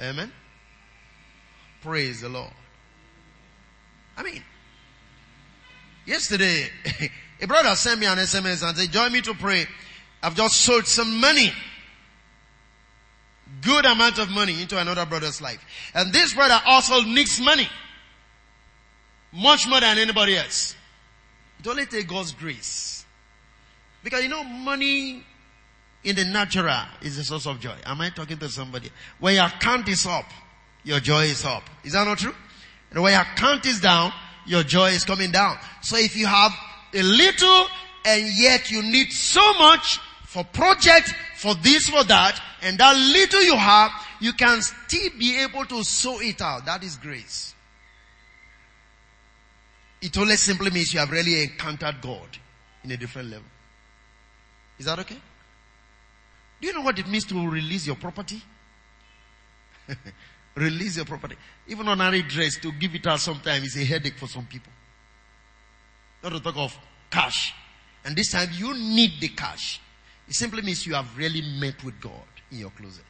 Amen. 0.00 0.32
Praise 1.80 2.20
the 2.20 2.28
Lord. 2.28 2.52
I 4.16 4.22
mean, 4.22 4.42
yesterday, 6.06 6.68
A 7.42 7.46
brother 7.46 7.74
sent 7.74 8.00
me 8.00 8.06
an 8.06 8.18
SMS 8.18 8.66
and 8.66 8.76
said, 8.76 8.90
join 8.92 9.12
me 9.12 9.20
to 9.20 9.34
pray. 9.34 9.66
I've 10.22 10.36
just 10.36 10.60
sold 10.60 10.86
some 10.86 11.20
money. 11.20 11.52
good 13.60 13.84
amount 13.84 14.18
of 14.18 14.30
money 14.30 14.62
into 14.62 14.78
another 14.78 15.04
brother's 15.04 15.42
life. 15.42 15.64
And 15.94 16.12
this 16.12 16.34
brother 16.34 16.60
also 16.66 17.02
needs 17.02 17.40
money. 17.40 17.68
Much 19.32 19.66
more 19.68 19.80
than 19.80 19.98
anybody 19.98 20.36
else. 20.36 20.76
It 21.58 21.66
only 21.66 21.86
takes 21.86 22.04
God's 22.04 22.32
grace. 22.32 23.04
Because 24.04 24.22
you 24.22 24.28
know, 24.28 24.44
money 24.44 25.24
in 26.04 26.16
the 26.16 26.24
natural 26.24 26.84
is 27.02 27.18
a 27.18 27.24
source 27.24 27.46
of 27.46 27.60
joy. 27.60 27.74
Am 27.84 28.00
I 28.00 28.10
talking 28.10 28.38
to 28.38 28.48
somebody? 28.48 28.90
When 29.18 29.34
your 29.34 29.46
account 29.46 29.88
is 29.88 30.06
up, 30.06 30.30
your 30.84 31.00
joy 31.00 31.24
is 31.24 31.44
up. 31.44 31.62
Is 31.84 31.92
that 31.92 32.04
not 32.04 32.18
true? 32.18 32.34
And 32.90 33.02
when 33.02 33.12
your 33.12 33.22
account 33.22 33.64
is 33.66 33.80
down, 33.80 34.12
your 34.46 34.64
joy 34.64 34.90
is 34.90 35.04
coming 35.04 35.30
down. 35.30 35.56
So 35.82 35.96
if 35.96 36.16
you 36.16 36.26
have 36.26 36.52
a 36.94 37.02
little 37.02 37.66
and 38.04 38.28
yet 38.36 38.70
you 38.70 38.82
need 38.82 39.12
so 39.12 39.54
much 39.54 39.98
for 40.26 40.44
project, 40.44 41.14
for 41.36 41.54
this, 41.56 41.88
for 41.88 42.04
that, 42.04 42.40
and 42.62 42.78
that 42.78 42.96
little 42.96 43.42
you 43.42 43.56
have, 43.56 43.90
you 44.20 44.32
can 44.32 44.62
still 44.62 45.10
be 45.18 45.38
able 45.40 45.64
to 45.66 45.84
sow 45.84 46.20
it 46.20 46.40
out. 46.40 46.64
That 46.64 46.82
is 46.82 46.96
grace. 46.96 47.54
It 50.00 50.16
only 50.18 50.36
simply 50.36 50.70
means 50.70 50.92
you 50.92 51.00
have 51.00 51.10
really 51.10 51.42
encountered 51.42 52.00
God 52.00 52.38
in 52.82 52.90
a 52.90 52.96
different 52.96 53.30
level. 53.30 53.46
Is 54.78 54.86
that 54.86 54.98
okay? 55.00 55.18
Do 56.60 56.66
you 56.66 56.74
know 56.74 56.82
what 56.82 56.98
it 56.98 57.06
means 57.08 57.24
to 57.26 57.48
release 57.48 57.86
your 57.86 57.96
property? 57.96 58.42
release 60.54 60.96
your 60.96 61.04
property. 61.04 61.36
Even 61.68 61.88
ordinary 61.88 62.22
dress, 62.22 62.56
to 62.60 62.72
give 62.72 62.94
it 62.94 63.06
out 63.06 63.20
sometimes 63.20 63.76
is 63.76 63.82
a 63.82 63.84
headache 63.84 64.16
for 64.16 64.26
some 64.26 64.46
people. 64.46 64.72
Not 66.22 66.32
to 66.32 66.40
talk 66.40 66.56
of 66.56 66.78
cash. 67.10 67.54
And 68.04 68.16
this 68.16 68.32
time 68.32 68.48
you 68.52 68.74
need 68.74 69.12
the 69.20 69.28
cash. 69.28 69.80
It 70.28 70.34
simply 70.34 70.62
means 70.62 70.86
you 70.86 70.94
have 70.94 71.16
really 71.16 71.42
met 71.60 71.82
with 71.84 72.00
God 72.00 72.12
in 72.50 72.58
your 72.58 72.70
closet. 72.70 73.04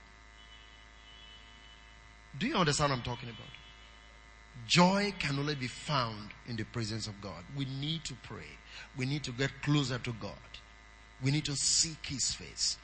Do 2.39 2.47
you 2.47 2.55
understand 2.55 2.91
what 2.91 2.99
I'm 2.99 3.05
talking 3.05 3.29
about? 3.29 3.47
Joy 4.67 5.13
can 5.19 5.39
only 5.39 5.55
be 5.55 5.67
found 5.67 6.31
in 6.49 6.57
the 6.57 6.65
presence 6.65 7.07
of 7.07 7.21
God. 7.21 7.45
We 7.57 7.67
need 7.81 8.05
to 8.05 8.15
pray. 8.23 8.59
We 8.97 9.07
need 9.07 9.25
to 9.25 9.33
get 9.33 9.51
closer 9.63 9.99
to 9.99 10.13
God. 10.21 10.33
We 11.23 11.31
need 11.31 11.45
to 11.47 11.57
seek 11.57 12.07
His 12.07 12.33
face. 12.35 12.79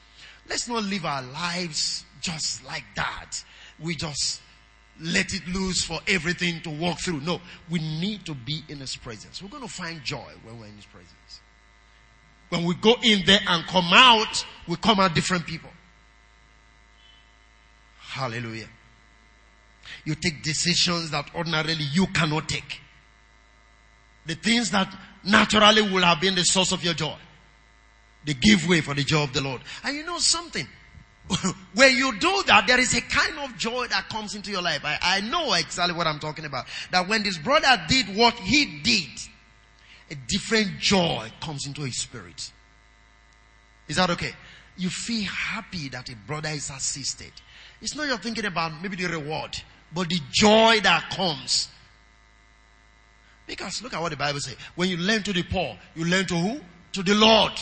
Let's 0.47 0.67
not 0.67 0.83
live 0.83 1.05
our 1.05 1.21
lives 1.21 2.05
just 2.21 2.65
like 2.65 2.85
that. 2.95 3.43
We 3.79 3.95
just 3.95 4.41
let 5.01 5.33
it 5.33 5.47
loose 5.47 5.83
for 5.83 5.99
everything 6.07 6.61
to 6.61 6.69
walk 6.69 6.99
through. 6.99 7.21
No, 7.21 7.39
we 7.69 7.79
need 7.79 8.25
to 8.25 8.33
be 8.33 8.63
in 8.67 8.79
His 8.79 8.95
presence. 8.95 9.41
We're 9.41 9.49
going 9.49 9.63
to 9.63 9.69
find 9.69 10.03
joy 10.03 10.31
when 10.43 10.59
we're 10.59 10.67
in 10.67 10.75
His 10.75 10.85
presence. 10.85 11.41
When 12.49 12.65
we 12.65 12.75
go 12.75 12.95
in 13.03 13.23
there 13.25 13.39
and 13.47 13.65
come 13.67 13.89
out, 13.91 14.45
we 14.67 14.75
come 14.77 14.99
out 14.99 15.13
different 15.13 15.45
people. 15.45 15.69
Hallelujah. 17.99 18.67
You 20.03 20.15
take 20.15 20.43
decisions 20.43 21.11
that 21.11 21.29
ordinarily 21.35 21.85
you 21.93 22.07
cannot 22.07 22.49
take. 22.49 22.81
The 24.25 24.35
things 24.35 24.71
that 24.71 24.95
naturally 25.23 25.81
will 25.81 26.03
have 26.03 26.19
been 26.19 26.35
the 26.35 26.43
source 26.43 26.71
of 26.71 26.83
your 26.83 26.93
joy. 26.93 27.15
They 28.25 28.33
give 28.33 28.67
way 28.67 28.81
for 28.81 28.93
the 28.93 29.03
joy 29.03 29.23
of 29.23 29.33
the 29.33 29.41
Lord. 29.41 29.61
And 29.83 29.95
you 29.95 30.05
know 30.05 30.19
something? 30.19 30.67
when 31.75 31.95
you 31.95 32.17
do 32.17 32.43
that, 32.47 32.65
there 32.67 32.79
is 32.79 32.95
a 32.95 33.01
kind 33.01 33.37
of 33.39 33.55
joy 33.57 33.87
that 33.87 34.09
comes 34.09 34.35
into 34.35 34.51
your 34.51 34.61
life. 34.61 34.81
I, 34.83 34.97
I 35.01 35.21
know 35.21 35.53
exactly 35.53 35.95
what 35.95 36.07
I'm 36.07 36.19
talking 36.19 36.45
about. 36.45 36.65
That 36.91 37.07
when 37.07 37.23
this 37.23 37.37
brother 37.37 37.81
did 37.87 38.15
what 38.15 38.33
he 38.35 38.79
did, 38.81 39.09
a 40.11 40.15
different 40.27 40.79
joy 40.79 41.31
comes 41.41 41.67
into 41.67 41.81
his 41.81 41.99
spirit. 41.99 42.51
Is 43.87 43.97
that 43.97 44.09
okay? 44.11 44.31
You 44.77 44.89
feel 44.89 45.25
happy 45.25 45.89
that 45.89 46.09
a 46.09 46.15
brother 46.15 46.49
is 46.49 46.69
assisted. 46.69 47.31
It's 47.81 47.95
not 47.95 48.07
you're 48.07 48.17
thinking 48.17 48.45
about 48.45 48.81
maybe 48.81 48.95
the 48.95 49.07
reward, 49.07 49.55
but 49.93 50.09
the 50.09 50.19
joy 50.31 50.79
that 50.81 51.09
comes. 51.11 51.69
Because 53.45 53.81
look 53.81 53.93
at 53.93 54.01
what 54.01 54.09
the 54.09 54.17
Bible 54.17 54.39
says. 54.39 54.55
When 54.75 54.89
you 54.89 54.97
learn 54.97 55.23
to 55.23 55.33
the 55.33 55.43
poor, 55.43 55.77
you 55.95 56.05
learn 56.05 56.25
to 56.27 56.35
who? 56.35 56.59
To 56.93 57.03
the 57.03 57.15
Lord. 57.15 57.53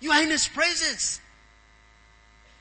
You 0.00 0.12
are 0.12 0.22
in 0.22 0.30
His 0.30 0.46
presence. 0.48 1.20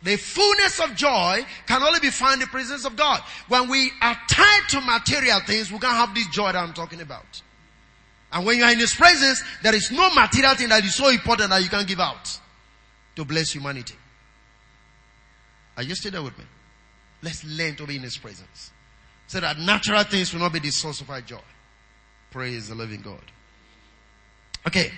The 0.03 0.15
fullness 0.15 0.79
of 0.79 0.95
joy 0.95 1.43
can 1.65 1.81
only 1.81 1.99
be 1.99 2.11
found 2.11 2.35
in 2.35 2.39
the 2.41 2.47
presence 2.47 2.85
of 2.85 2.95
God. 2.95 3.21
When 3.47 3.67
we 3.67 3.91
are 4.01 4.15
tied 4.29 4.69
to 4.69 4.81
material 4.81 5.39
things, 5.41 5.71
we 5.71 5.79
can't 5.79 5.95
have 5.95 6.13
this 6.13 6.27
joy 6.27 6.51
that 6.51 6.57
I'm 6.57 6.73
talking 6.73 7.01
about. 7.01 7.41
And 8.31 8.45
when 8.45 8.57
you 8.57 8.63
are 8.63 8.71
in 8.71 8.79
His 8.79 8.93
presence, 8.93 9.41
there 9.63 9.73
is 9.73 9.91
no 9.91 10.09
material 10.13 10.53
thing 10.55 10.69
that 10.69 10.83
is 10.83 10.95
so 10.95 11.09
important 11.09 11.49
that 11.49 11.63
you 11.63 11.69
can 11.69 11.85
give 11.85 11.99
out 11.99 12.39
to 13.15 13.25
bless 13.25 13.51
humanity. 13.51 13.95
Are 15.75 15.83
you 15.83 15.95
still 15.95 16.11
there 16.11 16.23
with 16.23 16.37
me? 16.37 16.45
Let's 17.21 17.43
learn 17.43 17.75
to 17.77 17.87
be 17.87 17.95
in 17.95 18.03
His 18.03 18.17
presence. 18.17 18.71
So 19.27 19.39
that 19.39 19.57
natural 19.57 20.03
things 20.03 20.33
will 20.33 20.41
not 20.41 20.53
be 20.53 20.59
the 20.59 20.71
source 20.71 21.01
of 21.01 21.09
our 21.09 21.21
joy. 21.21 21.39
Praise 22.31 22.69
the 22.69 22.75
living 22.75 23.01
God. 23.01 23.23
Okay. 24.67 24.91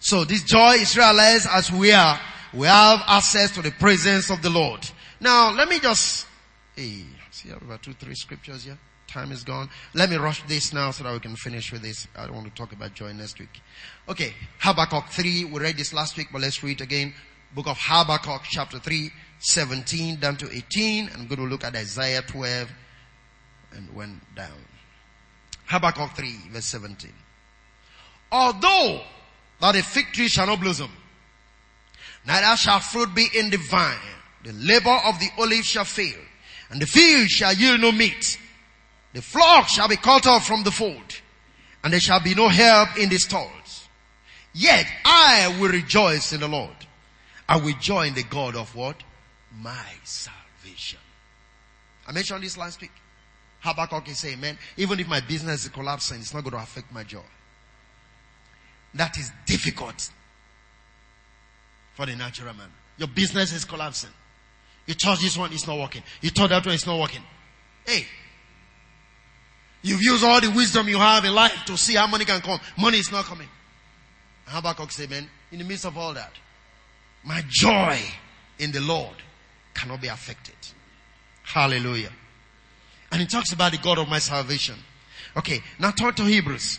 So 0.00 0.24
this 0.24 0.42
joy 0.42 0.74
is 0.74 0.96
realized 0.96 1.48
as 1.50 1.72
we 1.72 1.92
are, 1.92 2.20
we 2.54 2.66
have 2.66 3.02
access 3.06 3.50
to 3.52 3.62
the 3.62 3.70
presence 3.72 4.30
of 4.30 4.42
the 4.42 4.50
Lord. 4.50 4.88
Now, 5.20 5.52
let 5.52 5.68
me 5.68 5.78
just, 5.78 6.26
hey, 6.76 7.04
see, 7.30 7.50
I 7.50 7.54
have 7.54 7.62
about 7.62 7.82
two, 7.82 7.94
three 7.94 8.14
scriptures 8.14 8.64
here. 8.64 8.78
Time 9.06 9.32
is 9.32 9.44
gone. 9.44 9.68
Let 9.94 10.10
me 10.10 10.16
rush 10.16 10.42
this 10.44 10.72
now 10.72 10.90
so 10.90 11.04
that 11.04 11.12
we 11.12 11.20
can 11.20 11.36
finish 11.36 11.70
with 11.72 11.82
this. 11.82 12.08
I 12.16 12.26
don't 12.26 12.34
want 12.34 12.46
to 12.48 12.54
talk 12.54 12.72
about 12.72 12.94
joy 12.94 13.12
next 13.12 13.38
week. 13.38 13.60
Okay. 14.08 14.34
Habakkuk 14.58 15.08
3. 15.08 15.44
We 15.44 15.60
read 15.60 15.76
this 15.76 15.92
last 15.92 16.16
week, 16.16 16.28
but 16.32 16.40
let's 16.40 16.62
read 16.62 16.80
again. 16.80 17.14
Book 17.54 17.68
of 17.68 17.78
Habakkuk 17.78 18.42
chapter 18.50 18.80
3, 18.80 19.10
17 19.38 20.18
down 20.18 20.36
to 20.38 20.50
18. 20.50 21.10
I'm 21.14 21.28
going 21.28 21.38
to 21.38 21.46
look 21.46 21.62
at 21.62 21.76
Isaiah 21.76 22.22
12 22.22 22.68
and 23.72 23.94
went 23.94 24.34
down. 24.34 24.64
Habakkuk 25.66 26.16
3 26.16 26.48
verse 26.50 26.64
17. 26.66 27.12
Although 28.32 29.02
that 29.60 29.76
a 29.76 29.82
fig 29.82 30.06
tree 30.06 30.28
shall 30.28 30.46
not 30.46 30.60
blossom, 30.60 30.90
neither 32.26 32.56
shall 32.56 32.80
fruit 32.80 33.14
be 33.14 33.28
in 33.34 33.50
the 33.50 33.58
vine, 33.58 33.98
the 34.44 34.52
labor 34.52 34.98
of 35.06 35.18
the 35.18 35.28
olive 35.38 35.64
shall 35.64 35.84
fail, 35.84 36.20
and 36.70 36.80
the 36.80 36.86
field 36.86 37.28
shall 37.28 37.54
yield 37.54 37.80
no 37.80 37.92
meat. 37.92 38.38
The 39.12 39.22
flock 39.22 39.68
shall 39.68 39.88
be 39.88 39.96
cut 39.96 40.26
off 40.26 40.46
from 40.46 40.64
the 40.64 40.70
fold, 40.70 41.20
and 41.82 41.92
there 41.92 42.00
shall 42.00 42.20
be 42.20 42.34
no 42.34 42.48
help 42.48 42.98
in 42.98 43.08
the 43.08 43.18
stalls. 43.18 43.88
Yet 44.52 44.86
I 45.04 45.56
will 45.60 45.70
rejoice 45.70 46.32
in 46.32 46.40
the 46.40 46.48
Lord. 46.48 46.76
I 47.48 47.56
will 47.56 47.74
join 47.80 48.14
the 48.14 48.22
God 48.22 48.56
of 48.56 48.74
what? 48.74 49.02
My 49.60 49.86
salvation. 50.04 51.00
I 52.06 52.12
mentioned 52.12 52.42
this 52.42 52.56
last 52.56 52.80
week. 52.80 52.92
Habakkuk 53.60 54.08
is 54.08 54.18
saying, 54.18 54.40
man, 54.40 54.58
even 54.76 55.00
if 55.00 55.08
my 55.08 55.20
business 55.20 55.64
is 55.64 55.70
collapsing, 55.70 56.18
it's 56.18 56.34
not 56.34 56.44
going 56.44 56.52
to 56.52 56.62
affect 56.62 56.92
my 56.92 57.02
joy. 57.02 57.20
That 58.94 59.16
is 59.16 59.32
difficult 59.46 60.10
for 61.94 62.06
the 62.06 62.14
natural 62.16 62.54
man. 62.54 62.68
Your 62.98 63.08
business 63.08 63.52
is 63.52 63.64
collapsing. 63.64 64.10
You 64.86 64.94
thought 64.94 65.18
this 65.20 65.36
one 65.36 65.52
is 65.52 65.66
not 65.66 65.78
working. 65.78 66.02
You 66.20 66.30
thought 66.30 66.50
that 66.50 66.64
one 66.64 66.74
is 66.74 66.86
not 66.86 67.00
working. 67.00 67.22
Hey, 67.86 68.04
you've 69.82 70.02
used 70.02 70.24
all 70.24 70.40
the 70.40 70.50
wisdom 70.50 70.88
you 70.88 70.98
have 70.98 71.24
in 71.24 71.34
life 71.34 71.64
to 71.66 71.76
see 71.76 71.94
how 71.94 72.06
money 72.06 72.24
can 72.24 72.40
come. 72.40 72.60
Money 72.78 72.98
is 72.98 73.10
not 73.10 73.24
coming. 73.24 73.48
Habakkuk 74.46 74.90
said, 74.90 75.10
man, 75.10 75.28
in 75.52 75.58
the 75.58 75.64
midst 75.64 75.86
of 75.86 75.96
all 75.96 76.12
that, 76.14 76.32
my 77.22 77.42
joy 77.48 77.98
in 78.58 78.72
the 78.72 78.80
Lord 78.80 79.16
cannot 79.72 80.02
be 80.02 80.08
affected. 80.08 80.54
Hallelujah. 81.42 82.12
And 83.10 83.20
he 83.20 83.26
talks 83.26 83.52
about 83.52 83.72
the 83.72 83.78
God 83.78 83.98
of 83.98 84.08
my 84.08 84.18
salvation. 84.18 84.76
Okay, 85.36 85.60
now 85.78 85.90
turn 85.90 86.14
to 86.14 86.24
Hebrews. 86.24 86.78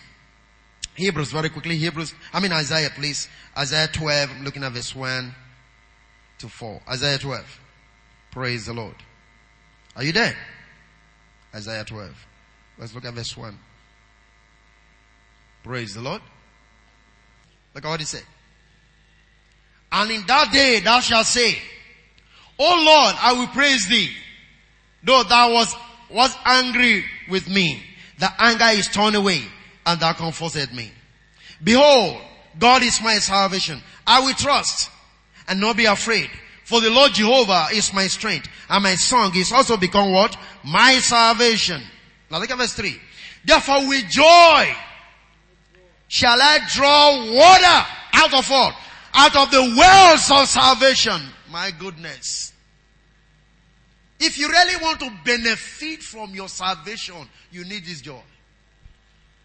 Hebrews, 0.96 1.32
very 1.32 1.50
quickly. 1.50 1.76
Hebrews, 1.76 2.14
I 2.34 2.40
mean 2.40 2.54
Isaiah, 2.54 2.90
please. 2.90 3.28
Isaiah 3.58 3.88
12, 3.88 4.30
I'm 4.32 4.44
looking 4.46 4.64
at 4.64 4.72
verse 4.72 4.96
1 4.96 5.36
to 6.40 6.50
4. 6.50 6.82
Isaiah 6.90 7.18
12. 7.18 7.60
Praise 8.32 8.66
the 8.66 8.74
Lord. 8.74 8.96
Are 9.96 10.04
you 10.04 10.14
there? 10.14 10.36
Isaiah 11.54 11.84
12. 11.84 12.14
Let's 12.78 12.96
look 12.96 13.06
at 13.06 13.14
verse 13.14 13.36
1. 13.36 13.58
Praise 15.64 15.94
the 15.94 16.02
Lord. 16.02 16.22
Look 17.74 17.84
at 17.84 17.90
what 17.90 18.00
he 18.00 18.06
said. 18.06 18.24
And 19.92 20.12
in 20.12 20.26
that 20.28 20.52
day 20.54 20.80
thou 20.80 21.02
shalt 21.02 21.26
say, 21.26 21.58
O 22.58 22.64
Lord, 22.64 23.16
I 23.20 23.34
will 23.34 23.48
praise 23.48 23.88
thee. 23.88 24.12
Though 25.04 25.24
thou 25.24 25.54
was, 25.54 25.76
was 26.10 26.36
angry 26.46 27.04
with 27.30 27.50
me, 27.50 27.84
the 28.18 28.30
anger 28.40 28.78
is 28.78 28.88
torn 28.88 29.16
away 29.16 29.42
and 29.86 30.00
thou 30.00 30.14
comforted 30.14 30.74
me. 30.74 30.92
Behold, 31.64 32.22
God 32.58 32.84
is 32.84 33.02
my 33.02 33.18
salvation. 33.18 33.82
I 34.06 34.22
will 34.22 34.34
trust 34.34 34.90
and 35.48 35.60
not 35.60 35.78
be 35.78 35.86
afraid. 35.86 36.30
For 36.64 36.82
the 36.82 36.90
Lord 36.90 37.14
Jehovah 37.14 37.68
is 37.72 37.94
my 37.94 38.08
strength 38.08 38.48
and 38.70 38.84
my 38.84 38.96
song 38.96 39.32
is 39.36 39.52
also 39.52 39.78
become 39.78 40.12
what? 40.12 40.36
My 40.64 40.94
salvation. 41.00 41.82
Now 42.32 42.40
look 42.40 42.50
at 42.50 42.58
verse 42.58 42.74
3. 42.74 43.00
Therefore 43.46 43.88
with 43.88 44.10
joy 44.10 44.76
shall 46.08 46.42
I 46.42 46.60
draw 46.74 47.34
water 47.34 47.88
out 48.14 48.34
of 48.34 48.50
what? 48.50 48.76
out 49.16 49.36
of 49.36 49.52
the 49.52 49.76
wells 49.78 50.30
of 50.32 50.48
salvation. 50.48 51.22
My 51.50 51.72
goodness. 51.72 52.54
If 54.20 54.38
you 54.38 54.48
really 54.48 54.82
want 54.82 55.00
to 55.00 55.12
benefit 55.24 56.02
from 56.02 56.34
your 56.34 56.50
salvation, 56.50 57.28
you 57.52 57.64
need 57.64 57.86
this 57.86 58.02
joy. 58.02 58.22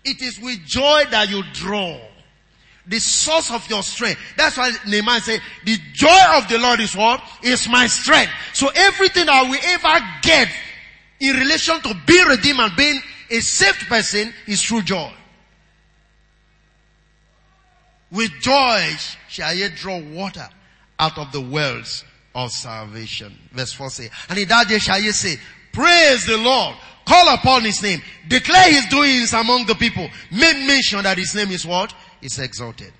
It 0.05 0.23
is 0.23 0.39
with 0.41 0.65
joy 0.65 1.05
that 1.11 1.29
you 1.31 1.43
draw. 1.53 2.01
The 2.87 2.99
source 2.99 3.51
of 3.51 3.69
your 3.69 3.83
strength. 3.83 4.21
That's 4.37 4.57
why 4.57 4.73
Nehemiah 4.87 5.21
said, 5.21 5.41
the 5.65 5.77
joy 5.93 6.19
of 6.35 6.49
the 6.49 6.59
Lord 6.59 6.81
is 6.81 6.97
what? 6.97 7.23
Is 7.43 7.69
my 7.69 7.87
strength. 7.87 8.33
So 8.55 8.69
everything 8.75 9.27
that 9.27 9.49
we 9.51 9.59
ever 9.63 10.05
get 10.23 10.49
in 11.21 11.37
relation 11.37 11.81
to 11.83 11.95
being 12.07 12.27
redeemed 12.27 12.59
and 12.59 12.75
being 12.77 13.01
a 13.31 13.41
saved 13.41 13.87
person 13.87 14.33
is 14.47 14.63
through 14.63 14.83
joy. 14.83 15.13
With 18.11 18.33
joy 18.41 18.97
shall 19.29 19.55
ye 19.55 19.69
draw 19.69 20.01
water 20.01 20.49
out 20.99 21.17
of 21.19 21.31
the 21.31 21.41
wells 21.41 22.05
of 22.35 22.51
salvation. 22.51 23.37
Verse 23.53 23.73
4 23.73 23.91
say, 23.91 24.11
and 24.29 24.39
in 24.39 24.49
that 24.49 24.69
day 24.69 24.79
shall 24.79 25.01
ye 25.01 25.13
say, 25.13 25.37
praise 25.73 26.27
the 26.27 26.39
Lord, 26.39 26.75
call 27.07 27.35
upon 27.35 27.65
his 27.65 27.83
name, 27.83 28.03
declare 28.29 28.71
his 28.71 28.87
doings 28.87 29.33
among 29.33 29.67
the 29.67 29.75
people, 29.75 30.09
make 30.31 30.57
mention 30.67 31.03
that 31.03 31.19
his 31.19 31.35
name 31.35 31.51
is 31.51 31.67
what? 31.67 31.95
Is 32.23 32.39
exalted. 32.39 32.93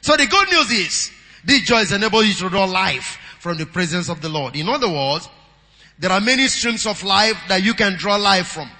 So 0.00 0.16
the 0.16 0.26
good 0.26 0.48
news 0.50 0.70
is, 0.70 1.10
this 1.44 1.62
joy 1.62 1.80
is 1.80 1.92
enable 1.92 2.22
you 2.22 2.34
to 2.34 2.48
draw 2.48 2.64
life 2.64 3.18
from 3.40 3.58
the 3.58 3.66
presence 3.66 4.08
of 4.08 4.20
the 4.20 4.28
Lord. 4.28 4.56
In 4.56 4.68
other 4.68 4.88
words, 4.88 5.28
there 5.98 6.12
are 6.12 6.20
many 6.20 6.46
streams 6.48 6.86
of 6.86 7.02
life 7.02 7.40
that 7.48 7.62
you 7.62 7.74
can 7.74 7.94
draw 7.94 8.16
life 8.16 8.48
from 8.48 8.70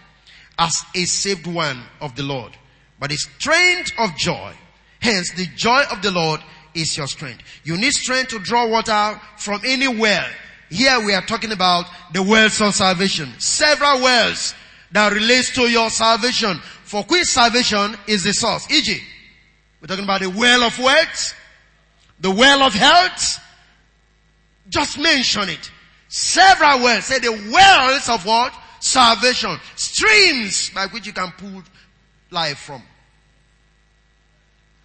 as 0.58 0.84
a 0.94 1.04
saved 1.04 1.46
one 1.46 1.82
of 2.00 2.14
the 2.16 2.22
Lord. 2.22 2.52
But 2.98 3.10
the 3.10 3.16
strength 3.16 3.92
of 3.98 4.16
joy, 4.16 4.52
hence 5.00 5.32
the 5.32 5.46
joy 5.56 5.82
of 5.90 6.02
the 6.02 6.10
Lord 6.10 6.40
is 6.74 6.96
your 6.96 7.06
strength. 7.06 7.42
You 7.64 7.76
need 7.76 7.92
strength 7.92 8.30
to 8.30 8.38
draw 8.38 8.66
water 8.68 9.20
from 9.36 9.60
any 9.64 9.88
well. 9.88 10.26
Here 10.70 11.00
we 11.04 11.14
are 11.14 11.22
talking 11.22 11.52
about 11.52 11.86
the 12.12 12.22
wells 12.22 12.60
of 12.60 12.74
salvation. 12.74 13.32
Several 13.38 14.02
wells 14.02 14.54
that 14.92 15.12
relates 15.12 15.52
to 15.54 15.62
your 15.62 15.90
salvation. 15.90 16.58
For 16.84 17.02
which 17.04 17.26
salvation 17.26 17.96
is 18.06 18.24
the 18.24 18.32
source. 18.32 18.70
E.g., 18.70 19.00
we're 19.80 19.86
talking 19.86 20.04
about 20.04 20.20
the 20.20 20.30
well 20.30 20.62
of 20.62 20.78
wealth, 20.78 21.34
the 22.20 22.30
well 22.30 22.62
of 22.62 22.74
health. 22.74 23.38
Just 24.68 24.98
mention 24.98 25.48
it. 25.48 25.70
Several 26.08 26.82
wells. 26.82 27.04
Say 27.04 27.18
the 27.18 27.50
wells 27.52 28.08
of 28.08 28.26
what? 28.26 28.52
Salvation. 28.80 29.58
Streams 29.76 30.70
by 30.70 30.86
which 30.86 31.06
you 31.06 31.12
can 31.12 31.32
pull 31.36 31.62
life 32.30 32.58
from. 32.58 32.82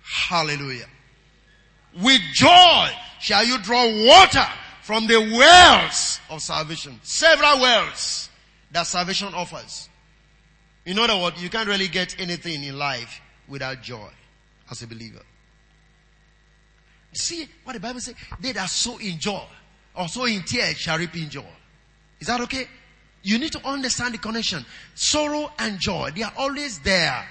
Hallelujah. 0.03 0.87
With 2.01 2.21
joy 2.33 2.89
shall 3.19 3.45
you 3.45 3.57
draw 3.59 3.85
water 4.05 4.45
from 4.83 5.07
the 5.07 5.17
wells 5.17 6.19
of 6.29 6.41
salvation. 6.41 6.99
Several 7.03 7.61
wells 7.61 8.29
that 8.71 8.83
salvation 8.83 9.33
offers. 9.33 9.87
In 10.85 10.99
other 10.99 11.17
words, 11.17 11.41
you 11.41 11.49
can't 11.49 11.69
really 11.69 11.87
get 11.87 12.19
anything 12.19 12.63
in 12.65 12.77
life 12.77 13.21
without 13.47 13.81
joy 13.81 14.09
as 14.69 14.81
a 14.81 14.87
believer. 14.87 15.21
See 17.13 17.47
what 17.63 17.73
the 17.73 17.79
Bible 17.79 18.01
says? 18.01 18.15
They 18.41 18.51
that 18.51 18.69
sow 18.69 18.97
in 18.97 19.19
joy 19.19 19.45
or 19.95 20.09
sow 20.09 20.25
in 20.25 20.43
tears 20.43 20.77
shall 20.77 20.97
reap 20.97 21.15
in 21.15 21.29
joy. 21.29 21.45
Is 22.19 22.27
that 22.27 22.41
okay? 22.41 22.67
You 23.21 23.39
need 23.39 23.53
to 23.53 23.65
understand 23.65 24.15
the 24.15 24.17
connection. 24.17 24.65
Sorrow 24.95 25.49
and 25.59 25.79
joy, 25.79 26.11
they 26.13 26.23
are 26.23 26.33
always 26.37 26.79
there. 26.79 27.25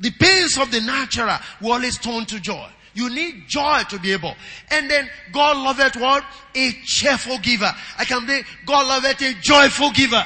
The 0.00 0.10
pains 0.10 0.58
of 0.58 0.72
the 0.72 0.80
natural 0.80 1.38
will 1.60 1.72
always 1.74 1.96
turn 1.96 2.24
to 2.26 2.40
joy. 2.40 2.68
You 2.94 3.08
need 3.10 3.44
joy 3.48 3.82
to 3.88 3.98
be 3.98 4.12
able. 4.12 4.34
And 4.70 4.90
then 4.90 5.08
God 5.32 5.56
loveth 5.56 5.96
what? 5.96 6.24
A 6.54 6.72
cheerful 6.84 7.38
giver. 7.38 7.70
I 7.98 8.04
can 8.04 8.26
say 8.26 8.42
God 8.66 8.86
loveth 8.86 9.20
a 9.22 9.34
joyful 9.40 9.90
giver. 9.92 10.24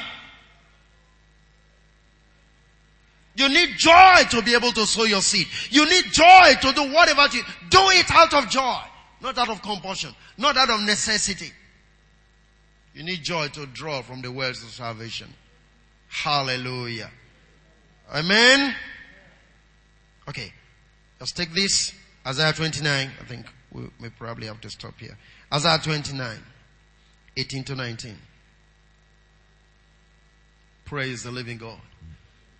You 3.35 3.49
need 3.49 3.77
joy 3.77 4.23
to 4.31 4.41
be 4.41 4.55
able 4.55 4.71
to 4.71 4.85
sow 4.85 5.03
your 5.03 5.21
seed. 5.21 5.47
You 5.69 5.85
need 5.85 6.05
joy 6.05 6.53
to 6.61 6.71
do 6.73 6.93
whatever 6.93 7.27
you 7.33 7.43
do 7.69 7.79
it 7.91 8.09
out 8.11 8.33
of 8.33 8.49
joy, 8.49 8.79
not 9.21 9.37
out 9.37 9.49
of 9.49 9.61
compulsion, 9.61 10.15
not 10.37 10.55
out 10.55 10.69
of 10.69 10.81
necessity. 10.81 11.51
You 12.93 13.03
need 13.03 13.23
joy 13.23 13.49
to 13.49 13.65
draw 13.65 14.01
from 14.01 14.21
the 14.21 14.31
wells 14.31 14.63
of 14.63 14.69
salvation. 14.69 15.27
Hallelujah. 16.07 17.11
Amen. 18.13 18.73
Okay. 20.29 20.53
Let's 21.19 21.33
take 21.33 21.53
this. 21.53 21.93
Isaiah 22.25 22.53
29. 22.53 23.11
I 23.19 23.23
think 23.25 23.45
we 23.71 23.83
may 23.99 24.09
probably 24.09 24.47
have 24.47 24.61
to 24.61 24.69
stop 24.69 24.99
here. 24.99 25.17
Isaiah 25.53 25.79
29. 25.81 26.37
18 27.37 27.63
to 27.65 27.75
19. 27.75 28.15
Praise 30.85 31.23
the 31.23 31.31
living 31.31 31.57
God. 31.57 31.79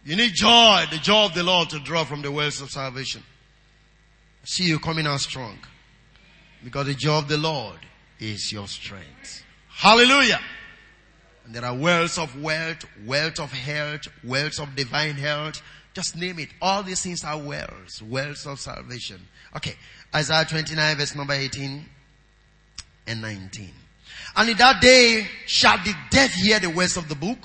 You 0.03 0.15
need 0.15 0.33
joy, 0.33 0.83
the 0.91 0.97
joy 0.97 1.25
of 1.25 1.33
the 1.33 1.43
Lord 1.43 1.69
to 1.69 1.79
draw 1.79 2.03
from 2.03 2.21
the 2.21 2.31
wells 2.31 2.61
of 2.61 2.69
salvation. 2.69 3.23
See 4.43 4.65
you 4.65 4.79
coming 4.79 5.07
out 5.07 5.21
strong. 5.21 5.57
Because 6.63 6.87
the 6.87 6.93
joy 6.93 7.19
of 7.19 7.27
the 7.27 7.37
Lord 7.37 7.79
is 8.19 8.51
your 8.51 8.67
strength. 8.67 9.43
Hallelujah. 9.69 10.39
And 11.45 11.53
there 11.53 11.65
are 11.65 11.75
wells 11.75 12.17
of 12.17 12.41
wealth, 12.41 12.85
wealth 13.05 13.39
of 13.39 13.51
health, 13.51 14.07
wells 14.23 14.59
of 14.59 14.75
divine 14.75 15.15
health. 15.15 15.61
Just 15.95 16.17
name 16.17 16.39
it. 16.39 16.49
All 16.61 16.83
these 16.83 17.01
things 17.01 17.23
are 17.23 17.37
wells, 17.37 18.01
wells 18.03 18.45
of 18.45 18.59
salvation. 18.59 19.19
Okay. 19.55 19.75
Isaiah 20.13 20.45
29 20.45 20.97
verse 20.97 21.15
number 21.15 21.33
18 21.33 21.85
and 23.07 23.21
19. 23.21 23.71
And 24.35 24.49
in 24.49 24.57
that 24.57 24.81
day 24.81 25.25
shall 25.45 25.77
the 25.77 25.93
deaf 26.11 26.33
hear 26.33 26.59
the 26.59 26.69
words 26.69 26.97
of 26.97 27.09
the 27.09 27.15
book. 27.15 27.39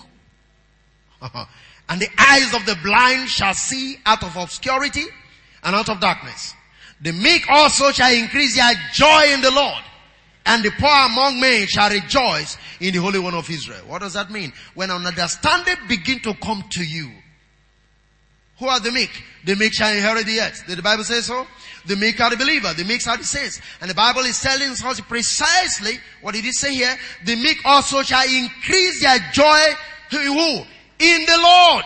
And 1.88 2.00
the 2.00 2.08
eyes 2.16 2.54
of 2.54 2.64
the 2.66 2.78
blind 2.84 3.28
shall 3.28 3.52
see 3.52 3.96
out 4.06 4.22
of 4.22 4.36
obscurity 4.36 5.06
and 5.64 5.74
out 5.74 5.88
of 5.88 5.98
darkness. 5.98 6.54
The 7.00 7.12
meek 7.12 7.50
also 7.50 7.90
shall 7.90 8.14
increase 8.14 8.54
their 8.54 8.72
joy 8.92 9.32
in 9.32 9.40
the 9.40 9.50
Lord. 9.50 9.82
And 10.46 10.62
the 10.62 10.70
poor 10.70 10.88
among 10.88 11.40
men 11.40 11.66
shall 11.66 11.90
rejoice 11.90 12.56
in 12.78 12.94
the 12.94 13.00
Holy 13.00 13.18
One 13.18 13.34
of 13.34 13.50
Israel. 13.50 13.82
What 13.88 14.02
does 14.02 14.12
that 14.12 14.30
mean? 14.30 14.52
When 14.74 14.90
an 14.90 15.04
understanding 15.04 15.74
begin 15.88 16.20
to 16.20 16.34
come 16.34 16.62
to 16.70 16.84
you. 16.84 17.10
Who 18.60 18.68
are 18.68 18.78
the 18.78 18.92
meek? 18.92 19.10
The 19.44 19.56
meek 19.56 19.72
shall 19.72 19.92
inherit 19.92 20.26
the 20.26 20.40
earth. 20.40 20.64
Did 20.66 20.78
the 20.78 20.82
Bible 20.82 21.02
say 21.02 21.20
so? 21.20 21.46
The 21.86 21.96
meek 21.96 22.20
are 22.20 22.30
the 22.30 22.36
believer. 22.36 22.72
The 22.74 22.84
meek 22.84 23.06
are 23.08 23.16
the 23.16 23.24
saints. 23.24 23.60
And 23.80 23.90
the 23.90 23.94
Bible 23.94 24.20
is 24.20 24.40
telling 24.40 24.70
us 24.70 25.00
precisely 25.00 25.98
what 26.20 26.34
did 26.34 26.44
it 26.44 26.54
say 26.54 26.74
here? 26.74 26.94
The 27.24 27.36
meek 27.36 27.58
also 27.64 28.02
shall 28.02 28.24
increase 28.24 29.02
their 29.02 29.18
joy. 29.32 29.58
Who? 30.10 30.64
in 31.00 31.24
the 31.24 31.38
Lord. 31.38 31.84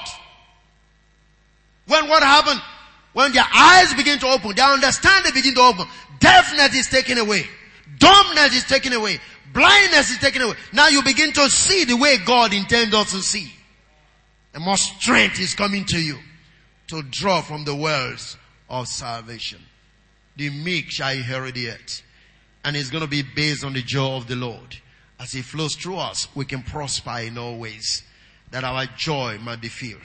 When 1.86 2.08
what 2.08 2.22
happened? 2.22 2.60
When 3.12 3.32
their 3.32 3.46
eyes 3.54 3.94
begin 3.94 4.18
to 4.18 4.26
open, 4.26 4.56
their 4.56 4.66
understanding 4.66 5.32
begin 5.32 5.54
to 5.54 5.60
open, 5.60 5.86
deafness 6.18 6.74
is 6.74 6.88
taken 6.88 7.18
away, 7.18 7.46
dumbness 7.98 8.56
is 8.56 8.64
taken 8.64 8.92
away, 8.92 9.20
blindness 9.52 10.10
is 10.10 10.18
taken 10.18 10.42
away. 10.42 10.56
Now 10.72 10.88
you 10.88 11.02
begin 11.02 11.32
to 11.32 11.48
see 11.48 11.84
the 11.84 11.96
way 11.96 12.18
God 12.18 12.52
intends 12.52 12.92
us 12.94 13.12
to 13.12 13.22
see. 13.22 13.52
And 14.52 14.64
more 14.64 14.76
strength 14.76 15.38
is 15.38 15.54
coming 15.54 15.84
to 15.86 15.98
you 15.98 16.18
to 16.88 17.02
draw 17.02 17.40
from 17.40 17.64
the 17.64 17.74
wells 17.74 18.36
of 18.68 18.88
salvation. 18.88 19.60
The 20.36 20.50
meek 20.50 20.90
shall 20.90 21.12
inherit 21.12 21.54
the 21.54 21.70
earth. 21.70 22.02
And 22.64 22.76
it's 22.76 22.90
going 22.90 23.04
to 23.04 23.08
be 23.08 23.22
based 23.22 23.64
on 23.64 23.74
the 23.74 23.82
joy 23.82 24.16
of 24.16 24.26
the 24.26 24.36
Lord. 24.36 24.78
As 25.20 25.34
it 25.34 25.44
flows 25.44 25.76
through 25.76 25.98
us, 25.98 26.28
we 26.34 26.44
can 26.44 26.62
prosper 26.62 27.18
in 27.18 27.38
all 27.38 27.58
ways 27.58 28.02
that 28.50 28.64
our 28.64 28.86
joy 28.96 29.38
might 29.38 29.60
be 29.60 29.68
filled. 29.68 30.00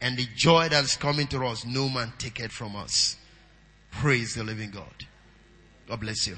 And 0.00 0.16
the 0.16 0.26
joy 0.34 0.68
that 0.68 0.84
is 0.84 0.96
coming 0.96 1.26
to 1.28 1.44
us, 1.46 1.64
no 1.64 1.88
man 1.88 2.12
take 2.18 2.40
it 2.40 2.50
from 2.50 2.74
us. 2.76 3.16
Praise 3.90 4.34
the 4.34 4.44
living 4.44 4.70
God. 4.70 5.06
God 5.88 6.00
bless 6.00 6.26
you. 6.26 6.36